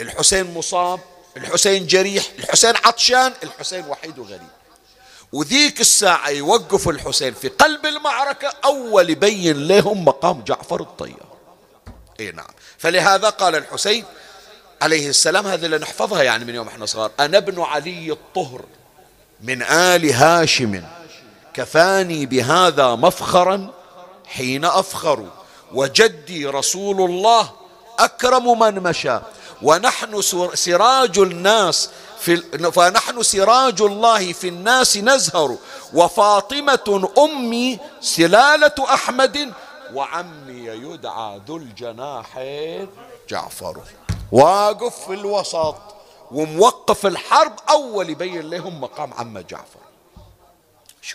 الحسين 0.01 0.55
مصاب 0.55 1.01
الحسين 1.37 1.87
جريح 1.87 2.25
الحسين 2.39 2.75
عطشان 2.85 3.33
الحسين 3.43 3.85
وحيد 3.89 4.19
وغريب. 4.19 4.49
وذيك 5.33 5.81
الساعة 5.81 6.29
يوقف 6.29 6.89
الحسين 6.89 7.35
في 7.35 7.49
قلب 7.49 7.87
المعركة 7.87 8.53
أول 8.65 9.11
يبين 9.11 9.69
لهم 9.69 10.05
مقام 10.05 10.45
جعفر 10.45 10.81
الطيار. 10.81 11.35
إي 12.21 12.33
نعم. 12.33 12.47
فلهذا 12.79 13.29
قال 13.29 13.55
الحسين 13.55 14.05
عليه 14.83 15.09
السلام 15.09 15.47
هذا 15.47 15.67
اللي 15.67 15.79
نحفظها 15.79 16.23
يعني 16.23 16.45
من 16.45 16.55
يوم 16.55 16.69
إحنا 16.69 16.87
صغار 16.87 17.11
أنا 17.21 17.39
ابن 17.39 17.63
علي 17.63 18.13
الطهر 18.13 18.65
من 19.41 19.63
آل 19.63 20.13
هاشم 20.13 20.83
كفاني 21.55 22.27
بهذا 22.27 22.95
مفخرا 22.95 23.73
حين 24.27 24.65
أفخر 24.65 25.29
وجدي 25.73 26.47
رسول 26.47 27.11
الله 27.11 27.53
أكرم 27.99 28.59
من 28.59 28.75
مشى. 28.83 29.19
ونحن 29.63 30.23
سراج 30.55 31.19
الناس 31.19 31.91
في 32.21 32.37
فنحن 32.71 33.23
سراج 33.23 33.83
الله 33.83 34.33
في 34.33 34.49
الناس 34.49 34.97
نزهر. 34.97 35.57
وفاطمة 35.95 37.11
أمي 37.19 37.79
سلالة 38.01 38.75
أحمد 38.95 39.53
وعمي 39.95 40.67
يدعى 40.67 41.41
ذو 41.49 41.57
الجناحين 41.57 42.89
جعفر. 43.29 43.77
واقف 44.33 45.05
في 45.05 45.15
الوسط 45.15 45.77
وموقف 46.31 47.07
الحرب 47.07 47.53
أول 47.71 48.11
يبين 48.11 48.51
لهم 48.51 48.81
مقام 48.81 49.15
عم 49.15 49.39
جعفر. 49.39 49.85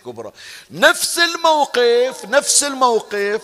كبرى 0.05 0.31
نفس 0.71 1.19
الموقف 1.19 2.25
نفس 2.25 2.63
الموقف. 2.63 3.41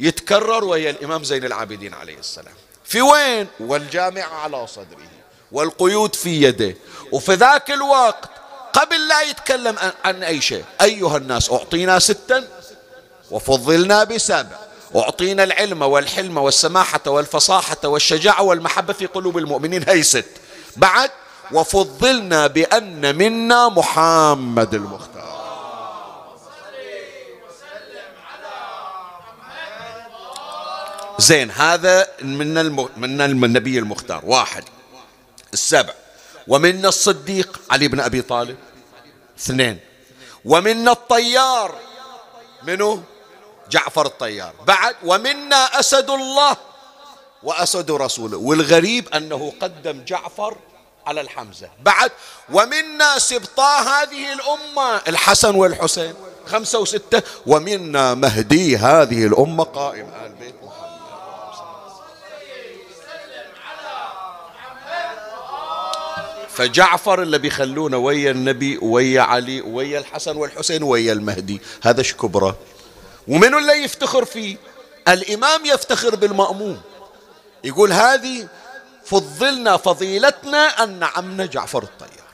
يتكرر 0.00 0.64
وهي 0.64 0.90
الإمام 0.90 1.24
زين 1.24 1.44
العابدين 1.44 1.94
عليه 1.94 2.18
السلام. 2.18 2.54
في 2.84 3.02
وين؟ 3.02 3.46
والجامعة 3.60 4.34
على 4.34 4.66
صدره 4.66 5.10
والقيود 5.52 6.14
في 6.14 6.42
يده. 6.42 6.74
وفي 7.12 7.34
ذاك 7.34 7.70
الوقت 7.70 8.30
قبل 8.72 9.08
لا 9.08 9.20
يتكلم 9.22 9.76
عن 10.04 10.22
أي 10.22 10.40
شيء 10.40 10.64
أيها 10.82 11.16
الناس 11.16 11.50
أعطينا 11.50 11.98
ستا 11.98 12.48
وفضلنا 13.30 14.04
بسبع 14.04 14.56
أعطينا 14.96 15.44
العلم 15.44 15.82
والحلم 15.82 16.38
والسماحة 16.38 17.00
والفصاحة 17.06 17.76
والشجاعة 17.84 18.42
والمحبة 18.42 18.92
في 18.92 19.06
قلوب 19.06 19.38
المؤمنين 19.38 19.88
هي 19.88 20.02
ست. 20.02 20.24
بعد 20.76 21.10
وفضلنا 21.52 22.46
بأن 22.46 23.16
منا 23.16 23.68
محمد 23.68 24.74
المختار. 24.74 25.09
زين 31.20 31.50
هذا 31.50 32.06
من. 32.22 32.54
من 32.96 33.20
النبي 33.20 33.78
المختار. 33.78 34.20
واحد. 34.24 34.64
السبع 35.52 35.94
ومنا 36.48 36.88
الصديق 36.88 37.60
علي 37.70 37.88
بن 37.88 38.00
أبي 38.00 38.22
طالب. 38.22 38.56
اثنين. 39.38 39.78
ومنا 40.44 40.92
الطيار. 40.92 41.74
منو؟ 42.62 43.02
جعفر 43.70 44.06
الطيار. 44.06 44.54
بعد 44.66 44.96
ومنا 45.04 45.80
أسد 45.80 46.10
الله 46.10 46.56
وأسد 47.42 47.90
رسوله. 47.90 48.38
والغريب 48.38 49.08
أنه 49.08 49.52
قدم 49.60 50.04
جعفر 50.04 50.56
على 51.06 51.20
الحمزة. 51.20 51.68
بعد 51.82 52.12
ومنا 52.52 53.18
سبطا 53.18 53.80
هذه 53.80 54.32
الأمة. 54.32 54.96
الحسن 55.08 55.54
والحسين. 55.54 56.14
خمسة 56.46 56.78
وستة. 56.78 57.22
ومنا 57.46 58.14
مهدي 58.14 58.76
هذه 58.76 59.26
الأمة 59.26 59.64
قائم 59.64 60.06
ال 60.24 60.32
بيت 60.32 60.54
فجعفر 66.54 67.22
اللي 67.22 67.38
بيخلونه 67.38 67.96
ويا 67.96 68.30
النبي 68.30 68.78
ويا 68.82 69.22
علي 69.22 69.60
ويا 69.60 69.98
الحسن 69.98 70.36
والحسين 70.36 70.82
ويا 70.82 71.12
المهدي. 71.12 71.60
هذا 71.82 72.02
كبرى 72.02 72.54
ومنو 73.28 73.58
اللي 73.58 73.72
يفتخر 73.72 74.24
فيه؟ 74.24 74.56
الإمام 75.08 75.66
يفتخر 75.66 76.14
بالمأموم. 76.14 76.80
يقول 77.64 77.92
هذه 77.92 78.48
فضلنا 79.04 79.76
فضيلتنا 79.76 80.84
أن 80.84 80.98
نعمنا 80.98 81.46
جعفر 81.46 81.82
الطيار. 81.82 82.30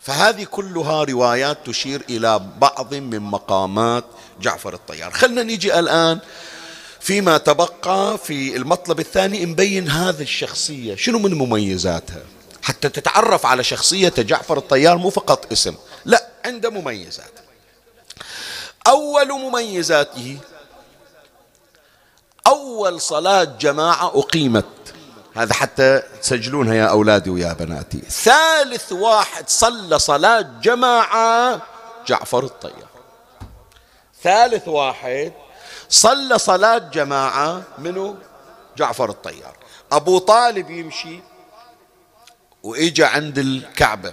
فهذه 0.00 0.44
كلها 0.44 1.04
روايات 1.04 1.58
تشير 1.66 2.02
إلى 2.10 2.40
بعض 2.58 2.94
من 2.94 3.20
مقامات 3.20 4.04
جعفر 4.40 4.74
الطيار. 4.74 5.10
خلنا 5.10 5.42
نيجي 5.42 5.78
الآن 5.78 6.18
فيما 7.00 7.38
تبقى 7.38 8.18
في 8.18 8.56
المطلب 8.56 9.00
الثاني 9.00 9.44
نبين 9.44 9.88
هذه 9.88 10.22
الشخصية. 10.22 10.94
شنو 10.94 11.18
من 11.18 11.34
مميزاتها؟ 11.34 12.22
حتى 12.66 12.88
تتعرف 12.88 13.46
على 13.46 13.64
شخصية 13.64 14.12
جعفر 14.18 14.58
الطيار 14.58 14.96
مو 14.96 15.10
فقط 15.10 15.52
اسم 15.52 15.74
لا 16.04 16.26
عنده 16.44 16.70
مميزات. 16.70 17.32
أول 18.86 19.28
مميزاته 19.32 20.38
أول 22.46 23.00
صلاة 23.00 23.44
جماعة 23.44 24.06
أقيمت. 24.18 24.64
هذا 25.34 25.54
حتى 25.54 26.02
تسجلونها 26.22 26.74
يا 26.74 26.84
أولادي 26.84 27.30
ويا 27.30 27.52
بناتي. 27.52 28.00
ثالث 28.00 28.92
واحد 28.92 29.48
صلى 29.48 29.98
صلاة 29.98 30.40
جماعة 30.62 31.62
جعفر 32.06 32.44
الطيار. 32.44 32.88
ثالث 34.22 34.68
واحد 34.68 35.32
صلى 35.88 36.38
صلاة 36.38 36.78
جماعة 36.78 37.62
منه 37.78 38.16
جعفر 38.76 39.10
الطيار. 39.10 39.56
أبو 39.92 40.18
طالب 40.18 40.70
يمشي 40.70 41.20
وإجا 42.66 43.06
عند 43.06 43.38
الكعبة. 43.38 44.12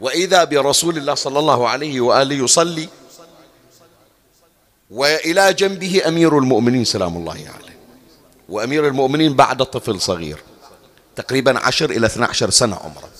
وإذا 0.00 0.44
برسول 0.44 0.98
الله 0.98 1.14
صلى 1.14 1.38
الله 1.38 1.68
عليه 1.68 2.00
وآله 2.00 2.44
يصلي 2.44 2.88
وإلى 4.90 5.52
جنبه 5.52 6.02
أمير 6.08 6.38
المؤمنين 6.38 6.84
سلام 6.84 7.16
الله 7.16 7.32
عليه. 7.32 7.76
وأمير 8.48 8.86
المؤمنين 8.86 9.36
بعد 9.36 9.64
طفل 9.64 10.00
صغير 10.00 10.38
تقريبا 11.16 11.58
عشر 11.58 11.90
إلى 11.90 12.06
12 12.06 12.50
سنة 12.50 12.76
عمره. 12.76 13.10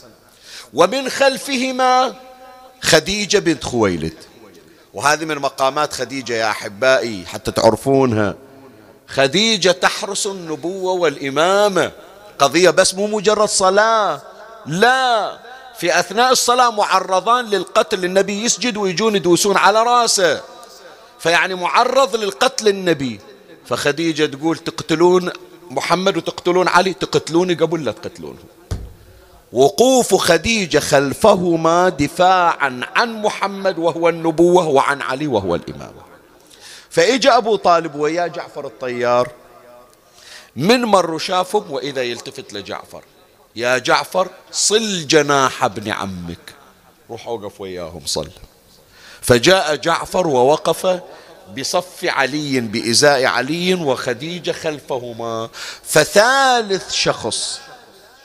ومن 0.75 1.09
خلفهما 1.09 2.15
خديجة 2.81 3.39
بنت 3.39 3.65
خويلد. 3.65 4.15
وهذه 4.95 5.25
من 5.25 5.39
مقامات 5.39 5.93
خديجة 5.93 6.33
يا 6.33 6.51
أحبائي 6.51 7.27
حتى 7.27 7.51
تعرفونها. 7.51 8.35
خديجة 9.07 9.71
تحرس 9.71 10.27
النبوة 10.27 10.93
والإمامة. 10.93 11.93
قضية 12.39 12.71
بس 12.71 12.95
مو 12.95 13.07
مجرد 13.07 13.49
صلاة. 13.49 14.32
لا. 14.67 15.39
في 15.77 15.99
أثناء 15.99 16.33
الصلاة 16.33 16.71
معرضان 16.71 17.45
للقتل 17.45 18.05
النبي 18.05 18.45
يسجد 18.45 18.77
ويجون 18.77 19.17
يدوسون 19.17 19.57
على 19.57 19.83
رأسه. 19.83 20.41
فيعني 21.19 21.55
معرض 21.55 22.17
للقتل 22.17 22.69
النبي. 22.69 23.21
فخديجة 23.67 24.27
تقول 24.27 24.59
تقتلون 24.59 25.31
محمد 25.71 26.17
وتقتلون 26.17 26.69
علي 26.69 26.93
تقتلوني 26.93 27.55
قبل 27.55 27.85
لا 27.85 27.93
تقتلونه 27.93 28.39
وقوف 29.53 30.15
خديجة 30.15 30.79
خلفهما 30.79 31.89
دفاعا 31.89 32.81
عن 32.97 33.23
محمد 33.23 33.79
وهو 33.79 34.09
النبوة 34.09 34.69
وعن 34.69 35.03
علي 35.03 35.27
وهو 35.27 35.55
الإمامة 35.55 36.03
فإجا 36.91 37.37
أبو 37.37 37.57
طالب 37.57 37.95
ويا 37.95 38.27
جعفر 38.27 38.67
الطيار. 38.67 39.31
من 40.57 40.85
مر 40.85 41.19
شافهم 41.19 41.71
وإذا 41.71 42.03
يلتفت 42.03 42.53
لجعفر. 42.53 43.03
يا 43.57 43.79
جعفر 43.79 44.29
صل 44.53 45.07
جناح 45.07 45.65
ابن 45.65 45.91
عمك. 45.91 46.55
روح 47.11 47.29
وقف 47.29 47.61
وياهم 47.61 48.03
صل. 48.07 48.31
فجاء 49.21 49.77
جعفر 49.77 50.27
ووقف 50.27 51.01
بصف 51.59 52.05
علي 52.05 52.61
بإزاء 52.61 53.25
علي 53.25 53.75
وخديجة 53.75 54.53
خلفهما. 54.53 55.49
فثالث 55.83 56.93
شخص 56.93 57.61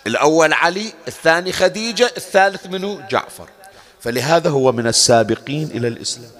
الأول 0.07 0.53
علي 0.53 0.93
الثاني 1.07 1.51
خديجة 1.51 2.11
الثالث 2.17 2.65
منه 2.65 3.07
جعفر. 3.09 3.49
فلهذا 3.99 4.49
هو 4.49 4.71
من 4.71 4.87
السابقين 4.87 5.71
إلى 5.73 5.87
الإسلام. 5.87 6.31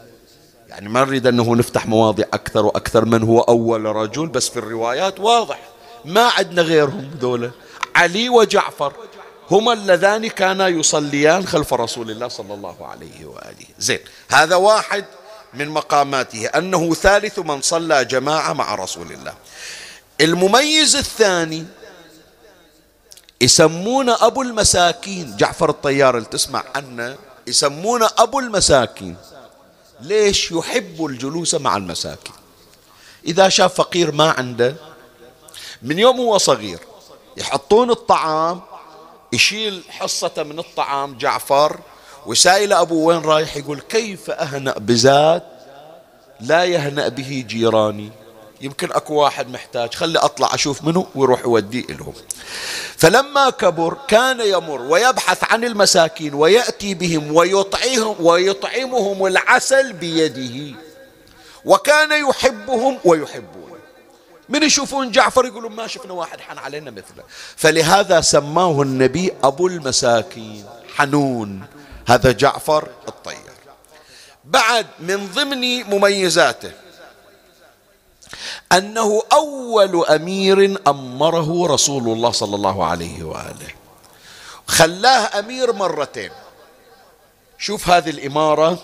يعني 0.70 0.90
ما 0.90 1.06
نريد 1.06 1.28
أنه 1.28 1.56
نفتح 1.56 1.86
مواضيع 1.86 2.26
أكثر 2.34 2.66
وأكثر 2.66 3.06
من 3.06 3.24
هو 3.24 3.40
أول 3.40 3.86
رجل 3.86 4.28
بس 4.28 4.50
في 4.50 4.58
الروايات 4.58 5.20
واضح. 5.20 5.60
ما 6.06 6.24
عندنا 6.24 6.62
غيرهم 6.62 7.12
ذولا 7.20 7.52
علي 7.98 8.30
وجعفر 8.30 8.94
هما 9.52 9.74
اللذان 9.74 10.28
كانا 10.28 10.68
يصليان 10.68 11.48
خلف 11.48 11.74
رسول 11.74 12.12
الله 12.12 12.28
صلى 12.28 12.54
الله 12.54 12.88
عليه 12.88 13.26
وآله. 13.26 13.66
زين. 13.80 14.00
هذا 14.30 14.56
واحد 14.56 15.06
من 15.54 15.70
مقاماته. 15.70 16.46
أنه 16.46 16.94
ثالث 16.94 17.40
من 17.40 17.62
صلى 17.62 18.06
جماعة 18.06 18.54
مع 18.54 18.76
رسول 18.76 19.12
الله. 19.12 19.34
المميز 20.22 20.96
الثاني 20.96 21.66
يسمونه 23.42 24.18
أبو 24.22 24.42
المساكين. 24.42 25.38
جعفر 25.38 25.70
الطيار 25.70 26.18
اللي 26.18 26.30
تسمع 26.30 26.64
عنه 26.76 27.16
يسمونه 27.48 28.10
أبو 28.18 28.40
المساكين. 28.40 29.18
ليش 30.02 30.52
يحب 30.52 31.06
الجلوس 31.06 31.56
مع 31.56 31.78
المساكين؟ 31.78 32.36
إذا 33.26 33.50
شاف 33.50 33.74
فقير 33.74 34.12
ما 34.12 34.32
عنده 34.32 34.76
من 35.82 36.00
يوم 36.00 36.18
هو 36.18 36.38
صغير 36.38 36.80
يحطون 37.38 37.92
الطعام 37.92 38.62
يشيل 39.34 39.84
حصة 39.90 40.32
من 40.38 40.60
الطعام 40.60 41.18
جعفر 41.18 41.80
وسائل 42.26 42.74
أبو 42.74 43.08
وين 43.08 43.22
رايح؟ 43.22 43.58
يقول 43.58 43.80
كيف 43.80 44.30
أهنأ 44.30 44.74
بزاد 44.78 45.44
لا 46.40 46.64
يهنأ 46.66 47.08
به 47.08 47.46
جيراني؟ 47.48 48.12
يمكن 48.62 48.92
أكو 48.92 49.14
واحد 49.14 49.50
محتاج. 49.50 49.94
خلي 49.94 50.20
أطلع 50.20 50.54
أشوف 50.54 50.84
منه 50.84 51.08
ويروح 51.16 51.42
يوديه 51.42 51.86
لهم. 51.90 52.14
فلما 52.98 53.50
كبر 53.50 53.98
كان 54.08 54.40
يمر 54.42 54.82
ويبحث 54.82 55.44
عن 55.44 55.64
المساكين 55.64 56.34
ويأتي 56.34 56.94
بهم 56.94 57.36
ويطعمهم 57.36 58.16
ويطعمهم 58.20 59.26
العسل 59.26 59.94
بيده. 59.94 60.78
وكان 61.66 62.30
يحبهم 62.30 63.00
ويحبون. 63.06 63.67
من 64.50 64.64
يشوفون 64.64 65.12
جعفر 65.12 65.46
يقولون 65.46 65.72
ما 65.72 65.88
شفنا 65.88 66.14
واحد 66.14 66.42
حن 66.42 66.58
علينا 66.58 66.92
مثله. 66.92 67.24
فلهذا 67.56 68.22
سماه 68.22 68.82
النبي 68.82 69.34
أبو 69.44 69.68
المساكين 69.68 70.66
حنون. 70.96 71.66
هذا 72.08 72.32
جعفر 72.32 72.88
الطيار. 73.08 73.58
بعد 74.46 74.88
من 75.00 75.28
ضمن 75.28 75.84
مميزاته 75.84 76.72
أنه 78.72 79.24
أول 79.34 80.06
أمير 80.06 80.78
أمره 80.88 81.68
رسول 81.68 82.04
الله 82.10 82.32
صلى 82.32 82.56
الله 82.56 82.86
عليه 82.86 83.24
وآله. 83.24 83.72
خلاه 84.68 85.40
أمير 85.40 85.74
مرتين. 85.74 86.32
شوف 87.58 87.90
هذه 87.90 88.10
الإمارة. 88.10 88.78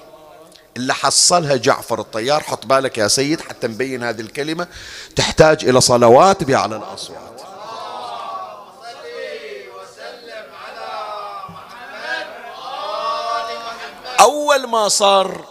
اللي 0.77 0.93
حصلها 0.93 1.55
جعفر 1.55 1.99
الطيار. 1.99 2.43
حط 2.43 2.65
بالك 2.65 2.97
يا 2.97 3.07
سيد 3.07 3.41
حتى 3.41 3.67
نبين 3.67 4.03
هذه 4.03 4.21
الكلمة. 4.21 4.67
تحتاج 5.15 5.65
إلى 5.65 5.81
صلوات 5.81 6.43
بأعلى 6.43 6.75
الأصوات. 6.75 7.41
أول 14.19 14.67
ما 14.67 14.87
صار 14.87 15.45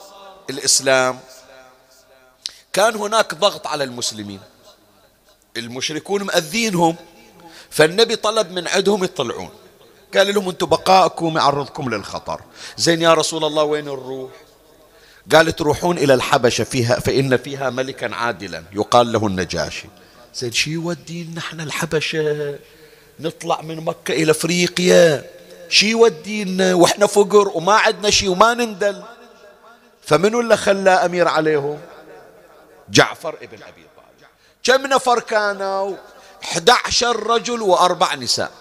الإسلام 0.51 1.19
كان 2.73 2.97
هناك 2.97 3.35
ضغط 3.35 3.67
على 3.67 3.85
المسلمين. 3.85 4.41
المشركون 5.57 6.23
مأذينهم. 6.23 6.97
فالنبي 7.71 8.17
طلب 8.17 8.51
من 8.51 8.69
عندهم 8.69 9.05
يطلعون. 9.05 9.51
قال 10.15 10.35
لهم 10.35 10.49
أنتم 10.49 10.67
بقاءكم 10.67 11.37
يعرضكم 11.37 11.95
للخطر. 11.95 12.41
زين 12.77 13.03
يا 13.03 13.15
رسول 13.15 13.45
الله 13.45 13.63
وين 13.63 13.85
نروح 13.85 14.31
قال 15.33 15.57
تروحون 15.57 15.99
إلى 15.99 16.15
الحبشة 16.15 16.65
فيها 16.65 17.01
فإن 17.01 17.37
فيها 17.37 17.71
ملكا 17.71 18.15
عادلا. 18.15 18.63
يقال 18.73 19.13
له 19.13 19.27
النجاشي. 19.27 19.89
زين 20.35 20.53
شي 20.53 20.71
يودينا 20.71 21.39
إحنا 21.39 21.63
الحبشة 21.63 22.59
نطلع 23.21 23.61
من 23.61 23.85
مكة 23.85 24.13
إلى 24.13 24.31
أفريقيا؟ 24.31 25.25
شي 25.69 25.91
يودينا 25.91 26.75
وإحنا 26.75 27.07
فقر 27.07 27.49
وما 27.49 27.75
عندنا 27.75 28.11
شي 28.11 28.29
وما 28.29 28.55
نندل؟ 28.55 29.03
فمنو 30.03 30.41
اللي 30.41 30.57
خلاه 30.57 31.05
أمير 31.05 31.29
عليهم؟ 31.29 31.79
جعفر 32.89 33.35
ابن 33.43 33.63
أبي 33.63 33.87
طالب. 33.97 34.29
كم 34.65 34.87
نفر 34.87 35.21
كانوا؟ 35.21 35.97
11 36.43 37.27
رجل 37.27 37.63
وأربع 37.63 38.15
نساء. 38.15 38.53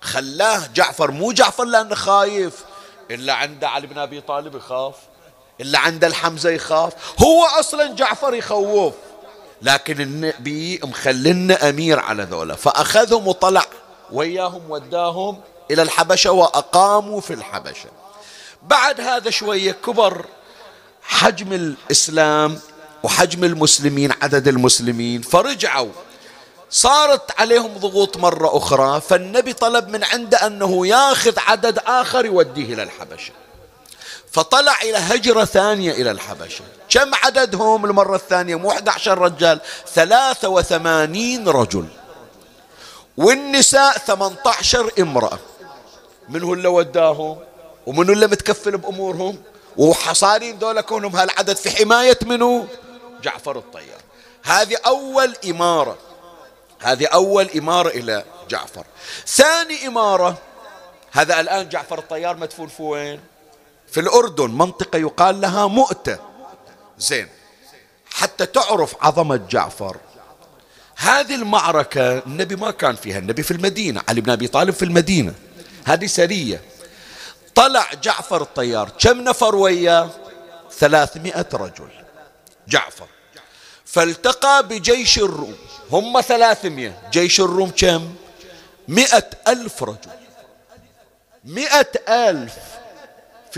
خلاه 0.00 0.66
جعفر 0.74 1.10
مو 1.10 1.32
جعفر 1.32 1.64
لأنه 1.64 1.94
خايف 1.94 2.64
إلا 3.10 3.32
عنده 3.32 3.68
علي 3.68 3.86
بن 3.86 3.98
أبي 3.98 4.20
طالب 4.20 4.54
يخاف. 4.54 4.94
إلا 5.60 5.78
عنده 5.78 6.06
الحمزة 6.06 6.50
يخاف. 6.50 6.92
هو 7.22 7.44
أصلا 7.44 7.92
جعفر 7.94 8.34
يخوف. 8.34 8.94
لكن 9.62 10.00
النبي 10.00 10.80
مخلنا 10.84 11.68
أمير 11.68 11.98
على 11.98 12.22
ذولا. 12.22 12.54
فأخذهم 12.54 13.28
وطلع 13.28 13.64
وياهم 14.12 14.70
وداهم 14.70 15.40
إلى 15.70 15.82
الحبشة 15.82 16.32
وأقاموا 16.32 17.20
في 17.20 17.34
الحبشة. 17.34 17.88
بعد 18.62 19.00
هذا 19.00 19.30
شوية 19.30 19.72
كبر 19.72 20.24
حجم 21.02 21.52
الإسلام 21.52 22.58
وحجم 23.02 23.44
المسلمين 23.44 24.12
عدد 24.22 24.48
المسلمين 24.48 25.22
فرجعوا. 25.22 25.92
صارت 26.70 27.40
عليهم 27.40 27.78
ضغوط 27.78 28.16
مرة 28.16 28.56
أخرى. 28.56 29.00
فالنبي 29.00 29.52
طلب 29.52 29.88
من 29.88 30.04
عنده 30.04 30.46
أنه 30.46 30.86
ياخذ 30.86 31.38
عدد 31.38 31.78
آخر 31.78 32.26
يوديه 32.26 32.74
إلى 32.74 32.82
الحبشة. 32.82 33.32
فطلع 34.32 34.80
إلى 34.82 34.98
هجرة 34.98 35.44
ثانية 35.44 35.92
إلى 35.92 36.10
الحبشة. 36.10 36.64
كم 36.88 37.14
عددهم 37.14 37.84
المرة 37.84 38.16
الثانية؟ 38.16 38.56
مو 38.56 38.70
11 38.70 39.18
رجال 39.18 39.60
83 39.94 41.48
رجل. 41.48 41.86
والنساء 43.16 43.98
18 43.98 44.90
امرأة. 44.98 45.38
من 46.28 46.42
هو 46.42 46.54
اللي 46.54 46.68
وداهم؟ 46.68 47.38
ومن 47.86 48.10
اللي 48.10 48.26
متكفل 48.26 48.76
بأمورهم؟ 48.76 49.42
وحصارين 49.76 50.58
دولة 50.58 50.80
كونهم 50.80 51.16
هالعدد 51.16 51.56
في 51.56 51.70
حماية 51.70 52.18
منه 52.26 52.66
جعفر 53.22 53.58
الطيار. 53.58 54.00
هذه 54.44 54.76
أول 54.86 55.36
إمارة. 55.50 55.98
هذه 56.80 57.06
أول 57.06 57.48
إمارة 57.56 57.88
إلى 57.88 58.24
جعفر. 58.50 58.84
ثاني 59.26 59.86
إمارة 59.86 60.38
هذا 61.12 61.40
الآن 61.40 61.68
جعفر 61.68 61.98
الطيار 61.98 62.36
مدفون 62.36 62.68
في 62.68 62.82
وين؟ 62.82 63.20
في 63.96 64.02
الأردن 64.02 64.50
منطقة 64.50 64.96
يقال 64.98 65.40
لها 65.40 65.66
مؤتة. 65.66 66.18
زين. 66.98 67.28
حتى 68.10 68.46
تعرف 68.46 68.94
عظمة 69.00 69.36
جعفر. 69.36 69.96
هذه 70.96 71.34
المعركة 71.34 72.18
النبي 72.18 72.56
ما 72.56 72.70
كان 72.70 72.96
فيها 72.96 73.18
النبي 73.18 73.42
في 73.42 73.50
المدينة 73.50 74.02
علي 74.08 74.20
بن 74.20 74.30
أبي 74.30 74.48
طالب 74.48 74.74
في 74.74 74.84
المدينة. 74.84 75.34
هذه 75.84 76.06
سرية. 76.06 76.60
طلع 77.54 77.94
جعفر 78.02 78.42
الطيار 78.42 78.88
كم 79.00 79.20
نفر 79.20 79.56
وياه 79.56 80.10
ثلاثمائة 80.72 81.48
رجل. 81.52 81.88
جعفر. 82.68 83.08
فالتقى 83.84 84.68
بجيش 84.68 85.18
الروم. 85.18 85.56
هم 85.92 86.20
ثلاثمائة. 86.20 87.02
جيش 87.12 87.40
الروم 87.40 87.70
كم؟ 87.70 88.14
مئة 88.88 89.30
ألف 89.48 89.82
رجل. 89.82 90.10
مئة 91.44 91.90
ألف. 92.08 92.75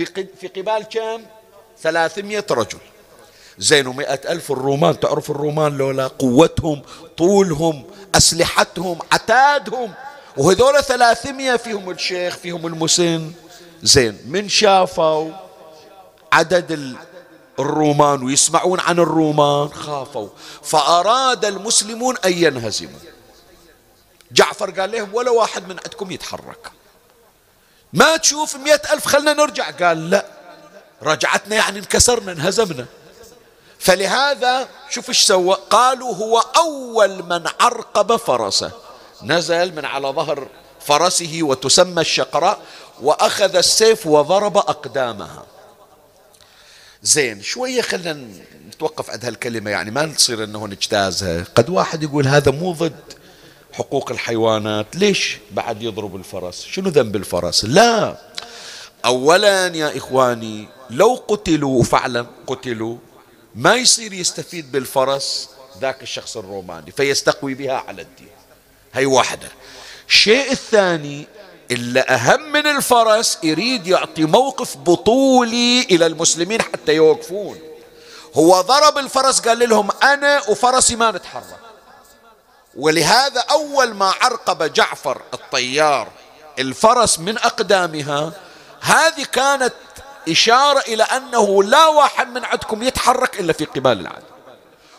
في 0.04 0.26
في 0.40 0.46
قبال 0.46 0.82
كم 0.82 1.22
ثلاثمائة 1.82 2.44
رجل. 2.50 2.78
زين 3.58 3.86
ومئة 3.86 4.32
ألف 4.32 4.52
الرومان. 4.52 5.00
تعرف 5.00 5.30
الرومان 5.30 5.78
لولا 5.78 6.06
قوتهم 6.06 6.82
طولهم 7.16 7.84
أسلحتهم 8.14 8.98
عتادهم؟ 9.12 9.94
وهذول 10.36 10.84
ثلاثمية 10.84 11.56
فيهم 11.56 11.90
الشيخ 11.90 12.36
فيهم 12.36 12.66
المسن. 12.66 13.32
زين 13.82 14.18
من 14.26 14.48
شافوا 14.48 15.32
عدد 16.32 16.96
الرومان؟ 17.58 18.22
ويسمعون 18.22 18.80
عن 18.80 18.98
الرومان. 18.98 19.68
خافوا. 19.68 20.28
فأراد 20.62 21.44
المسلمون 21.44 22.16
أن 22.24 22.32
ينهزموا. 22.32 23.00
جعفر 24.32 24.70
قال 24.70 24.92
لهم 24.92 25.14
ولا 25.14 25.30
واحد 25.30 25.68
من 25.68 25.76
عندكم 25.84 26.10
يتحرك. 26.10 26.77
ما 27.92 28.16
تشوف 28.16 28.56
مئة 28.56 28.92
ألف 28.92 29.06
خلنا 29.06 29.32
نرجع. 29.32 29.70
قال 29.70 30.10
لا 30.10 30.26
رجعتنا 31.02 31.56
يعني 31.56 31.78
انكسرنا 31.78 32.32
انهزمنا. 32.32 32.86
فلهذا 33.78 34.68
شوف 34.90 35.08
إيش 35.08 35.22
سوى. 35.22 35.56
قالوا 35.70 36.14
هو 36.14 36.38
أول 36.38 37.22
من 37.22 37.46
عرقب 37.60 38.16
فرسه. 38.16 38.70
نزل 39.22 39.74
من 39.74 39.84
على 39.84 40.08
ظهر 40.08 40.48
فرسه 40.80 41.38
وتسمى 41.42 42.00
الشقراء 42.00 42.60
وأخذ 43.00 43.56
السيف 43.56 44.06
وضرب 44.06 44.56
أقدامها. 44.56 45.46
زين 47.02 47.42
شوية 47.42 47.82
خلينا 47.82 48.28
نتوقف 48.68 49.10
عند 49.10 49.24
هالكلمة 49.24 49.70
يعني 49.70 49.90
ما 49.90 50.06
نصير 50.06 50.44
أنه 50.44 50.66
نجتازها 50.66 51.44
قد 51.54 51.70
واحد 51.70 52.02
يقول 52.02 52.26
هذا 52.26 52.52
مو 52.52 52.72
ضد. 52.72 53.18
حقوق 53.72 54.10
الحيوانات 54.10 54.86
ليش 54.96 55.38
بعد 55.50 55.82
يضرب 55.82 56.16
الفرس؟ 56.16 56.64
شنو 56.64 56.88
ذنب 56.88 57.16
الفرس؟ 57.16 57.64
لا. 57.64 58.16
أولا 59.04 59.66
يا 59.66 59.96
إخواني 59.96 60.68
لو 60.90 61.22
قتلوا 61.28 61.82
فعلا 61.82 62.26
قتلوا 62.46 62.96
ما 63.54 63.74
يصير 63.74 64.12
يستفيد 64.12 64.72
بالفرس 64.72 65.48
ذاك 65.80 66.02
الشخص 66.02 66.36
الروماني 66.36 66.90
فيستقوي 66.90 67.54
بها 67.54 67.84
على 67.88 68.02
الدين. 68.02 68.28
هي 68.94 69.06
واحدة. 69.06 69.48
الشيء 70.08 70.52
الثاني 70.52 71.26
إلا 71.70 72.14
أهم 72.14 72.52
من 72.52 72.66
الفرس 72.66 73.38
يريد 73.42 73.86
يعطي 73.86 74.24
موقف 74.24 74.76
بطولي 74.76 75.82
إلى 75.82 76.06
المسلمين 76.06 76.62
حتى 76.62 76.94
يوقفون. 76.94 77.58
هو 78.34 78.60
ضرب 78.60 78.98
الفرس 78.98 79.40
قال 79.40 79.68
لهم 79.68 79.88
أنا 80.02 80.48
وفرسي 80.48 80.96
ما 80.96 81.10
نتحرك. 81.10 81.67
ولهذا 82.78 83.40
أول 83.40 83.94
ما 83.94 84.14
عرقب 84.20 84.72
جعفر 84.72 85.22
الطيار 85.34 86.08
الفرس 86.58 87.18
من 87.18 87.38
أقدامها 87.38 88.32
هذه 88.80 89.24
كانت 89.32 89.74
إشارة 90.28 90.78
إلى 90.78 91.02
أنه 91.02 91.62
لا 91.62 91.86
واحد 91.86 92.28
من 92.28 92.44
عندكم 92.44 92.82
يتحرك 92.82 93.40
إلا 93.40 93.52
في 93.52 93.64
قبال 93.64 94.00
العدو. 94.00 94.26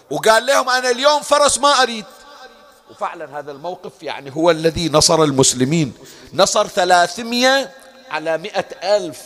وقال 0.10 0.46
لهم 0.46 0.70
أنا 0.70 0.90
اليوم 0.90 1.22
فرس 1.22 1.58
ما 1.58 1.82
أريد. 1.84 2.06
وفعلا 2.92 3.40
هذا 3.40 3.52
الموقف 3.52 3.92
يعني 4.02 4.36
هو 4.36 4.52
الذي 4.52 4.90
نصر 4.90 5.24
المسلمين. 5.24 5.94
نصر 6.34 6.68
ثلاثمية 6.68 7.72
على 8.12 8.38
مئة 8.38 8.96
ألف. 8.98 9.22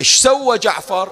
إيش 0.00 0.16
سوى 0.20 0.58
جعفر؟ 0.58 1.10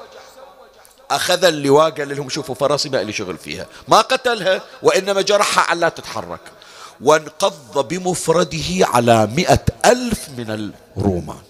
أخذ 1.10 1.44
اللواء 1.44 1.90
قال 1.90 2.16
لهم 2.16 2.28
شوفوا 2.28 2.54
فرسي 2.54 2.88
ما 2.88 3.02
لي 3.02 3.12
شغل 3.12 3.38
فيها. 3.38 3.66
ما 3.88 4.00
قتلها 4.00 4.60
وإنما 4.82 5.22
جرحها 5.22 5.64
على 5.64 5.80
لا 5.80 5.88
تتحرك. 5.88 6.40
وانقض 7.02 7.88
بمفرده 7.88 8.86
على 8.86 9.26
مئة 9.26 9.64
ألف 9.84 10.28
من 10.28 10.72
الرومان. 10.96 11.42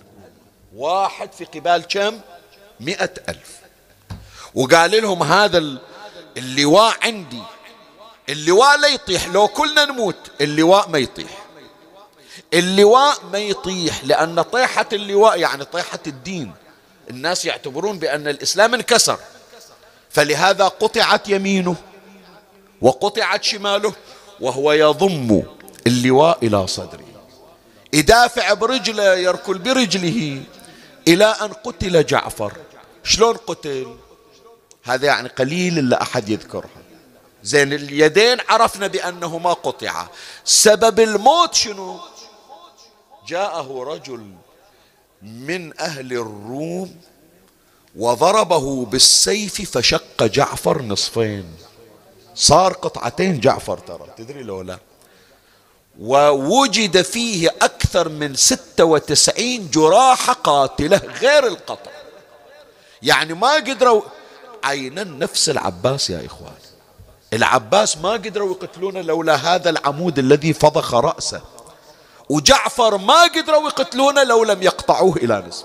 واحد 0.76 1.32
في 1.32 1.44
قبال 1.44 1.82
كم؟ 1.88 2.20
مئة 2.80 3.11
ألف. 3.28 3.61
وقال 4.55 5.03
لهم 5.03 5.22
هذا 5.22 5.78
اللواء 6.36 6.96
عندي. 7.03 7.42
اللواء 8.28 8.78
لا 8.78 8.88
يطيح 8.88 9.28
لو 9.28 9.48
كلنا 9.48 9.84
نموت 9.84 10.16
اللواء 10.40 10.88
ما 10.88 10.98
يطيح. 10.98 11.44
اللواء 12.55 13.24
ما 13.32 13.38
يطيح 13.38 14.05
لأن 14.05 14.42
طيحة 14.42 14.86
اللواء 14.92 15.38
يعني 15.38 15.64
طيحة 15.64 15.98
الدين. 16.07 16.53
الناس 17.11 17.44
يعتبرون 17.44 17.98
بأن 17.98 18.28
الإسلام 18.28 18.74
انكسر. 18.74 19.18
فلهذا 20.11 20.64
قطعت 20.64 21.28
يمينه 21.28 21.76
وقطعت 22.80 23.44
شماله. 23.44 23.92
وهو 24.41 24.72
يضم 24.72 25.43
اللواء 25.86 26.47
إلى 26.47 26.66
صدره 26.66 27.05
يدافع 27.93 28.53
برجله 28.53 29.14
يركل 29.14 29.59
برجله 29.59 30.43
إلى 31.09 31.24
أن 31.24 31.53
قتل 31.53 32.07
جعفر. 32.07 32.53
شلون 33.05 33.36
قتل؟ 33.36 33.97
هذا 34.84 35.07
يعني 35.07 35.28
قليل 35.28 35.78
إلا 35.78 36.03
أحد 36.03 36.28
يذكرها 36.28 36.80
زين 37.43 37.72
اليدين 37.72 38.38
عرفنا 38.49 38.86
بأنهما 38.86 39.53
قطعا 39.53 40.09
سبب 40.45 41.01
الموت 41.01 41.55
شنو؟ 41.55 42.01
جاءه 43.28 43.84
رجل 43.86 44.34
من 45.22 45.80
أهل 45.80 46.12
الروم 46.12 46.97
وضربه 47.97 48.84
بالسيف 48.84 49.70
فشق 49.78 50.22
جعفر 50.22 50.82
نصفين. 50.82 51.55
صار 52.35 52.72
قطعتين 52.72 53.41
جعفر 53.41 53.78
ترى 53.78 54.07
تدري 54.16 54.43
لو 54.43 54.62
لا؟ 54.62 54.78
ووجد 56.01 57.03
فيه 57.03 57.49
أكثر 57.49 58.09
من 58.09 58.35
ستة 58.35 58.85
وتسعين 58.85 59.70
جراح 59.70 60.31
قاتلة 60.31 61.01
غير 61.20 61.47
القطع. 61.47 61.91
يعني 63.03 63.35
ما 63.35 63.55
قدروا 63.55 64.03
عينا 64.64 65.05
نفس 65.05 65.49
العباس 65.49 66.11
يا 66.11 66.26
إخوان. 66.26 66.53
العباس 67.33 67.97
ما 67.97 68.12
قدروا 68.12 68.51
يقتلونه 68.51 69.01
لولا 69.01 69.35
هذا 69.35 69.70
العمود 69.70 70.18
الذي 70.18 70.53
فضخ 70.53 70.95
رأسه. 70.95 71.43
وجعفر 72.28 72.97
ما 72.99 73.22
قدروا 73.22 73.68
يقتلونه 73.68 74.22
لو 74.22 74.45
لم 74.45 74.62
يقطعوه 74.62 75.16
إلى 75.16 75.45
نصف 75.49 75.64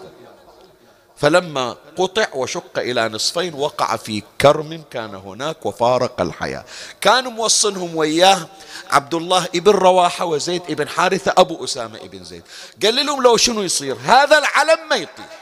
فلما 1.17 1.75
قطع 1.97 2.27
وشق 2.33 2.79
إلى 2.79 3.09
نصفين 3.09 3.53
وقع 3.53 3.95
في 3.95 4.23
كرم 4.41 4.83
كان 4.91 5.15
هناك 5.15 5.65
وفارق 5.65 6.21
الحياة. 6.21 6.65
كانوا 7.01 7.31
موصنهم 7.31 7.95
وياه 7.95 8.47
عبد 8.91 9.13
الله 9.13 9.45
ابن 9.55 9.71
رواحة 9.71 10.25
وزيد 10.25 10.61
ابن 10.69 10.89
حارثة 10.89 11.33
أبو 11.37 11.63
أسامة 11.63 11.97
ابن 11.97 12.23
زيد. 12.23 12.43
قال 12.83 13.05
لهم 13.05 13.23
لو 13.23 13.37
شنو 13.37 13.61
يصير؟ 13.61 13.97
هذا 14.05 14.37
العلم 14.37 14.89
ما 14.89 14.95
يطيح 14.95 15.39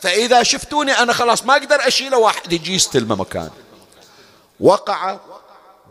فإذا 0.00 0.42
شفتوني 0.42 0.92
أنا 0.92 1.12
خلاص 1.12 1.44
ما 1.44 1.52
أقدر 1.52 1.86
أشيله 1.86 2.18
واحد 2.18 2.52
يجي 2.52 2.74
يستلمه 2.74 3.14
مكان. 3.14 3.50
وقع 4.60 5.18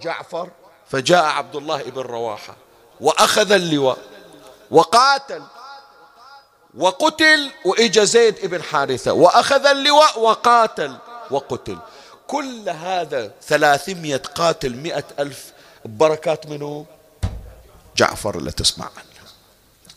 جعفر 0.02 0.50
فجاء 0.90 1.24
عبد 1.24 1.56
الله 1.56 1.82
ابن 1.82 2.02
رواحة 2.02 2.56
وأخذ 3.02 3.52
اللواء 3.52 3.98
وقاتل. 4.72 5.42
وقتل 6.78 7.52
وإجا 7.66 8.04
زيد 8.04 8.36
ابن 8.44 8.64
حارثة 8.64 9.14
وأخذ 9.14 9.66
اللواء 9.66 10.20
وقاتل 10.20 10.98
وقتل. 11.32 11.78
كل 12.28 12.70
هذا 12.70 13.32
ثلاثمية 13.48 14.22
قاتل 14.36 14.76
مئة 14.76 15.04
ألف 15.20 15.54
بركات 15.86 16.48
منه؟ 16.48 16.86
جعفر 17.98 18.38
اللي 18.38 18.52
تسمع 18.52 18.86
عنه. 18.86 19.12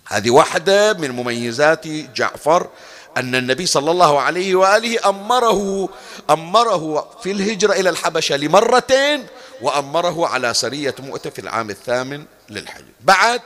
هذه 0.06 0.30
واحدة 0.30 0.92
من 0.92 1.10
مميزات 1.10 1.86
جعفر 1.86 2.68
أن 3.16 3.34
النبي 3.34 3.66
صلى 3.66 3.90
الله 3.90 4.20
عليه 4.20 4.54
وآله 4.54 5.08
أمره 5.08 5.88
أمره 6.30 7.10
في 7.22 7.30
الهجرة 7.30 7.72
إلى 7.72 7.90
الحبشة 7.90 8.36
لمرتين 8.36 9.26
وأمره 9.62 10.26
على 10.26 10.54
سرية 10.54 10.94
مؤتة 10.98 11.30
في 11.30 11.38
العام 11.38 11.70
الثامن 11.70 12.24
للحج. 12.50 12.84
بعد 13.00 13.40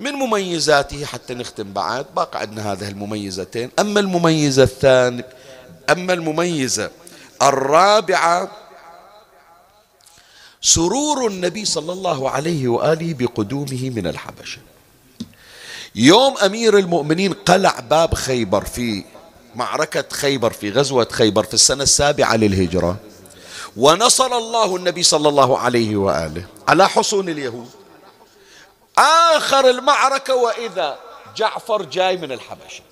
من 0.00 0.12
مميزاته 0.12 1.04
حتى 1.04 1.34
نختم 1.34 1.72
بعد. 1.72 2.06
باقي 2.16 2.40
عندنا 2.40 2.72
هذه 2.72 2.88
المميزتين. 2.88 3.70
أما 3.78 4.00
المميزة 4.00 4.62
الثانية 4.62 5.26
أما 5.90 6.12
المميزة 6.12 6.90
الرابعة 7.42 8.50
سرور 10.62 11.26
النبي 11.26 11.64
صلى 11.64 11.92
الله 11.92 12.30
عليه 12.30 12.68
وآله 12.68 13.14
بقدومه 13.14 13.90
من 13.90 14.06
الحبشة. 14.06 14.58
يوم 15.94 16.38
أمير 16.38 16.78
المؤمنين 16.78 17.32
قلع 17.32 17.80
باب 17.80 18.14
خيبر 18.14 18.64
في 18.64 19.04
معركة 19.54 20.04
خيبر 20.12 20.52
في 20.52 20.70
غزوة 20.70 21.08
خيبر 21.12 21.44
في 21.44 21.54
السنة 21.54 21.82
السابعة 21.82 22.36
للهجرة 22.36 22.96
ونصر 23.76 24.38
الله 24.38 24.76
النبي 24.76 25.02
صلى 25.02 25.28
الله 25.28 25.58
عليه 25.58 25.96
وآله 25.96 26.44
على 26.68 26.88
حصون 26.88 27.28
اليهود. 27.28 27.79
آخر 29.00 29.70
المعركة 29.70 30.34
وإذا 30.34 30.98
جعفر 31.36 31.82
جاي 31.82 32.16
من 32.16 32.32
الحبشة. 32.32 32.82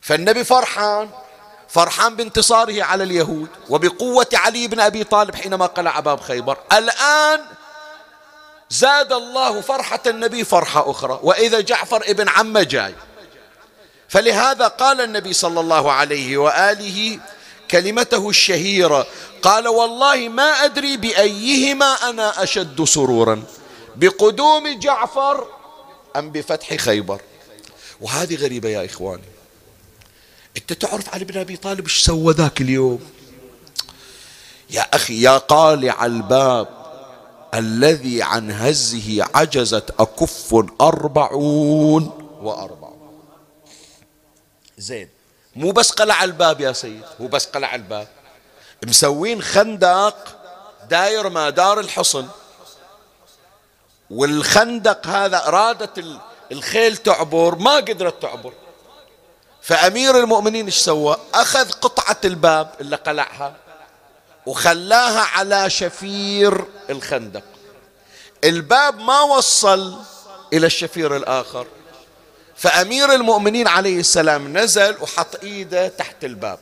فالنبي 0.00 0.44
فرحان 0.44 1.10
فرحان 1.68 2.16
بانتصاره 2.16 2.82
على 2.82 3.04
اليهود 3.04 3.48
وبقوة 3.68 4.26
علي 4.34 4.68
بن 4.68 4.80
أبي 4.80 5.04
طالب 5.04 5.34
حينما 5.34 5.66
قلع 5.66 6.00
باب 6.00 6.20
خيبر. 6.20 6.58
الآن 6.72 7.40
زاد 8.70 9.12
الله 9.12 9.60
فرحة 9.60 10.00
النبي 10.06 10.44
فرحة 10.44 10.90
أخرى 10.90 11.20
وإذا 11.22 11.60
جعفر 11.60 12.02
ابن 12.06 12.28
عمه 12.28 12.62
جاي. 12.62 12.94
فلهذا 14.08 14.68
قال 14.68 15.00
النبي 15.00 15.32
صلى 15.32 15.60
الله 15.60 15.92
عليه 15.92 16.36
وآله 16.36 17.18
كلمته 17.70 18.28
الشهيرة 18.28 19.06
قال 19.42 19.68
والله 19.68 20.28
ما 20.28 20.64
أدري 20.64 20.96
بأيهما 20.96 22.10
أنا 22.10 22.42
أشد 22.42 22.84
سرورا. 22.84 23.42
بقدوم 23.96 24.78
جعفر 24.78 25.46
أم 26.16 26.30
بفتح 26.30 26.74
خيبر. 26.74 27.20
وهذه 28.00 28.36
غريبة 28.36 28.68
يا 28.68 28.84
إخواني. 28.84 29.22
أنت 30.56 30.72
تعرف 30.72 31.14
علي 31.14 31.24
بن 31.24 31.40
أبي 31.40 31.56
طالب 31.56 31.84
إيش 31.84 32.04
سوى 32.04 32.34
ذاك 32.34 32.60
اليوم؟ 32.60 33.10
يا 34.70 34.82
أخي 34.94 35.22
يا 35.22 35.38
قالع 35.38 36.06
الباب 36.06 36.68
الذي 37.54 38.22
عن 38.22 38.50
هزه 38.50 39.24
عجزت 39.34 39.94
أكف 39.98 40.54
أربعون 40.80 42.28
وأربعون. 42.42 43.24
زين 44.78 45.08
مو 45.56 45.70
بس 45.70 45.90
قلع 45.90 46.24
الباب 46.24 46.60
يا 46.60 46.72
سيد 46.72 47.04
مو 47.20 47.26
بس 47.26 47.46
قلع 47.46 47.74
الباب. 47.74 48.08
مسوين 48.86 49.42
خندق 49.42 50.36
داير 50.90 51.28
ما 51.28 51.50
دار 51.50 51.80
الحصن. 51.80 52.28
والخندق 54.10 55.06
هذا 55.06 55.48
أرادت 55.48 56.04
الخيل 56.52 56.96
تعبر 56.96 57.54
ما 57.54 57.76
قدرت 57.76 58.22
تعبر. 58.22 58.52
فأمير 59.62 60.18
المؤمنين 60.20 60.64
إيش 60.64 60.76
سوى؟ 60.76 61.16
أخذ 61.34 61.70
قطعة 61.70 62.16
الباب 62.24 62.70
اللي 62.80 62.96
قلعها 62.96 63.54
وخلاها 64.46 65.20
على 65.20 65.70
شفير 65.70 66.64
الخندق. 66.90 67.42
الباب 68.44 68.98
ما 68.98 69.20
وصل 69.20 69.94
إلى 70.52 70.66
الشفير 70.66 71.16
الآخر. 71.16 71.66
فأمير 72.56 73.12
المؤمنين 73.12 73.68
عليه 73.68 74.00
السلام 74.00 74.58
نزل 74.58 74.96
وحط 75.00 75.42
إيده 75.42 75.88
تحت 75.88 76.24
الباب. 76.24 76.58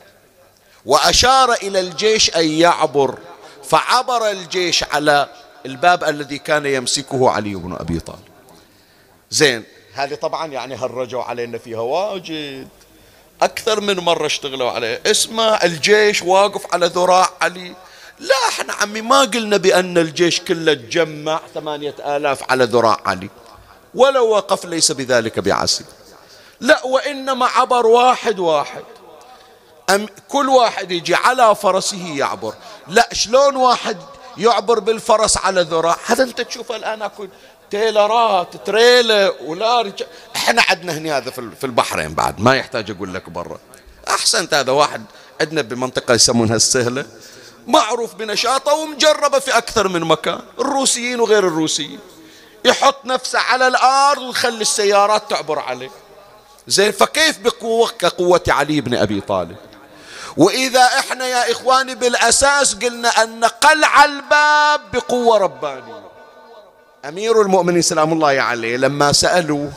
وأشار 0.85 1.53
إلى 1.53 1.79
الجيش 1.79 2.35
أن 2.35 2.45
يعبر. 2.45 3.17
فعبر 3.63 4.29
الجيش 4.29 4.83
على 4.83 5.29
الباب 5.65 6.03
الذي 6.03 6.37
كان 6.37 6.65
يمسكه 6.65 7.29
علي 7.29 7.55
بن 7.55 7.73
أبي 7.73 7.99
طالب. 7.99 8.19
زين 9.31 9.63
هذه 9.93 10.15
طبعا 10.15 10.47
يعني 10.47 10.75
هرجوا 10.75 11.23
علينا 11.23 11.57
فيها 11.57 11.79
واجد. 11.79 12.67
أكثر 13.41 13.81
من 13.81 13.99
مرة 13.99 14.25
اشتغلوا 14.25 14.71
عليه 14.71 15.01
اسمع 15.05 15.59
الجيش 15.63 16.21
واقف 16.21 16.73
على 16.73 16.85
ذراع 16.85 17.29
علي. 17.41 17.75
لا 18.19 18.35
إحنا 18.49 18.73
عمي 18.73 19.01
ما 19.01 19.21
قلنا 19.21 19.57
بأن 19.57 19.97
الجيش 19.97 20.39
كله 20.39 20.73
تجمع 20.73 21.39
ثمانية 21.53 21.95
آلاف 21.99 22.51
على 22.51 22.63
ذراع 22.63 22.99
علي. 23.05 23.29
ولو 23.95 24.29
وقف 24.29 24.65
ليس 24.65 24.91
بذلك 24.91 25.39
بعسير 25.39 25.85
لا 26.59 26.85
وإنما 26.85 27.45
عبر 27.45 27.85
واحد 27.85 28.39
واحد. 28.39 28.83
أم 29.89 30.05
كل 30.27 30.49
واحد 30.49 30.91
يجي 30.91 31.15
على 31.15 31.55
فرسه 31.55 32.17
يعبر. 32.17 32.53
لا 32.87 33.09
شلون 33.13 33.55
واحد 33.55 33.97
يعبر 34.37 34.79
بالفرس 34.79 35.37
على 35.37 35.61
ذراع 35.61 35.97
هذا 36.05 36.23
أنت 36.23 36.41
تشوف 36.41 36.71
الآن 36.71 37.01
أكو 37.01 37.27
تيلرات 37.71 38.57
تريلا 38.65 39.33
ولا 39.41 39.93
إحنا 40.35 40.63
عندنا 40.69 40.93
هنا 40.97 41.17
هذا 41.17 41.31
في 41.31 41.63
البحرين 41.63 42.13
بعد 42.13 42.39
ما 42.39 42.55
يحتاج 42.55 42.91
أقول 42.91 43.13
لك 43.13 43.29
برا. 43.29 43.59
أحسنت 44.07 44.53
هذا 44.53 44.71
واحد 44.71 45.05
عندنا 45.41 45.61
بمنطقة 45.61 46.13
يسمونها 46.13 46.55
السهلة. 46.55 47.05
معروف 47.67 48.15
بنشاطه 48.15 48.73
ومجربة 48.73 49.39
في 49.39 49.57
أكثر 49.57 49.87
من 49.87 50.01
مكان. 50.01 50.41
الروسيين 50.59 51.19
وغير 51.19 51.47
الروسيين. 51.47 51.99
يحط 52.65 53.05
نفسه 53.05 53.39
على 53.39 53.67
الأرض 53.67 54.21
ويخلي 54.21 54.61
السيارات 54.61 55.29
تعبر 55.29 55.59
عليه. 55.59 55.91
زين 56.67 56.91
فكيف 56.91 57.39
بقوة 57.39 57.89
كقوة 57.99 58.43
علي 58.47 58.81
بن 58.81 58.93
أبي 58.93 59.21
طالب؟ 59.21 59.55
وإذا 60.37 60.83
إحنا 60.83 61.27
يا 61.27 61.51
إخواني 61.51 61.95
بالأساس 61.95 62.75
قلنا 62.75 63.09
أن 63.23 63.45
قلع 63.45 64.05
الباب 64.05 64.81
بقوة 64.93 65.37
ربانية. 65.37 66.03
أمير 67.05 67.41
المؤمنين 67.41 67.81
سلام 67.81 68.13
الله 68.13 68.41
عليه 68.41 68.77
لما 68.77 69.11
سألوه 69.11 69.71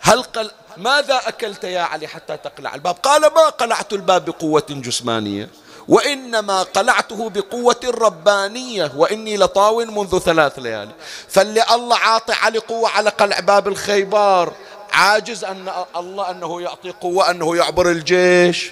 هل 0.00 0.22
قل 0.22 0.50
ماذا 0.76 1.20
أكلت 1.26 1.64
يا 1.64 1.80
علي 1.80 2.06
حتى 2.06 2.36
تقلع 2.36 2.74
الباب؟ 2.74 2.94
قال 2.94 3.22
ما 3.22 3.48
قلعت 3.48 3.92
الباب 3.92 4.24
بقوة 4.24 4.66
جسمانية 4.70 5.48
وإنما 5.88 6.62
قلعته 6.62 7.30
بقوة 7.30 7.80
ربانية 7.84 8.92
وإني 8.96 9.36
لطاو 9.36 9.84
منذ 9.84 10.18
ثلاث 10.18 10.58
ليالي. 10.58 10.92
فاللي 11.28 11.64
الله 11.74 11.96
عاطي 11.96 12.32
علي 12.32 12.58
قوة 12.58 12.88
على 12.88 13.10
قلع 13.10 13.40
باب 13.40 13.68
الخيبار 13.68 14.52
عاجز 14.92 15.44
أن 15.44 15.72
الله 15.96 16.30
أنه 16.30 16.62
يعطي 16.62 16.90
قوة 16.90 17.30
أنه 17.30 17.56
يعبر 17.56 17.90
الجيش. 17.90 18.70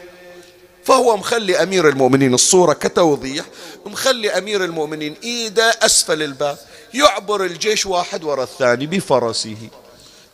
فهو 0.86 1.16
مخلي 1.16 1.62
أمير 1.62 1.88
المؤمنين 1.88 2.34
الصورة 2.34 2.72
كتوضيح 2.72 3.44
مخلي 3.86 4.30
أمير 4.38 4.64
المؤمنين 4.64 5.16
إيده 5.22 5.70
أسفل 5.82 6.22
الباب 6.22 6.58
يعبر 6.94 7.44
الجيش 7.44 7.86
واحد 7.86 8.24
وراء 8.24 8.44
الثاني 8.44 8.86
بفرسه. 8.86 9.56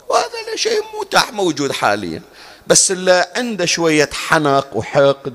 وهذا 0.09 0.57
شيء 0.57 0.80
متاح 1.00 1.32
موجود 1.32 1.72
حاليا 1.72 2.22
بس 2.66 2.90
اللي 2.90 3.26
عنده 3.36 3.64
شوية 3.64 4.11
حنق 4.12 4.76
وحقد. 4.76 5.34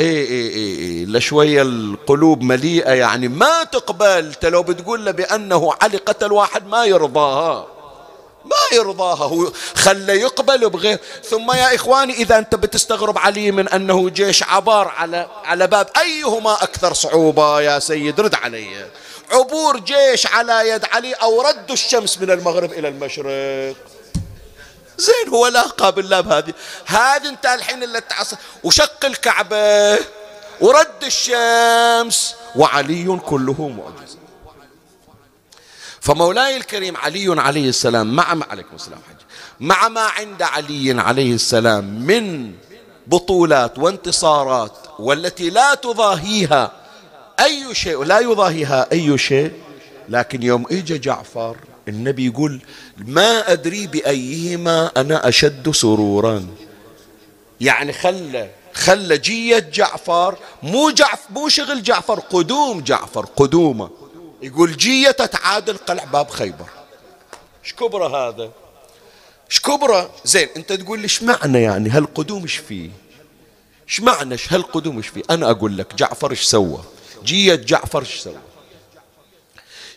إيه 0.00 0.26
إيه 0.26 0.50
إيه, 0.50 0.78
إيه 0.78 1.06
لشوية 1.06 1.62
القلوب 1.62 2.42
مليئة 2.42 2.90
يعني 2.90 3.28
ما 3.28 3.64
تقبل. 3.64 4.32
لو 4.42 4.62
بتقول 4.62 5.04
له 5.04 5.10
بأنه 5.10 5.72
علي 5.82 5.96
قتل 5.96 6.32
واحد 6.32 6.66
ما 6.66 6.84
يرضاها. 6.84 7.73
ما 8.44 8.76
يرضاها. 8.76 9.24
هو 9.24 9.52
خلى 9.74 10.20
يقبل 10.20 10.70
بغير 10.70 10.98
ثم 11.30 11.50
يا 11.50 11.74
إخواني 11.74 12.12
إذا 12.12 12.38
أنت 12.38 12.54
بتستغرب 12.54 13.18
علي 13.18 13.50
من 13.50 13.68
أنه 13.68 14.10
جيش 14.10 14.42
عبار 14.42 14.88
على 14.88 15.28
على 15.44 15.66
باب 15.66 15.88
أيهما 15.96 16.62
أكثر 16.62 16.92
صعوبة 16.92 17.60
يا 17.60 17.78
سيد؟ 17.78 18.20
رد 18.20 18.34
علي. 18.34 18.86
عبور 19.32 19.78
جيش 19.78 20.26
على 20.26 20.68
يد 20.68 20.84
علي 20.84 21.12
أو 21.12 21.42
رد 21.42 21.70
الشمس 21.70 22.18
من 22.18 22.30
المغرب 22.30 22.72
إلى 22.72 22.88
المشرق. 22.88 23.76
زين 24.98 25.28
هو 25.28 25.46
لا 25.46 25.62
قابل 25.62 26.08
لا 26.08 26.20
بهذه. 26.20 26.54
هذه 26.86 27.28
أنت 27.28 27.46
الحين 27.46 27.82
اللي 27.82 28.00
تعصى 28.00 28.36
وشق 28.64 29.04
الكعبة 29.04 29.98
ورد 30.60 31.02
الشمس. 31.04 32.34
وعلي 32.56 33.20
كله 33.26 33.68
معجزة. 33.68 34.23
فمولاي 36.04 36.56
الكريم 36.56 36.96
علي 36.96 37.40
عليه 37.40 37.68
السلام 37.68 38.16
مع 38.16 38.34
ما 38.34 38.46
عليكم 38.50 38.74
السلام 38.74 38.98
حج 38.98 39.16
مع 39.60 39.88
ما 39.88 40.00
عند 40.00 40.42
علي 40.42 41.00
عليه 41.00 41.34
السلام 41.34 41.84
من 41.84 42.52
بطولات 43.06 43.78
وانتصارات 43.78 44.72
والتي 44.98 45.50
لا 45.50 45.74
تضاهيها 45.74 46.72
أي 47.40 47.74
شيء 47.74 48.04
لا 48.04 48.18
يضاهيها 48.18 48.92
أي 48.92 49.18
شيء 49.18 49.52
لكن 50.08 50.42
يوم 50.42 50.66
إجا 50.70 50.96
جعفر 50.96 51.56
النبي 51.88 52.26
يقول 52.26 52.60
ما 52.98 53.52
أدري 53.52 53.86
بأيهما 53.86 54.90
أنا 54.96 55.28
أشد 55.28 55.70
سرورا. 55.70 56.46
يعني 57.60 57.92
خلى 57.92 58.50
خلى 58.74 59.18
جية 59.18 59.58
جعفر 59.58 60.38
مو 60.62 60.90
جعفر 60.90 61.30
مو 61.30 61.48
شغل 61.48 61.82
جعفر 61.82 62.20
قدوم 62.20 62.80
جعفر 62.80 63.26
قدومة. 63.36 64.03
يقول 64.44 64.76
جية 64.76 65.10
تتعادل 65.10 65.76
قلع 65.76 66.04
باب 66.04 66.30
خيبر. 66.30 66.66
إيش 67.64 67.74
كبرى 67.74 68.06
هذا؟ 68.06 68.50
إيش 69.50 69.60
كبرى 69.60 70.10
زين 70.24 70.48
أنت 70.56 70.72
تقول 70.72 70.98
لي 70.98 71.04
إيش 71.04 71.22
معنى 71.22 71.62
يعني 71.62 71.90
هالقدوم 71.90 72.42
إيش 72.42 72.56
فيه؟ 72.56 72.90
إيش 73.88 74.00
معنى 74.00 74.36
هالقدوم 74.50 74.96
إيش 74.96 75.08
فيه؟ 75.08 75.22
أنا 75.30 75.50
أقول 75.50 75.78
لك 75.78 75.94
جعفر 75.94 76.30
إيش 76.30 76.42
سوى؟ 76.42 76.84
جية 77.24 77.54
جعفر 77.54 78.00
إيش 78.00 78.14
سوى؟ 78.14 78.38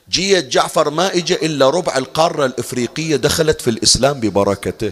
جية 0.09 0.39
جعفر 0.39 0.89
ما 0.89 1.13
اجى 1.13 1.35
إلا 1.35 1.69
ربع 1.69 1.97
القارة 1.97 2.45
الإفريقية 2.45 3.15
دخلت 3.15 3.61
في 3.61 3.69
الإسلام 3.69 4.19
ببركته. 4.19 4.91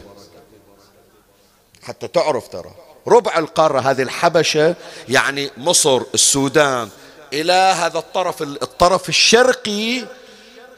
حتى 1.84 2.08
تعرف 2.08 2.48
ترى 2.48 2.72
ربع 3.08 3.38
القارة 3.38 3.80
هذه 3.80 4.02
الحبشة 4.02 4.76
يعني 5.10 5.50
مصر 5.58 6.02
السودان 6.14 6.90
إلى 7.36 7.54
هذا 7.54 7.98
الطرف 8.00 8.42
الطرف 8.42 9.10
الشرقي 9.10 10.06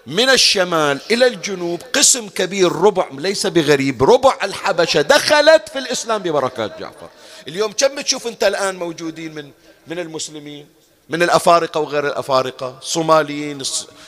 من 0.08 0.30
الشمال 0.30 1.02
إلى 1.12 1.28
الجنوب 1.28 1.82
قسم 1.94 2.30
كبير 2.30 2.72
ربع 2.72 3.08
ليس 3.12 3.48
بغريب 3.48 4.04
ربع 4.04 4.38
الحبشة 4.44 5.02
دخلت 5.02 5.70
في 5.70 5.80
الإسلام 5.80 6.22
ببركات 6.24 6.80
جعفر. 6.80 7.10
اليوم 7.48 7.72
كم 7.72 8.02
تشوف 8.02 8.28
أنت 8.28 8.44
الآن 8.44 8.76
موجودين 8.76 9.36
من 9.36 9.52
من 9.88 10.00
المسلمين؟ 10.00 10.68
من 11.10 11.24
الأفارقة 11.24 11.80
وغير 11.80 12.08
الأفارقة؟ 12.08 12.80
صوماليين 12.82 13.64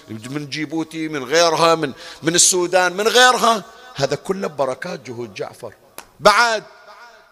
من 0.09 0.49
جيبوتي 0.49 1.07
من 1.07 1.23
غيرها 1.23 1.75
من 1.75 1.91
من 2.23 2.35
السودان 2.35 2.93
من 2.93 3.07
غيرها؟ 3.07 3.63
هذا 3.95 4.15
كله 4.15 4.47
بركات 4.47 4.99
جهود 4.99 5.33
جعفر. 5.33 5.73
بعد 6.19 6.63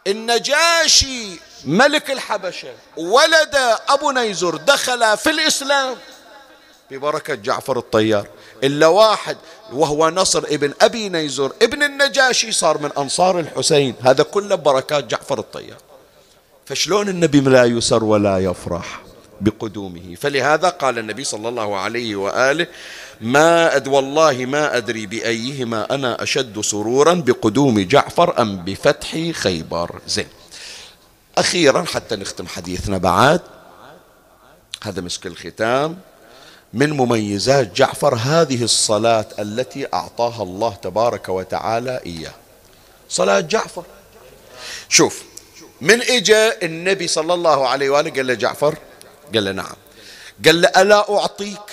النجاشي 0.08 1.40
ملك 1.66 2.12
الحبشة 2.12 2.74
ولد 2.98 3.56
أبو 3.90 4.12
نيزر 4.12 4.56
دخل 4.58 5.18
في 5.18 5.30
الإسلام. 5.30 5.96
ببركة 6.92 7.36
جعفر 7.36 7.78
الطيار 7.78 8.28
إلا 8.64 8.88
واحد 8.88 9.38
وهو 9.74 10.10
نصر 10.10 10.44
ابن 10.48 10.74
أبي 10.82 11.10
نيزر. 11.10 11.52
ابن 11.62 11.84
النجاشي 11.84 12.52
صار 12.52 12.78
من 12.78 12.90
أنصار 12.98 13.40
الحسين. 13.40 13.96
هذا 14.04 14.24
كله 14.24 14.56
بركات 14.56 15.04
جعفر 15.04 15.40
الطيار. 15.40 15.78
فشلون 16.66 17.10
النبي 17.10 17.40
لا 17.40 17.66
يسر 17.66 18.04
ولا 18.04 18.40
يفرح؟ 18.40 19.07
بقدومه. 19.42 20.16
فلهذا 20.16 20.70
قال 20.70 21.00
النبي 21.00 21.24
صلى 21.24 21.50
الله 21.50 21.78
عليه 21.78 22.16
وآله 22.16 22.68
ما 23.22 23.76
أد 23.76 23.88
والله 23.88 24.46
ما 24.46 24.78
أدري 24.78 25.06
بأيهما 25.06 25.94
أنا 25.94 26.24
أشد 26.24 26.62
سرورا 26.62 27.14
بقدوم 27.14 27.80
جعفر 27.80 28.42
أم 28.42 28.66
بفتح 28.66 29.32
خيبر. 29.32 30.02
زين. 30.08 30.28
أخيرا 31.38 31.84
حتى 31.84 32.16
نختم 32.16 32.48
حديثنا 32.48 32.98
بعد. 32.98 33.42
هذا 34.84 35.02
مسك 35.02 35.28
الختام. 35.28 35.98
من 36.74 36.90
مميزات 36.90 37.76
جعفر 37.76 38.16
هذه 38.16 38.64
الصلاة 38.64 39.26
التي 39.40 39.88
أعطاها 39.94 40.44
الله 40.44 40.74
تبارك 40.74 41.30
وتعالى 41.30 42.02
إياه. 42.06 42.34
صلاة 43.10 43.40
جعفر. 43.40 43.84
شوف 44.90 45.24
من 45.82 46.02
إجا 46.02 46.64
النبي 46.64 47.08
صلى 47.08 47.34
الله 47.34 47.68
عليه 47.68 47.90
وآله 47.90 48.10
قال 48.12 48.28
له 48.28 48.34
جعفر 48.34 48.78
قال 49.36 49.46
له 49.46 49.52
نعم. 49.52 49.76
قال 50.46 50.62
له 50.62 50.68
ألا 50.68 51.18
أعطيك؟ 51.18 51.70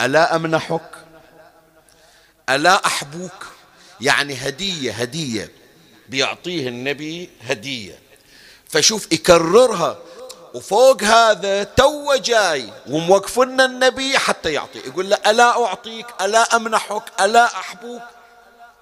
ألا 0.00 0.36
أمنحك؟ 0.36 0.90
ألا 2.50 2.86
أحبوك؟ 2.86 3.46
يعني 4.00 4.34
هدية 4.34 4.92
هدية. 4.92 5.50
بيعطيه 6.08 6.68
النبي 6.68 7.30
هدية. 7.42 7.98
فشوف 8.68 9.12
يكررها. 9.12 9.98
وفوق 10.54 11.02
هذا 11.02 11.64
تو 11.64 12.14
جاي. 12.14 12.72
وموقفنا 12.86 13.64
النبي 13.64 14.18
حتى 14.18 14.52
يعطي. 14.52 14.78
يقول 14.78 15.10
له 15.10 15.16
ألا 15.26 15.64
أعطيك؟ 15.66 16.06
ألا 16.20 16.56
أمنحك؟ 16.56 17.02
ألا 17.20 17.44
أحبوك؟ 17.44 18.02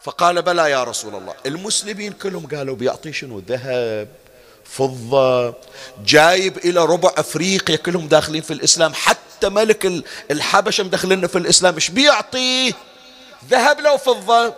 فقال 0.02 0.42
بلى 0.42 0.70
يا 0.70 0.84
رسول 0.84 1.14
الله. 1.14 1.34
المسلمين 1.46 2.12
كلهم 2.12 2.46
قالوا 2.46 2.76
بيعطي 2.76 3.12
شنو؟ 3.12 3.38
ذهب. 3.38 4.08
فضة 4.70 5.54
جايب 6.04 6.58
إلى 6.58 6.84
ربع 6.84 7.10
أفريقيا 7.16 7.76
كلهم 7.76 8.08
داخلين 8.08 8.42
في 8.42 8.52
الإسلام. 8.52 8.94
حتى 8.94 9.48
ملك 9.48 10.04
الحبشة 10.30 10.84
مدخلين 10.84 11.26
في 11.26 11.38
الإسلام 11.38 11.74
إيش 11.74 11.90
بيعطيه؟ 11.90 12.72
ذهب 13.50 13.80
لو 13.80 13.96
فضة. 13.96 14.54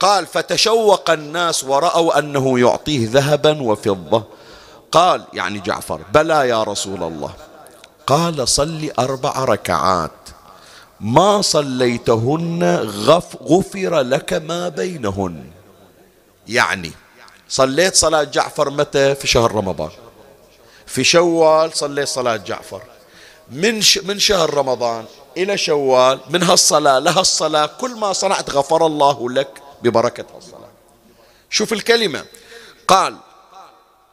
قال 0.00 0.26
فتشوق 0.26 1.10
الناس 1.10 1.64
ورأوا 1.64 2.18
أنه 2.18 2.58
يعطيه 2.58 3.08
ذهبا 3.10 3.62
وفضة. 3.62 4.24
قال 4.92 5.24
يعني 5.32 5.58
جعفر 5.60 6.00
بلى 6.14 6.48
يا 6.48 6.62
رسول 6.62 7.02
الله. 7.02 7.34
قال 8.06 8.48
صل 8.48 8.90
أربع 8.98 9.44
ركعات. 9.44 10.10
ما 11.00 11.42
صليتهن 11.42 12.76
غف 12.76 13.36
غفر 13.42 14.00
لك 14.00 14.32
ما 14.32 14.68
بينهن. 14.68 15.44
يعني 16.48 16.92
صليت 17.52 17.96
صلاة 17.96 18.22
جعفر 18.22 18.70
متى؟ 18.70 19.14
في 19.14 19.26
شهر 19.26 19.52
رمضان. 19.54 19.90
في 20.86 21.04
شوال 21.04 21.76
صليت 21.76 22.08
صلاة 22.08 22.36
جعفر. 22.36 22.82
من 23.50 23.82
ش... 23.82 23.98
من 23.98 24.18
شهر 24.18 24.54
رمضان 24.54 25.04
إلى 25.36 25.58
شوال 25.58 26.20
من 26.30 26.42
هالصلاة 26.42 26.98
لهالصلاة 26.98 27.66
كل 27.66 27.90
ما 27.90 28.12
صنعت 28.12 28.50
غفر 28.50 28.86
الله 28.86 29.30
لك 29.30 29.62
ببركة 29.82 30.24
هالصلاة. 30.36 30.68
شوف 31.50 31.72
الكلمة. 31.72 32.24
قال 32.88 33.16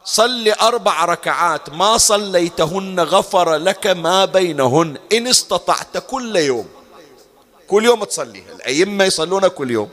صل 0.05 0.47
أربع 0.61 1.05
ركعات 1.05 1.69
ما 1.69 1.97
صليتهن 1.97 2.99
غفر 2.99 3.55
لك 3.55 3.87
ما 3.87 4.25
بينهن 4.25 4.97
إن 5.13 5.27
استطعت 5.27 5.97
كل 5.97 6.35
يوم. 6.35 6.67
كل 7.67 7.85
يوم 7.85 8.03
تصليها. 8.03 8.51
الأئمة 8.55 9.03
يصلون 9.03 9.47
كل 9.47 9.71
يوم. 9.71 9.89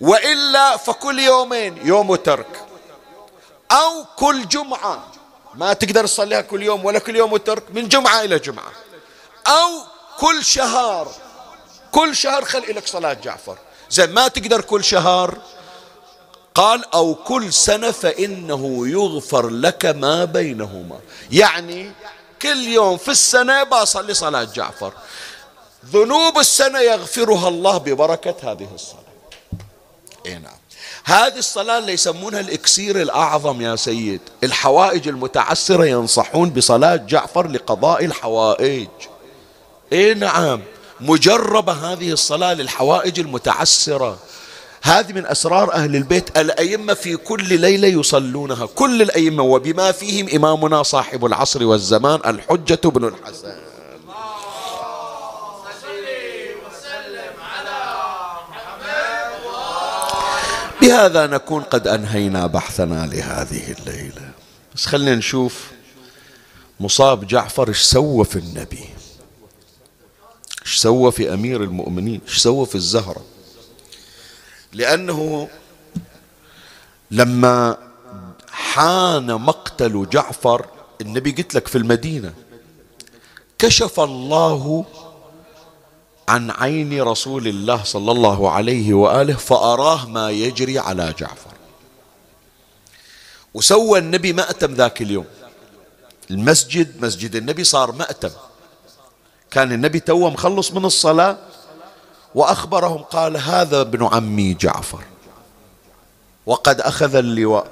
وإلا 0.00 0.76
فكل 0.76 1.18
يومين 1.18 1.86
يوم 1.86 2.14
ترك. 2.14 2.66
أو 3.70 4.04
كل 4.16 4.48
جمعة 4.48 5.06
ما 5.54 5.72
تقدر 5.72 6.06
تصليها 6.06 6.40
كل 6.40 6.62
يوم 6.62 6.84
ولا 6.84 6.98
كل 6.98 7.16
يوم 7.16 7.36
ترك 7.36 7.62
من 7.70 7.88
جمعة 7.88 8.20
إلى 8.22 8.38
جمعة. 8.38 8.72
أو 9.46 9.70
كل 10.20 10.44
شهر 10.44 11.08
كل 11.92 12.16
شهر 12.16 12.44
خل 12.44 12.62
لك 12.68 12.86
صلاة 12.86 13.12
جعفر. 13.12 13.58
زين 13.90 14.10
ما 14.10 14.28
تقدر 14.28 14.60
كل 14.60 14.84
شهر؟ 14.84 15.38
قال 16.54 16.94
أو 16.94 17.14
كل 17.14 17.52
سنة 17.52 17.90
فإنه 17.90 18.88
يغفر 18.88 19.48
لك 19.48 19.86
ما 19.86 20.24
بينهما. 20.24 20.98
يعني 21.30 21.92
كل 22.42 22.58
يوم 22.58 22.96
في 22.96 23.08
السنة 23.08 23.64
بصلي 23.64 24.14
صلاة 24.14 24.44
جعفر. 24.44 24.92
ذنوب 25.86 26.38
السنة 26.38 26.78
يغفرها 26.78 27.48
الله 27.48 27.78
ببركة 27.78 28.34
هذه 28.42 28.68
الصلاة. 28.74 29.07
اي 30.28 30.38
نعم 30.38 30.58
هذه 31.04 31.38
الصلاة 31.38 31.78
اللي 31.78 31.92
يسمونها 31.92 32.40
الإكسير 32.40 33.02
الأعظم 33.02 33.60
يا 33.60 33.76
سيد. 33.76 34.20
الحوائج 34.44 35.08
المتعسرة 35.08 35.84
ينصحون 35.84 36.50
بصلاة 36.50 36.96
جعفر 36.96 37.48
لقضاء 37.48 38.04
الحوائج. 38.04 38.88
اي 39.92 40.14
نعم 40.14 40.60
مجربة 41.00 41.72
هذه 41.72 42.12
الصلاة 42.12 42.54
للحوائج 42.54 43.20
المتعسرة. 43.20 44.18
هذه 44.82 45.12
من 45.12 45.26
أسرار 45.26 45.72
أهل 45.72 45.96
البيت 45.96 46.38
الأئمة 46.38 46.94
في 46.94 47.16
كل 47.16 47.60
ليلة 47.60 47.88
يصلونها. 47.88 48.66
كل 48.66 49.02
الأئمة 49.02 49.42
وبما 49.42 49.92
فيهم 49.92 50.28
إمامنا 50.34 50.82
صاحب 50.82 51.24
العصر 51.26 51.64
والزمان 51.64 52.20
الحجة 52.26 52.88
بن 52.88 53.04
الحسن. 53.04 53.67
بهذا 60.80 61.26
نكون 61.26 61.62
قد 61.62 61.88
أنهينا 61.88 62.46
بحثنا 62.46 63.06
لهذه 63.06 63.72
الليلة. 63.72 64.30
بس 64.74 64.86
خلينا 64.86 65.14
نشوف 65.14 65.70
مصاب 66.80 67.26
جعفر 67.26 67.68
إيش 67.68 67.82
سوى 67.82 68.24
في 68.24 68.38
النبي؟ 68.38 68.84
إيش 70.62 70.76
سوى 70.76 71.12
في 71.12 71.34
أمير 71.34 71.62
المؤمنين؟ 71.62 72.20
إيش 72.28 72.38
سوى 72.38 72.66
في 72.66 72.74
الزهرة؟ 72.74 73.24
لأنه 74.72 75.48
لما 77.10 77.76
حان 78.50 79.26
مقتل 79.26 80.06
جعفر 80.12 80.66
النبي 81.00 81.30
قلت 81.30 81.54
لك 81.54 81.68
في 81.68 81.78
المدينة 81.78 82.34
كشف 83.58 84.00
الله 84.00 84.84
عن 86.28 86.50
عين 86.50 87.02
رسول 87.02 87.48
الله 87.48 87.84
صلى 87.84 88.12
الله 88.12 88.50
عليه 88.50 88.94
وآله 88.94 89.34
فأراه 89.34 90.06
ما 90.06 90.30
يجري 90.30 90.78
على 90.78 91.14
جعفر. 91.18 91.50
وسوى 93.54 93.98
النبي 93.98 94.32
مأتم 94.32 94.74
ذاك 94.74 95.02
اليوم. 95.02 95.24
المسجد 96.30 97.04
مسجد 97.04 97.36
النبي 97.36 97.64
صار 97.64 97.92
مأتم. 97.92 98.30
كان 99.50 99.72
النبي 99.72 100.00
تو 100.00 100.30
مخلص 100.30 100.72
من 100.72 100.84
الصلاة 100.84 101.36
وأخبرهم 102.34 102.98
قال 102.98 103.36
هذا 103.36 103.80
ابن 103.80 104.04
عمي 104.06 104.54
جعفر. 104.54 105.04
وقد 106.46 106.80
أخذ 106.80 107.14
اللواء. 107.14 107.66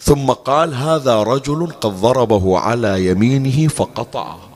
ثم 0.00 0.30
قال 0.30 0.74
هذا 0.74 1.22
رجل 1.22 1.72
قد 1.80 1.90
ضربه 1.90 2.58
على 2.58 3.06
يمينه 3.06 3.68
فقطعه. 3.68 4.51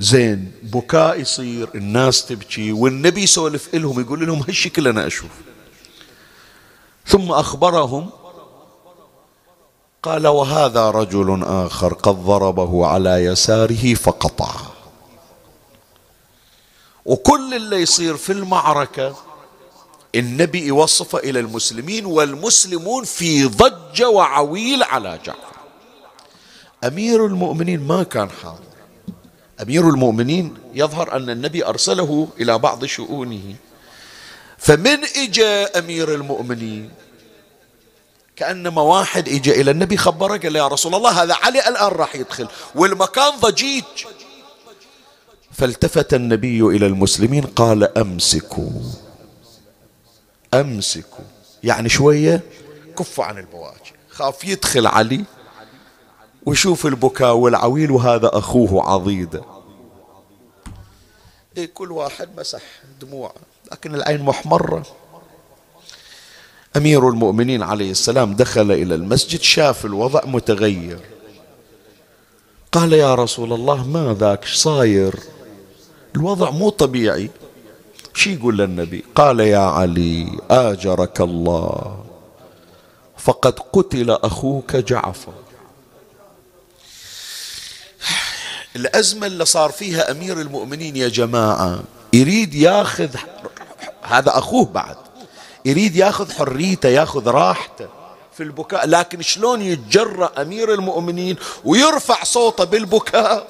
زين 0.00 0.52
بكاء 0.62 1.20
يصير 1.20 1.68
الناس 1.74 2.26
تبكي 2.26 2.72
والنبي 2.72 3.22
يسولف 3.22 3.74
لهم 3.74 4.00
يقول 4.00 4.26
لهم 4.26 4.42
هالشكل 4.42 4.88
أنا 4.88 5.06
أشوف. 5.06 5.30
ثم 7.06 7.32
أخبرهم 7.32 8.10
قال 10.02 10.26
وهذا 10.26 10.90
رجل 10.90 11.42
آخر 11.44 11.94
قد 11.94 12.14
ضربه 12.24 12.86
على 12.86 13.10
يساره 13.24 13.94
فقطعه 13.94 14.72
وكل 17.04 17.54
اللي 17.54 17.76
يصير 17.76 18.16
في 18.16 18.32
المعركة 18.32 19.16
النبي 20.14 20.66
يوصفه 20.66 21.18
إلى 21.18 21.40
المسلمين 21.40 22.06
والمسلمون 22.06 23.04
في 23.04 23.44
ضجة 23.44 24.08
وعويل 24.08 24.82
على 24.82 25.18
جعفر. 25.24 25.40
أمير 26.84 27.26
المؤمنين 27.26 27.86
ما 27.86 28.02
كان 28.02 28.30
حاضر. 28.30 28.69
أمير 29.62 29.88
المؤمنين 29.88 30.54
يظهر 30.74 31.16
أن 31.16 31.30
النبي 31.30 31.66
أرسله 31.66 32.28
إلى 32.40 32.58
بعض 32.58 32.84
شؤونه. 32.84 33.54
فمن 34.58 34.98
إجا 35.16 35.78
أمير 35.78 36.14
المؤمنين؟ 36.14 36.90
كأنما 38.36 38.82
واحد 38.82 39.28
إجا 39.28 39.52
إلى 39.52 39.70
النبي 39.70 39.96
خبره 39.96 40.36
قال 40.36 40.56
يا 40.56 40.68
رسول 40.68 40.94
الله 40.94 41.22
هذا 41.22 41.34
علي 41.34 41.68
الآن 41.68 41.92
راح 41.92 42.14
يدخل. 42.14 42.48
والمكان 42.74 43.30
ضجيج. 43.40 43.84
فالتفت 45.52 46.14
النبي 46.14 46.60
إلى 46.60 46.86
المسلمين 46.86 47.44
قال 47.44 47.98
أمسكوا. 47.98 48.70
أمسكوا. 50.54 51.24
يعني 51.62 51.88
شوية 51.88 52.40
كفوا 52.98 53.24
عن 53.24 53.38
البواجي 53.38 53.92
خاف 54.10 54.44
يدخل 54.44 54.86
علي. 54.86 55.24
ويشوف 56.46 56.86
البكاء 56.86 57.34
والعويل 57.34 57.90
وهذا 57.90 58.30
أخوه 58.38 58.90
عضيدة 58.90 59.42
إيه 61.56 61.70
كل 61.74 61.92
واحد 61.92 62.28
مسح 62.38 62.62
دموعه 63.00 63.34
لكن 63.72 63.94
العين 63.94 64.22
محمرة. 64.22 64.82
أمير 66.76 67.08
المؤمنين 67.08 67.62
عليه 67.62 67.90
السلام 67.90 68.34
دخل 68.34 68.72
إلى 68.72 68.94
المسجد 68.94 69.40
شاف 69.40 69.84
الوضع 69.84 70.20
متغير. 70.24 70.98
قال 72.72 72.92
يا 72.92 73.14
رسول 73.14 73.52
الله 73.52 73.86
ما 73.86 74.16
ذاك؟ 74.18 74.44
صاير؟ 74.44 75.14
الوضع 76.16 76.50
مو 76.50 76.68
طبيعي. 76.68 77.30
شي 78.14 78.34
يقول 78.34 78.58
للنبي؟ 78.58 79.04
قال 79.14 79.40
يا 79.40 79.58
علي 79.58 80.38
آجرك 80.50 81.20
الله 81.20 82.04
فقد 83.16 83.58
قتل 83.72 84.10
أخوك 84.10 84.76
جعفر. 84.76 85.32
الأزمة 88.76 89.26
اللي 89.26 89.44
صار 89.44 89.70
فيها 89.70 90.10
أمير 90.10 90.40
المؤمنين 90.40 90.96
يا 90.96 91.08
جماعة 91.08 91.80
يريد 92.12 92.54
ياخذ 92.54 93.16
هذا 94.02 94.38
أخوه 94.38 94.64
بعد 94.64 94.96
يريد 95.64 95.96
ياخذ 95.96 96.32
حريته 96.32 96.88
ياخذ 96.88 97.28
راحته 97.28 97.88
في 98.36 98.42
البكاء 98.42 98.86
لكن 98.86 99.22
شلون 99.22 99.62
يتجرأ 99.62 100.42
أمير 100.42 100.74
المؤمنين 100.74 101.36
ويرفع 101.64 102.24
صوته 102.24 102.64
بالبكاء؟ 102.64 103.48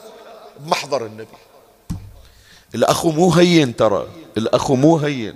بمحضر 0.60 1.06
النبي. 1.06 1.38
الأخو 2.74 3.10
مو 3.10 3.32
هين 3.32 3.76
ترى 3.76 4.06
الأخو 4.36 4.74
مو 4.74 4.96
هين. 4.96 5.34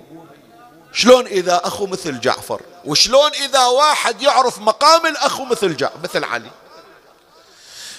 شلون 0.93 1.27
إذا 1.27 1.61
أخو 1.63 1.85
مثل 1.85 2.19
جعفر؟ 2.19 2.61
وشلون 2.85 3.31
إذا 3.49 3.65
واحد 3.65 4.21
يعرف 4.21 4.59
مقام 4.59 5.05
الأخو 5.05 5.45
مثل 5.45 5.77
جعفر 5.77 5.99
مثل 6.03 6.23
علي؟ 6.23 6.51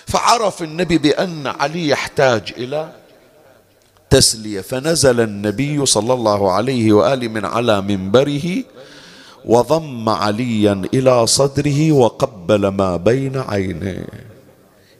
فعرف 0.07 0.63
النبي 0.63 0.99
بأن 0.99 1.47
علي 1.47 1.89
يحتاج 1.89 2.55
إلى 2.57 2.93
تسلية. 4.11 4.61
فنزل 4.61 5.21
النبي 5.21 5.87
صلى 5.87 6.13
الله 6.13 6.53
عليه 6.53 6.93
وآله 6.93 7.29
من 7.29 7.45
على 7.45 7.81
منبره 7.81 8.65
وضم 9.45 10.09
عليا 10.09 10.83
إلى 10.95 11.27
صدره 11.27 11.93
وقبل 11.93 12.69
ما 12.69 12.97
بين 12.97 13.39
عينيه. 13.39 14.07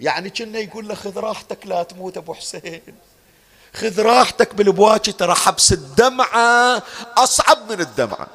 يعني 0.01 0.31
كنا 0.31 0.59
يقول 0.59 0.89
له 0.89 0.95
خذ 0.95 1.19
راحتك 1.19 1.67
لا 1.67 1.83
تموت 1.83 2.17
أبو 2.17 2.35
حسين. 2.35 2.81
خذ 3.75 4.01
راحتك 4.01 4.55
بالبواكي 4.55 5.13
ترى 5.13 5.35
حبس 5.35 5.73
الدمعة 5.73 6.83
أصعب 7.17 7.59
من 7.71 7.81
الدمعة. 7.81 8.27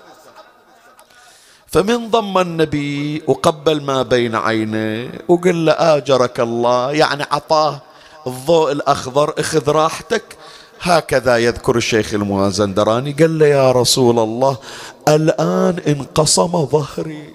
فمن 1.71 2.09
ضم 2.09 2.37
النبي 2.37 3.23
وقبل 3.27 3.81
ما 3.81 4.03
بين 4.03 4.35
عينيه 4.35 5.11
وقل 5.27 5.65
له 5.65 5.71
آجرك 5.71 6.39
الله. 6.39 6.91
يعني 6.91 7.23
عطاه 7.31 7.81
الضوء 8.27 8.71
الأخضر 8.71 9.33
اخذ 9.39 9.69
راحتك. 9.69 10.37
هكذا 10.81 11.37
يذكر 11.37 11.75
الشيخ 11.75 12.13
المازندراني 12.13 13.11
قال 13.11 13.39
له 13.39 13.45
يا 13.45 13.71
رسول 13.71 14.19
الله 14.19 14.57
الآن 15.07 15.79
انقسم 15.87 16.65
ظهري. 16.65 17.33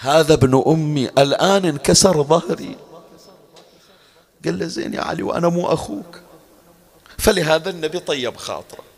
هذا 0.00 0.34
ابن 0.34 0.62
أمي 0.66 1.08
الآن 1.08 1.64
انكسر 1.64 2.22
ظهري. 2.22 2.76
قال 4.44 4.58
له 4.58 4.66
زين 4.66 4.94
يا 4.94 5.00
علي 5.00 5.22
وأنا 5.22 5.48
مو 5.48 5.66
أخوك. 5.66 6.20
فلهذا 7.18 7.70
النبي 7.70 7.98
طيب 7.98 8.36
خاطره. 8.36 8.93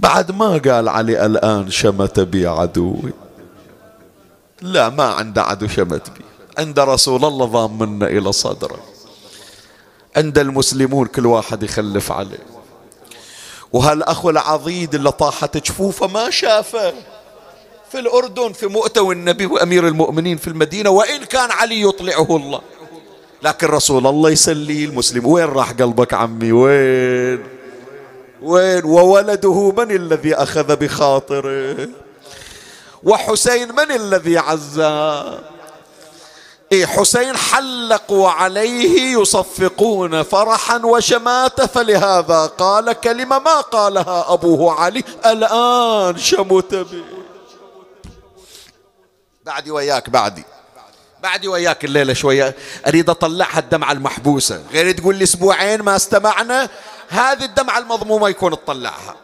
بعد 0.00 0.30
ما 0.30 0.58
قال 0.58 0.88
علي 0.88 1.26
الآن 1.26 1.70
شمت 1.70 2.20
بي 2.20 2.46
عدوي. 2.46 3.12
لا 4.62 4.88
ما 4.88 5.04
عنده 5.04 5.42
عدو 5.42 5.68
شمت 5.68 6.10
بي. 6.10 6.24
عند 6.58 6.78
رسول 6.80 7.24
الله 7.24 7.46
ضامنا 7.46 8.06
إلى 8.06 8.32
صدره. 8.32 8.78
عند 10.16 10.38
المسلمون 10.38 11.06
كل 11.06 11.26
واحد 11.26 11.62
يخلف 11.62 12.12
عليه. 12.12 12.46
وهالأخ 13.72 14.26
العضيد 14.26 14.94
اللي 14.94 15.12
طاحت 15.12 15.56
جفوفه 15.56 16.06
ما 16.06 16.30
شافه؟ 16.30 16.92
في 17.90 17.98
الأردن 17.98 18.52
في 18.52 18.66
مؤتة 18.66 19.02
والنبي 19.02 19.46
وأمير 19.46 19.88
المؤمنين 19.88 20.36
في 20.36 20.48
المدينة 20.48 20.90
وإن 20.90 21.24
كان 21.24 21.50
علي 21.50 21.82
يطلعه 21.82 22.36
الله. 22.36 22.60
لكن 23.42 23.66
رسول 23.66 24.06
الله 24.06 24.30
يسلي 24.30 24.84
المسلم. 24.84 25.26
وين 25.26 25.44
راح 25.44 25.72
قلبك 25.72 26.14
عمي؟ 26.14 26.52
وين؟ 26.52 27.59
وين 28.42 28.84
وولده 28.84 29.70
من 29.70 29.90
الذي 29.90 30.34
أخذ 30.34 30.76
بخاطره؟ 30.76 31.88
وحسين 33.02 33.72
من 33.72 33.92
الذي 33.92 34.38
عزاه 34.38 35.38
إيه 36.72 36.86
حسين 36.86 37.36
حلقوا 37.36 38.30
عليه 38.30 39.18
يصفقون 39.18 40.22
فرحا 40.22 40.76
وشماتة 40.84 41.66
فلهذا 41.66 42.46
قال 42.46 42.92
كلمة 42.92 43.38
ما 43.38 43.60
قالها 43.60 44.32
أبوه 44.32 44.72
علي؟ 44.72 45.04
الآن 45.26 46.18
شمت 46.18 46.74
بي. 46.74 47.04
بعدي 49.44 49.70
وياك 49.70 50.10
بعدي. 50.10 50.44
بعدي 51.22 51.48
وياك 51.48 51.84
الليلة 51.84 52.12
شوية. 52.12 52.56
أريد 52.86 53.10
أطلعها 53.10 53.58
الدمعة 53.58 53.92
المحبوسة. 53.92 54.62
غير 54.72 54.90
تقول 54.92 55.14
لي 55.16 55.24
أسبوعين 55.24 55.82
ما 55.82 55.96
استمعنا؟ 55.96 56.68
هذه 57.10 57.44
الدمعة 57.44 57.78
المضمومة 57.78 58.28
يكون 58.28 58.52
تطلعها. 58.52 59.14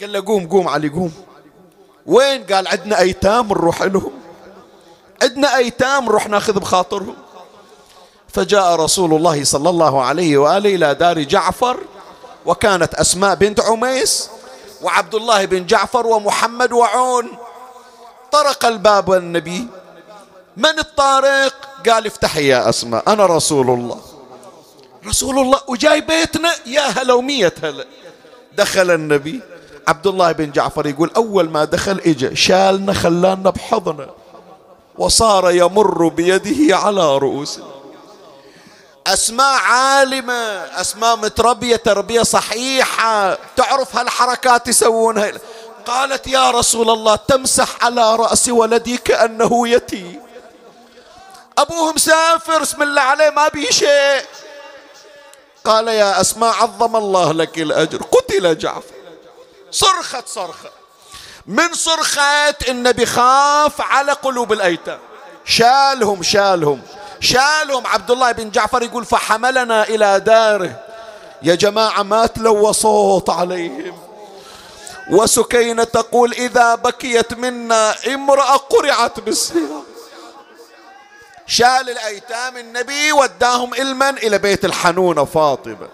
قال 0.00 0.12
له 0.12 0.24
قوم 0.26 0.48
قوم 0.48 0.68
علي 0.68 0.88
قوم. 0.88 1.12
وين؟ 2.06 2.44
قال 2.44 2.68
عندنا 2.68 2.98
أيتام 2.98 3.48
نروح 3.48 3.82
لهم. 3.82 4.12
عندنا 5.22 5.56
أيتام 5.56 6.04
نروح 6.04 6.28
ناخذ 6.28 6.52
بخاطرهم. 6.52 7.14
فجاء 8.28 8.74
رسول 8.74 9.14
الله 9.14 9.44
صلى 9.44 9.70
الله 9.70 10.02
عليه 10.02 10.38
وآله 10.38 10.74
إلى 10.74 10.94
دار 10.94 11.22
جعفر 11.22 11.80
وكانت 12.46 12.94
أسماء 12.94 13.34
بنت 13.34 13.60
عميس 13.60 14.30
وعبد 14.82 15.14
الله 15.14 15.44
بن 15.44 15.66
جعفر 15.66 16.06
ومحمد 16.06 16.72
وعون. 16.72 17.30
طرق 18.32 18.64
الباب 18.64 19.12
النبي 19.12 19.68
من 20.56 20.78
الطارق؟ 20.78 21.54
قال 21.88 22.06
افتحي 22.06 22.48
يا 22.48 22.68
أسماء 22.68 23.12
أنا 23.12 23.26
رسول 23.26 23.70
الله. 23.70 24.00
رسول 25.06 25.38
الله 25.38 25.60
وجاي 25.68 26.00
بيتنا 26.00 26.50
يا 26.66 26.82
هلا 26.82 27.14
ومية 27.14 27.54
هلا. 27.62 27.86
دخل 28.52 28.90
النبي 28.90 29.40
عبد 29.88 30.06
الله 30.06 30.32
بن 30.32 30.50
جعفر 30.50 30.86
يقول 30.86 31.10
أول 31.16 31.50
ما 31.50 31.64
دخل 31.64 32.00
إجا 32.06 32.34
شالنا 32.34 32.92
خلانا 32.92 33.50
بحضنه 33.50 34.06
وصار 34.98 35.50
يمر 35.50 36.08
بيده 36.08 36.76
على 36.76 37.18
رؤوسنا 37.18 37.64
أسماء 39.06 39.58
عالمة 39.60 40.32
أسماء 40.80 41.16
متربية 41.16 41.76
تربية 41.76 42.22
صحيحة. 42.22 43.38
تعرف 43.56 43.96
هالحركات 43.96 44.68
يسوونها؟ 44.68 45.32
قالت 45.86 46.26
يا 46.26 46.50
رسول 46.50 46.90
الله 46.90 47.16
تمسح 47.16 47.84
على 47.84 48.16
رأس 48.16 48.48
ولدي 48.48 48.96
كأنه 48.96 49.68
يتيم. 49.68 50.20
أبوه 51.58 51.92
مسافر 51.92 52.62
اسم 52.62 52.82
الله 52.82 53.02
عليه 53.02 53.30
ما 53.30 53.48
بي 53.48 53.72
شيء. 53.72 54.22
قال 55.64 55.88
يا 55.88 56.20
أسماء 56.20 56.54
عظم 56.54 56.96
الله 56.96 57.32
لك 57.32 57.58
الأجر. 57.58 58.02
قتل 58.02 58.58
جعفر. 58.58 58.94
صرخت 59.70 60.28
صرخة. 60.28 60.70
من 61.46 61.74
صرخة 61.74 62.54
النبي 62.68 63.06
خاف 63.06 63.80
على 63.80 64.12
قلوب 64.12 64.52
الأيتام. 64.52 64.98
شالهم 65.44 66.22
شالهم. 66.22 66.82
شالهم. 67.20 67.86
عبد 67.86 68.10
الله 68.10 68.32
بن 68.32 68.50
جعفر 68.50 68.82
يقول 68.82 69.04
فحملنا 69.04 69.84
إلى 69.84 70.20
داره. 70.20 70.84
يا 71.42 71.54
جماعة 71.54 72.02
ما 72.02 72.26
تلوى 72.26 72.72
صوت 72.72 73.30
عليهم. 73.30 73.98
وسكينة 75.10 75.84
تقول 75.84 76.32
إذا 76.32 76.74
بكيت 76.74 77.34
منا 77.34 77.94
امرأة 78.06 78.56
قرعت 78.56 79.20
بالسيرة 79.20 79.82
شال 81.50 81.90
الأيتام 81.90 82.56
النبي 82.56 83.12
وداهم 83.12 83.74
إلمن 83.74 84.18
إلى 84.18 84.38
بيت 84.38 84.64
الحنونة 84.64 85.24
فاطمة. 85.24 85.88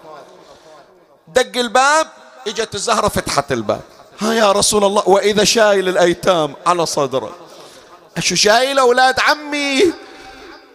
دق 1.27 1.57
الباب 1.59 2.07
إجت 2.47 2.75
الزهرة 2.75 3.07
فتحت 3.07 3.51
الباب. 3.51 3.81
ها 4.19 4.33
يا 4.33 4.51
رسول 4.51 4.83
الله 4.83 5.09
وإذا 5.09 5.43
شايل 5.43 5.89
الأيتام 5.89 6.55
على 6.67 6.85
صدره. 6.85 7.35
شو 8.19 8.35
شايل 8.35 8.79
أولاد 8.79 9.19
عمي؟ 9.19 9.93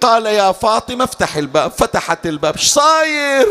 قال 0.00 0.26
يا 0.26 0.52
فاطمة 0.52 1.04
افتح 1.04 1.36
الباب. 1.36 1.70
فتحت 1.70 2.26
الباب. 2.26 2.58
صاير؟ 2.58 3.46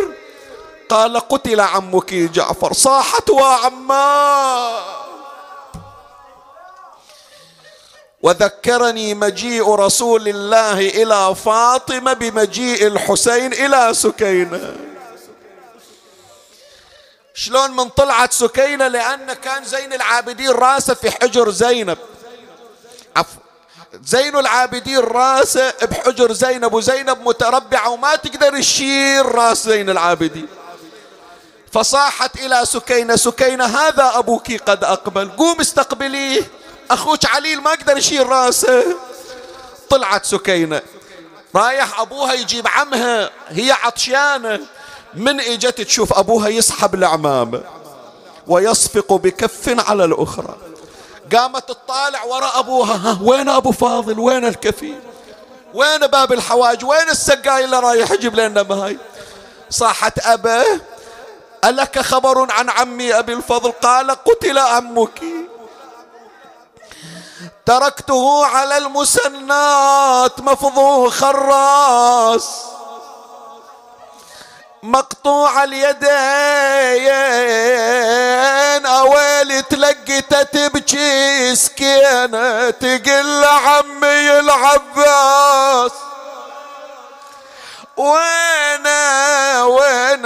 قال 0.89 1.19
قتل 1.19 1.59
عمك 1.59 2.13
جعفر. 2.13 2.73
صاحت 2.73 3.29
وعماه 3.29 4.84
وذكرني 8.24 9.13
مجيء 9.13 9.76
رسول 9.76 10.28
الله 10.28 10.80
إلى 10.80 11.36
فاطمة 11.36 12.13
بمجيء 12.13 12.88
الحسين 12.88 13.53
إلى 13.53 13.93
سكينة. 13.93 14.76
شلون 17.34 17.72
من 17.72 17.89
طلعت 17.89 18.34
سكينة؟ 18.34 18.88
لأن 18.88 19.34
كان 19.34 19.63
زين 19.63 19.93
العابدين 19.93 20.49
راسه 20.49 20.93
في 20.93 21.11
حجر 21.11 21.49
زينب. 21.49 21.97
عفوا 23.15 23.41
زين 24.03 24.38
العابدين 24.38 24.99
راسه 24.99 25.74
بحجر 25.82 26.32
زينب 26.32 26.74
وزينب 26.74 27.28
متربعة 27.28 27.89
وما 27.89 28.15
تقدر 28.15 28.59
تشيل 28.59 29.36
راس 29.36 29.65
زين 29.65 29.89
العابدين. 29.89 30.47
فصاحت 31.72 32.36
إلى 32.36 32.65
سكينة 32.65 33.15
سكينة 33.15 33.65
هذا 33.65 34.11
أبوك 34.15 34.51
قد 34.51 34.84
أقبل 34.84 35.30
قوم 35.30 35.59
استقبليه. 35.59 36.61
أخوك 36.93 37.25
عليل 37.25 37.61
ما 37.61 37.71
قدر 37.71 37.97
يشيل 37.97 38.27
رأسه. 38.27 38.97
طلعت 39.89 40.25
سكينة. 40.25 40.81
رايح 41.55 41.99
أبوها 41.99 42.33
يجيب 42.33 42.67
عمها. 42.67 43.29
هي 43.47 43.71
عطشانة. 43.71 44.59
من 45.13 45.39
إجت 45.39 45.81
تشوف 45.81 46.13
أبوها 46.13 46.47
يسحب 46.47 46.95
العمامة. 46.95 47.63
ويصفق 48.47 49.13
بكف 49.13 49.89
على 49.89 50.05
الأخرى. 50.05 50.57
قامت 51.35 51.67
تطالع 51.67 52.23
وراء 52.23 52.59
أبوها. 52.59 52.95
ها 52.95 53.19
وين 53.21 53.49
أبو 53.49 53.71
فاضل؟ 53.71 54.19
وين 54.19 54.45
الكفيل؟ 54.45 54.99
وين 55.73 56.07
باب 56.07 56.33
الحواج؟ 56.33 56.85
وين 56.85 57.09
السقاي 57.09 57.65
اللي 57.65 57.79
رايح 57.79 58.11
يجيب 58.11 58.35
لنا 58.35 58.63
ماي 58.63 58.97
صاحت 59.69 60.19
أبا 60.19 60.63
ألك 61.65 61.99
خبر 61.99 62.51
عن 62.51 62.69
عمي 62.69 63.19
أبي 63.19 63.33
الفضل؟ 63.33 63.71
قال 63.71 64.11
قتل 64.11 64.57
عمك 64.57 65.21
تركته 67.72 68.45
على 68.45 68.78
المسنات 68.78 70.39
مفضوخ 70.39 71.24
الراس 71.24 72.49
مقطوع 74.84 75.63
اليدين 75.63 76.01
أويلي 78.86 79.61
تلقيت 79.61 80.36
تبكي 80.36 81.55
سكينة 81.55 82.69
تقل 82.69 83.45
عمي 83.45 84.39
العباس. 84.39 85.91
وين 87.97 88.88
وين 89.61 90.24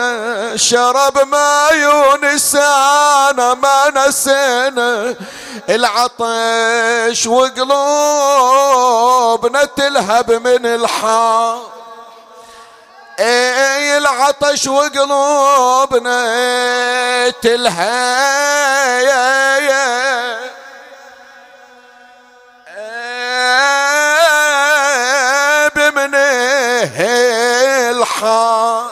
شرب 0.58 1.28
ما 1.28 1.70
يونسانا 1.72 3.54
ما 3.54 3.92
نسينا 3.96 5.16
العطش 5.70 7.28
وقلوبنا 7.28 7.66
تلهب 9.66 10.32
من 10.32 10.66
الحار. 10.66 11.62
اي 13.20 13.98
العطش 13.98 14.68
وقلوبنا 14.68 16.20
تلهب 17.30 18.16
الحار. 27.92 28.92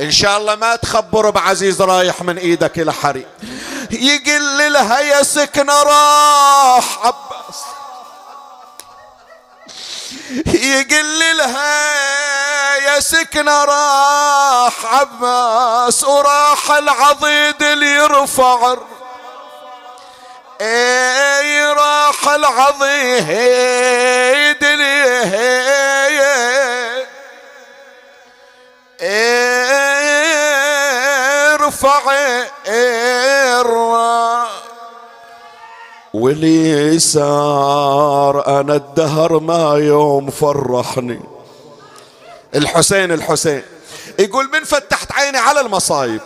إن 0.00 0.10
شاء 0.10 0.38
الله 0.38 0.54
ما 0.54 0.76
تخبر 0.76 1.30
بعزيز 1.30 1.82
رايح 1.82 2.22
من 2.22 2.38
إيدك 2.38 2.78
إلى 2.78 2.92
حريق. 2.92 3.28
يقل 3.94 4.72
لها 4.72 5.00
يا 5.00 5.22
سكنة 5.22 5.82
راح 5.82 6.98
عباس. 7.06 7.60
يقل 10.46 11.36
لها 11.36 11.94
يا 12.76 13.00
سكنة 13.00 13.64
راح 13.64 14.72
عباس 14.94 16.04
وراح 16.04 16.70
العضيد 16.70 17.62
اللي 17.62 17.94
يرفع 17.94 18.74
إي 20.60 21.64
راح 21.72 22.28
العضيد 22.28 22.84
اللي 24.64 24.94
الراء 33.60 34.48
واللي 36.14 36.98
صار 36.98 38.60
أنا 38.60 38.74
الدهر 38.76 39.38
ما 39.38 39.74
يوم 39.74 40.30
فرحني. 40.30 41.20
الحسين 42.54 43.12
الحسين. 43.12 43.62
يقول 44.18 44.50
من 44.52 44.64
فتحت 44.64 45.12
عيني 45.12 45.38
على 45.38 45.60
المصايب. 45.60 46.20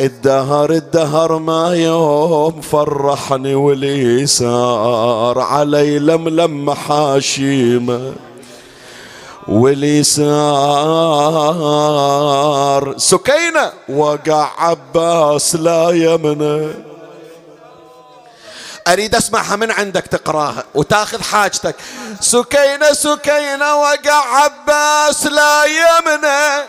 الدهر 0.00 0.70
الدهر 0.70 1.38
ما 1.38 1.74
يوم 1.74 2.60
فرحني. 2.60 3.54
واللي 3.54 4.26
صار 4.26 5.38
علي 5.38 5.98
لملم 5.98 6.64
محاشيمه 6.64 8.12
واللي 9.48 10.02
صار 10.02 10.24
سكينة 12.98 13.72
وقع 13.88 14.50
عباس 14.58 15.54
لا 15.54 15.90
يمنه 15.90 16.74
أريد 18.88 19.14
أسمعها 19.14 19.56
من 19.56 19.70
عندك 19.70 20.06
تقراها 20.06 20.64
وتاخذ 20.74 21.22
حاجتك. 21.22 21.76
سكينة 22.20 22.92
سكينة 22.92 23.76
وقع 23.76 24.42
عباس 24.42 25.26
لا 25.26 25.64
يمنه 25.64 26.64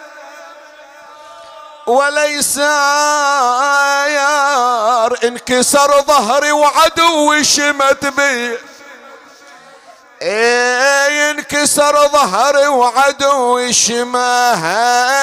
وليس 1.87 2.59
انكسر 5.23 6.01
ظهري 6.01 6.51
وعدوي 6.51 7.43
شمت 7.43 8.05
بي. 8.05 8.57
إيه 10.21 11.29
ينكسر 11.29 12.07
ظهري 12.07 12.67
وعدوي 12.67 13.73
شماها 13.73 15.21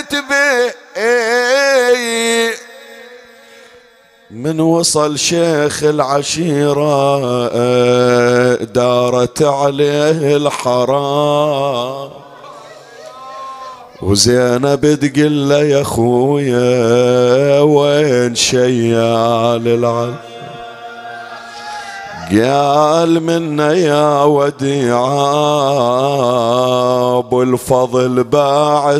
تبي؟ 0.00 0.72
من 4.30 4.60
وصل 4.60 5.18
شيخ 5.18 5.82
العشيرة 5.82 7.18
دارت 8.64 9.42
عليه 9.42 10.36
الحرام. 10.36 12.21
وزينب 14.02 14.98
تقول 15.00 15.48
له 15.48 15.58
يا 15.58 15.82
خويا 15.82 17.60
وين 17.60 18.34
شيال 18.34 19.68
العلم 19.68 20.16
قال 22.32 23.20
منا 23.22 23.72
يا 23.72 24.24
وديعة 24.24 25.18
ابو 27.18 27.42
الفضل 27.42 28.24
باع 28.24 28.98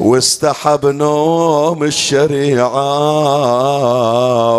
واستحب 0.00 0.86
نوم 0.86 1.84
الشريعة 1.84 2.80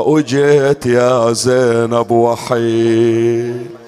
وجيت 0.02 0.86
يا 0.86 1.32
زينب 1.32 2.12
وحيد. 2.12 3.81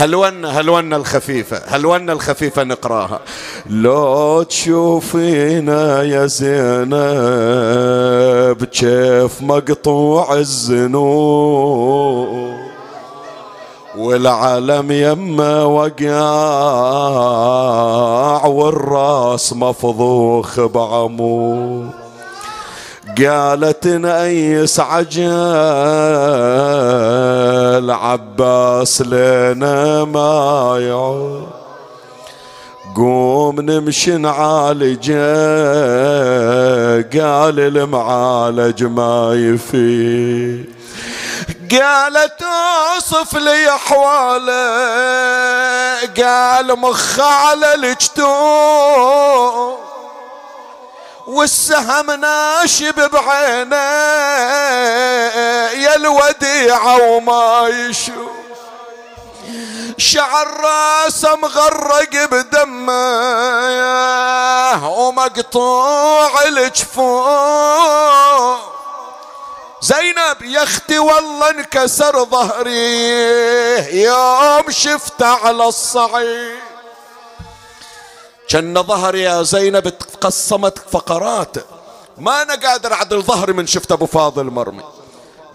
هلونا 0.00 0.60
هلونا 0.60 0.96
الخفيفة 0.96 1.62
هلونا 1.66 2.12
الخفيفة 2.12 2.64
نقراها؟ 2.64 3.20
لو 3.70 4.42
تشوفينا 4.42 6.02
يا 6.02 6.26
زينب 6.26 6.94
كيف 8.64 9.42
مقطوع 9.42 10.34
الزنوب 10.34 12.28
والعالم 13.98 14.90
يما 14.90 15.62
وقاع 15.62 16.00
والراس 18.46 19.52
مفضوخ 19.52 20.60
بعمود. 20.60 22.09
قالت 23.18 23.86
نأيس 23.86 24.80
عجل 24.80 25.20
عباس 27.90 29.02
لنا 29.02 30.04
ما 30.04 30.76
يعود. 30.80 31.48
قوم 32.96 33.60
نمشي 33.60 34.16
نعالجه 34.16 35.14
قال 37.20 37.60
المعالج 37.60 38.84
ما 38.84 39.32
يفيد. 39.34 40.80
قالت 41.70 42.42
اوصف 42.42 43.36
لي 43.36 43.68
احواله 43.68 44.54
قال 46.16 46.78
مخ 46.78 47.20
على 47.20 47.74
الجتوم 47.74 48.30
والسهم 51.30 52.10
ناشب 52.10 53.10
بعينه 53.10 53.76
يا 55.84 55.96
الوديعة 55.96 57.02
وما 57.02 57.68
يشوف. 57.68 58.30
شعر 59.98 60.60
راسه 60.60 61.36
مغرق 61.36 62.24
بدمه 62.30 62.92
ومقطوع 64.98 66.42
الجفون. 66.42 67.80
زينب 69.80 70.42
يا 70.42 70.62
أختي 70.62 70.98
والله 70.98 71.50
انكسر 71.50 72.24
ظهري 72.24 74.02
يوم 74.02 74.70
شفت 74.70 75.22
على 75.22 75.64
الصعيد. 75.64 76.69
كان 78.50 78.82
ظهري 78.82 79.22
يا 79.22 79.42
زينب 79.42 79.98
تقسمت 79.98 80.78
فقرات. 80.90 81.56
ما 82.18 82.42
أنا 82.42 82.54
قادر 82.54 82.92
أعدل 82.92 83.22
ظهري 83.22 83.52
من 83.52 83.66
شفت 83.66 83.92
أبو 83.92 84.06
فاضل 84.06 84.44
مرمي. 84.44 84.82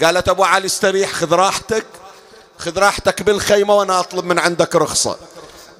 قالت 0.03 0.29
أبو 0.29 0.43
علي 0.43 0.65
استريح 0.65 1.11
خذ 1.11 1.33
راحتك. 1.33 1.85
خذ 2.57 2.79
راحتك 2.79 3.21
بالخيمة 3.21 3.75
وأنا 3.75 3.99
أطلب 3.99 4.25
من 4.25 4.39
عندك 4.39 4.75
رخصة. 4.75 5.15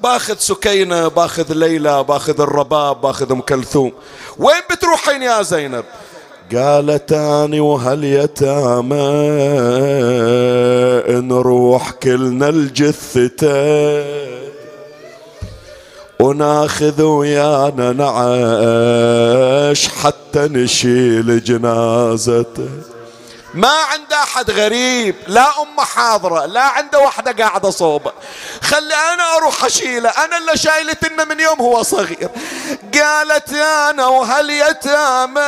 باخذ 0.04 0.38
سكينة 0.38 1.08
باخذ 1.08 1.54
ليلى 1.54 2.04
باخذ 2.04 2.42
الرباب 2.42 3.02
باخذ 3.02 3.32
أم 3.32 3.42
كلثوم. 3.42 3.92
وين 4.38 4.62
بتروحين 4.72 5.22
يا 5.22 5.42
زينب؟ 5.42 5.86
قالت 6.56 7.12
أني 7.12 7.60
وهاليتامى 7.60 8.96
نروح 11.10 11.92
كلنا 11.92 12.50
الجثتين 12.50 14.55
وناخذ 16.20 17.02
ويانا 17.02 17.92
نعيش 17.92 19.88
حتى 19.88 20.40
نشيل 20.40 21.44
جنازته. 21.44 22.70
ما 23.54 23.68
عنده 23.68 24.24
أحد 24.24 24.52
غريب 24.52 25.16
لا 25.28 25.48
أمة 25.62 25.84
حاضرة 25.84 26.46
لا 26.46 26.62
عنده 26.62 27.00
واحدة 27.00 27.44
قاعدة 27.44 27.70
صوبة. 27.70 28.12
خلي 28.62 28.96
أنا 29.14 29.36
أروح 29.38 29.66
أشيله 29.66 30.10
أنا 30.10 30.38
اللي 30.38 30.58
شايلتنا 30.58 31.24
من 31.24 31.40
يوم 31.40 31.60
هو 31.60 31.84
صغير. 31.84 32.30
قالت 32.94 33.54
أنا 33.54 34.08
وهاليتامى 34.08 35.42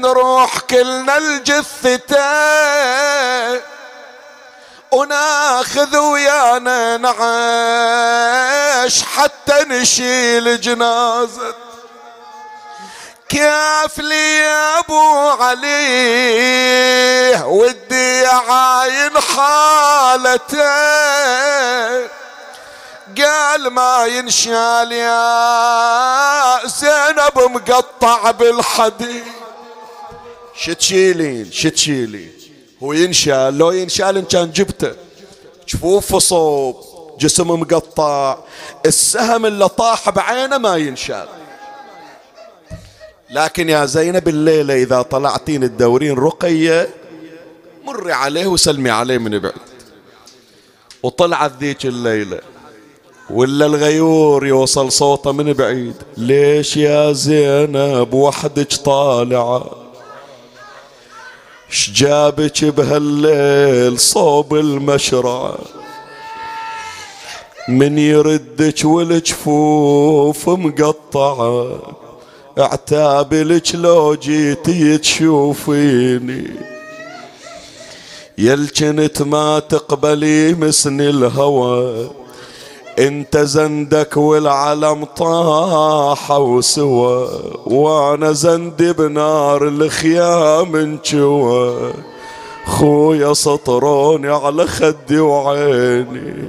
نروح 0.00 0.58
كلنا 0.58 1.18
الجثتين؟ 1.18 2.18
وناخذ 4.92 5.96
ويانا 5.96 6.96
نعيش 6.96 9.02
حتى 9.02 9.64
نشيل 9.68 10.60
جنازة. 10.60 11.54
كيف 13.28 13.98
لي 13.98 14.38
يا 14.38 14.78
أبو 14.78 15.28
علي؟ 15.28 17.42
ودي 17.44 18.26
عاين 18.26 19.20
حالته. 19.20 20.58
قال 23.18 23.70
ما 23.70 24.06
ينشال 24.06 24.92
يا 24.92 26.66
زينب 26.66 27.38
مقطع 27.38 28.30
بالحديد. 28.30 29.24
شتشيلين 30.56 31.52
شتشيلين. 31.52 32.37
هو 32.82 32.92
ينشال 32.92 33.58
لو 33.58 33.70
ينشال 33.70 34.16
إن 34.16 34.24
كان 34.24 34.50
جبته. 34.50 34.92
جفوف 35.68 36.16
صوب 36.16 36.76
جسم 37.20 37.50
مقطع. 37.50 38.38
السهم 38.86 39.46
اللي 39.46 39.68
طاح 39.68 40.10
بعينه 40.10 40.58
ما 40.58 40.76
ينشال. 40.76 41.28
لكن 43.30 43.68
يا 43.68 43.84
زينب 43.84 44.28
الليلة 44.28 44.74
إذا 44.74 45.02
طلعتين 45.02 45.64
الدورين 45.64 46.18
رقية 46.18 46.88
مري 47.84 48.12
عليه 48.12 48.46
وسلمي 48.46 48.90
عليه 48.90 49.18
من 49.18 49.38
بعد. 49.38 49.52
وطلعت 51.02 51.52
ذيك 51.60 51.86
الليلة. 51.86 52.40
ولا 53.30 53.66
الغيور 53.66 54.46
يوصل 54.46 54.92
صوته 54.92 55.32
من 55.32 55.52
بعيد. 55.52 55.94
ليش 56.16 56.76
يا 56.76 57.12
زينب 57.12 58.14
وحدك 58.14 58.74
طالعة؟ 58.74 59.87
شجابك 61.70 62.64
بهالليل 62.64 63.98
صوب 63.98 64.54
المشرع. 64.54 65.58
من 67.68 67.98
يردك 67.98 68.84
والجفوف 68.84 70.48
مقطعه 70.48 71.78
اعتاب 72.58 73.34
لك 73.34 73.74
لو 73.74 74.14
جيتي 74.14 74.98
تشوفيني. 74.98 76.50
يل 78.38 78.68
كنت 78.68 79.22
ما 79.22 79.58
تقبلي 79.58 80.54
مسن 80.54 81.00
الهوى. 81.00 82.10
انت 82.98 83.36
زندك 83.36 84.16
والعلم 84.16 85.04
طاحوا 85.04 86.60
سوا 86.60 87.28
وأنا 87.66 88.32
زندي 88.32 88.92
بنار 88.92 89.68
الخيام 89.68 90.76
انجوى 90.76 91.92
خويا 92.66 93.32
سطروني 93.34 94.28
على 94.28 94.66
خدي 94.66 95.18
وعيني 95.18 96.48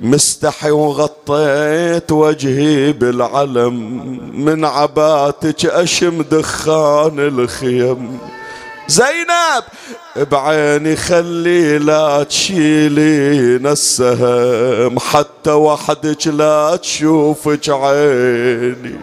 مستحي 0.00 0.70
وغطيت 0.70 2.12
وجهي 2.12 2.92
بالعلم 2.92 3.74
من 4.44 4.64
عباتك 4.64 5.66
أشم 5.66 6.22
دخان 6.22 7.18
الخيم. 7.18 8.18
زينب! 8.88 9.64
بعيني 10.16 10.96
خلي 10.96 11.78
لا 11.78 12.22
تشيلين 12.22 13.66
السهم 13.66 14.98
حتى 14.98 15.50
وحدك 15.50 16.26
لا 16.26 16.76
تشوفك 16.76 17.68
عيني. 17.68 18.98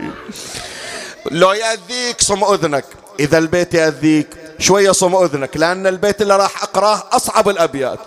لو 1.31 1.51
يأذيك 1.51 2.21
صم 2.21 2.43
أذنك. 2.43 2.85
إذا 3.19 3.37
البيت 3.37 3.73
يأذيك 3.73 4.27
شوية 4.59 4.91
صم 4.91 5.15
أذنك 5.15 5.57
لأن 5.57 5.87
البيت 5.87 6.21
اللي 6.21 6.37
راح 6.37 6.63
أقراه 6.63 7.03
أصعب 7.11 7.49
الأبيات. 7.49 7.99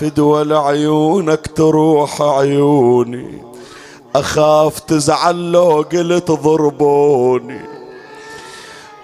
فدوى 0.00 0.44
لعيونك 0.44 1.46
تروح 1.56 2.22
عيوني. 2.22 3.42
أخاف 4.16 4.80
تزعل 4.80 5.52
لو 5.52 5.86
قلت 5.92 6.30
ضربوني. 6.30 7.73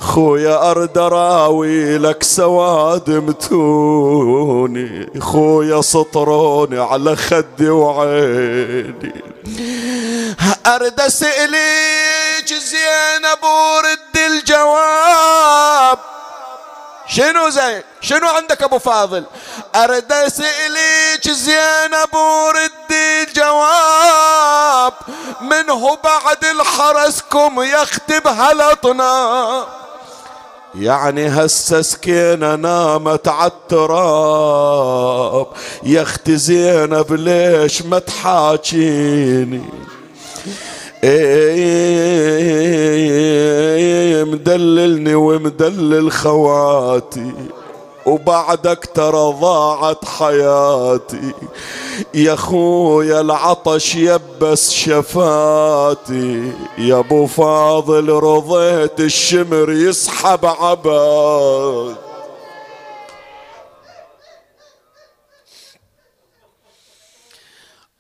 خويا 0.01 0.71
أرد 0.71 0.99
راوي 0.99 1.99
لك 1.99 2.23
سواد 2.23 3.11
متوني 3.11 5.21
خويا 5.21 5.83
سطروني 5.83 6.79
على 6.79 7.17
خدي 7.17 7.71
وعيني. 7.71 9.23
أرد 10.67 11.01
أسألك 11.01 12.49
زينب 12.49 13.43
ورد 13.43 14.17
الجواب. 14.27 15.99
شنو 17.07 17.49
زين؟ 17.49 17.83
شنو 18.01 18.29
عندك 18.29 18.63
أبو 18.63 18.79
فاضل؟ 18.79 19.25
أرد 19.75 20.13
اسالك 20.13 21.31
زينب 21.31 22.15
وردي 22.15 23.23
الجواب. 23.23 24.93
منه 25.41 25.99
بعد 26.05 26.45
الحرسكم 26.45 27.63
يختب 27.63 28.27
هلطنا 28.27 29.67
يعني 30.75 31.29
هسه 31.29 31.83
سكينة 31.83 32.55
نامت 32.55 33.29
عالتراب 33.29 33.97
يا 35.83 36.03
أختي 36.03 36.37
زينب 36.37 37.13
ليش 37.13 37.83
ما 37.83 37.99
تحاكيني 37.99 39.63
إيه 42.11 44.25
مدللني 44.25 45.15
ومدلل 45.15 46.13
خواتي 46.13 47.33
وبعدك 48.11 48.91
ترى 48.95 49.35
ضاعت 49.41 50.05
حياتي. 50.05 51.35
يا 52.15 52.35
خويا 52.35 53.21
العطش 53.21 53.95
يبس 53.95 54.71
شفاتي. 54.73 56.53
يا 56.79 56.99
أبو 56.99 57.27
فاضل 57.27 58.09
رضيت 58.09 59.01
الشمر 59.01 59.73
يسحب 59.73 60.47
عباد. 60.47 61.97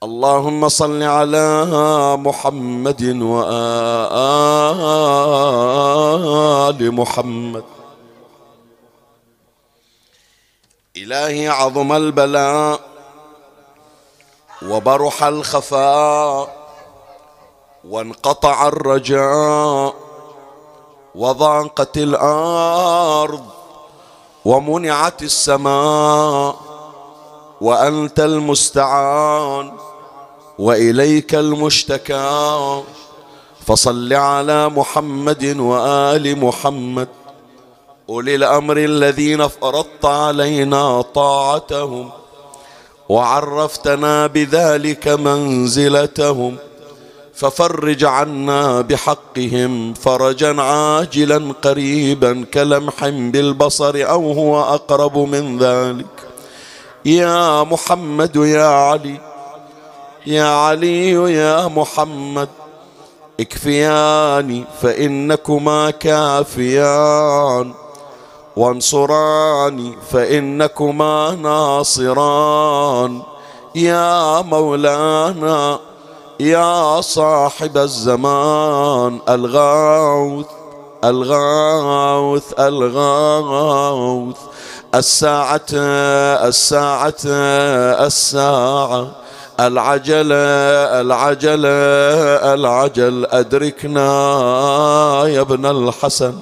اللهم 0.02 0.68
صل 0.68 1.02
على 1.02 1.46
محمد 2.16 3.02
وآل 3.22 3.60
محمد. 7.00 7.64
إلهي 11.04 11.48
عظم 11.48 11.92
البلاء 11.92 12.80
وبرح 14.62 15.24
الخفاء 15.24 16.56
وانقطع 17.88 18.68
الرجاء 18.68 19.94
وضاقت 21.14 21.96
الأرض 21.96 23.44
ومنعت 24.44 25.22
السماء 25.22 26.56
وأنت 27.60 28.20
المستعان 28.20 29.72
وإليك 30.58 31.34
المشتكى 31.34 32.82
فصل 33.66 34.12
على 34.12 34.68
محمد 34.68 35.56
وآل 35.60 36.38
محمد 36.44 37.08
اولي 38.10 38.34
الأمر 38.34 38.76
الذين 38.76 39.48
فرضت 39.48 40.04
علينا 40.04 41.02
طاعتهم 41.02 42.10
وعرفتنا 43.08 44.26
بذلك 44.26 45.08
منزلتهم 45.08 46.56
ففرج 47.34 48.04
عنا 48.04 48.80
بحقهم 48.80 49.94
فرجا 49.94 50.62
عاجلا 50.62 51.52
قريبا 51.62 52.44
كلمح 52.54 53.08
بالبصر 53.08 53.94
أو 53.96 54.32
هو 54.32 54.60
أقرب 54.60 55.18
من 55.18 55.58
ذلك. 55.58 56.06
يا 57.04 57.62
محمد 57.62 58.36
يا 58.36 58.66
علي 58.66 59.20
يا 60.26 60.44
علي 60.44 61.10
يا 61.12 61.68
محمد 61.68 62.48
اكفياني 63.40 64.64
فإنكما 64.82 65.90
كافيان. 65.90 67.74
وانصراني 68.60 69.90
فإنكما 70.10 71.14
ناصران. 71.42 73.22
يا 73.74 74.40
مولانا 74.42 75.78
يا 76.40 77.00
صاحب 77.00 77.78
الزمان 77.78 79.20
الغوث 79.28 80.46
الغوث 81.04 82.48
الغوث. 82.60 84.36
الساعة 84.94 85.70
الساعة 86.50 87.22
الساعة. 88.06 89.02
العجلة 89.60 90.36
العجلة 91.00 91.78
العجل. 92.54 93.26
أدركنا 93.30 94.10
يا 95.26 95.40
ابن 95.40 95.66
الحسن. 95.66 96.34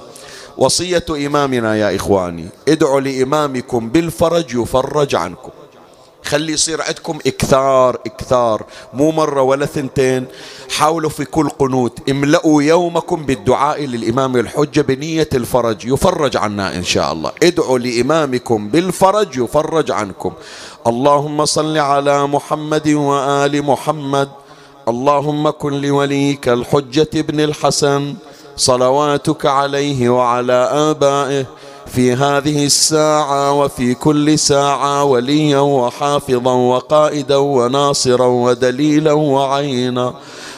وصية 0.59 1.05
إمامنا 1.09 1.75
يا 1.75 1.95
إخواني 1.95 2.47
ادعوا 2.67 3.01
لإمامكم 3.01 3.89
بالفرج 3.89 4.53
يفرج 4.53 5.15
عنكم. 5.15 5.49
خلي 6.23 6.53
يصير 6.53 6.81
عندكم 6.81 7.19
إكثار 7.27 7.99
إكثار 8.05 8.65
مو 8.93 9.11
مرة 9.11 9.41
ولا 9.41 9.65
ثنتين. 9.65 10.25
حاولوا 10.77 11.09
في 11.09 11.25
كل 11.25 11.49
قنوت 11.49 12.09
املأوا 12.09 12.63
يومكم 12.63 13.25
بالدعاء 13.25 13.85
للإمام 13.85 14.37
الحجة 14.37 14.81
بنية 14.81 15.29
الفرج 15.33 15.85
يفرج 15.85 16.37
عنا 16.37 16.75
إن 16.75 16.83
شاء 16.83 17.13
الله. 17.13 17.31
ادعوا 17.43 17.79
لإمامكم 17.79 18.69
بالفرج 18.69 19.37
يفرج 19.37 19.91
عنكم. 19.91 20.33
اللهم 20.87 21.45
صل 21.45 21.77
على 21.77 22.27
محمد 22.27 22.87
وآل 22.89 23.63
محمد. 23.63 24.29
اللهم 24.87 25.49
كن 25.49 25.73
لوليك 25.81 26.49
الحجة 26.49 27.09
ابن 27.15 27.39
الحسن. 27.39 28.15
صلواتك 28.59 29.45
عليه 29.45 30.09
وعلى 30.09 30.69
آبائه 30.91 31.45
في 31.87 32.13
هذه 32.13 32.65
الساعة 32.65 33.53
وفي 33.53 33.93
كل 33.93 34.39
ساعة 34.39 35.03
وليا 35.03 35.59
وحافظا 35.59 36.53
وقائدا 36.53 37.35
وناصرا 37.35 38.25
ودليلا 38.25 39.11
وعينا 39.13 40.13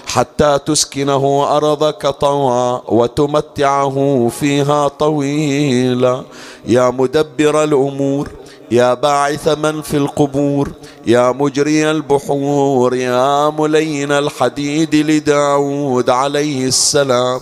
حتى 0.07 0.60
تسكنه 0.65 1.48
أرضك 1.57 2.07
طوعا 2.07 2.82
وتمتعه 2.88 4.30
فيها 4.40 4.88
طويلا. 4.88 6.23
يا 6.65 6.90
مدبر 6.90 7.64
الأمور 7.64 8.30
يا 8.72 8.94
باعث 8.94 9.48
من 9.48 9.82
في 9.82 9.98
القبور 9.98 10.72
يا 11.07 11.32
مجري 11.32 11.91
البحور 11.91 12.95
يا 12.95 13.49
ملين 13.49 14.11
الحديد 14.11 14.95
لداود 14.95 16.10
عليه 16.10 16.65
السلام. 16.65 17.40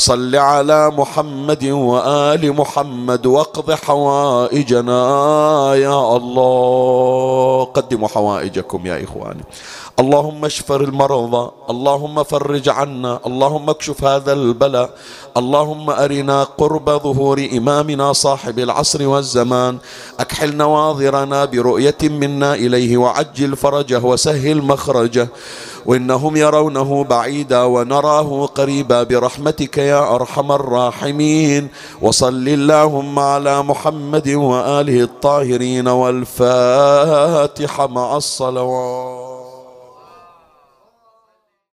صل 0.00 0.36
على 0.36 0.90
محمد 0.90 1.64
وآل 1.64 2.52
محمد 2.56 3.26
واقض 3.26 3.72
حوائجنا 3.72 5.02
يا 5.74 6.16
الله. 6.16 7.64
قدموا 7.74 8.08
حوائجكم 8.08 8.86
يا 8.86 9.04
إخواني. 9.04 9.44
اللهم 9.98 10.44
اشفر 10.44 10.80
المرضى 10.80 11.50
اللهم 11.70 12.22
فرج 12.22 12.68
عنا 12.68 13.20
اللهم 13.26 13.70
اكشف 13.70 14.04
هذا 14.04 14.32
البلاء 14.32 14.90
اللهم 15.36 15.90
أرنا 15.90 16.44
قرب 16.44 16.90
ظهور 16.90 17.48
إمامنا 17.52 18.12
صاحب 18.12 18.58
العصر 18.58 19.08
والزمان 19.08 19.78
أكحل 20.20 20.56
نواظرنا 20.56 21.44
برؤية 21.44 21.98
منا 22.02 22.54
إليه 22.54 22.96
وعجل 22.96 23.56
فرجه 23.56 24.00
وسهل 24.04 24.62
مخرجه 24.62 25.28
وإنهم 25.86 26.36
يرونه 26.36 27.04
بعيدا 27.04 27.62
ونراه 27.62 28.46
قريبا 28.46 29.02
برحمتك 29.02 29.78
يا 29.78 30.14
أرحم 30.14 30.52
الراحمين. 30.52 31.68
وصل 32.02 32.48
اللهم 32.48 33.18
على 33.18 33.62
محمد 33.62 34.28
وآله 34.28 35.02
الطاهرين 35.02 35.88
والفاتحة 35.88 37.86
مع 37.86 38.16
الصلوات. 38.16 39.19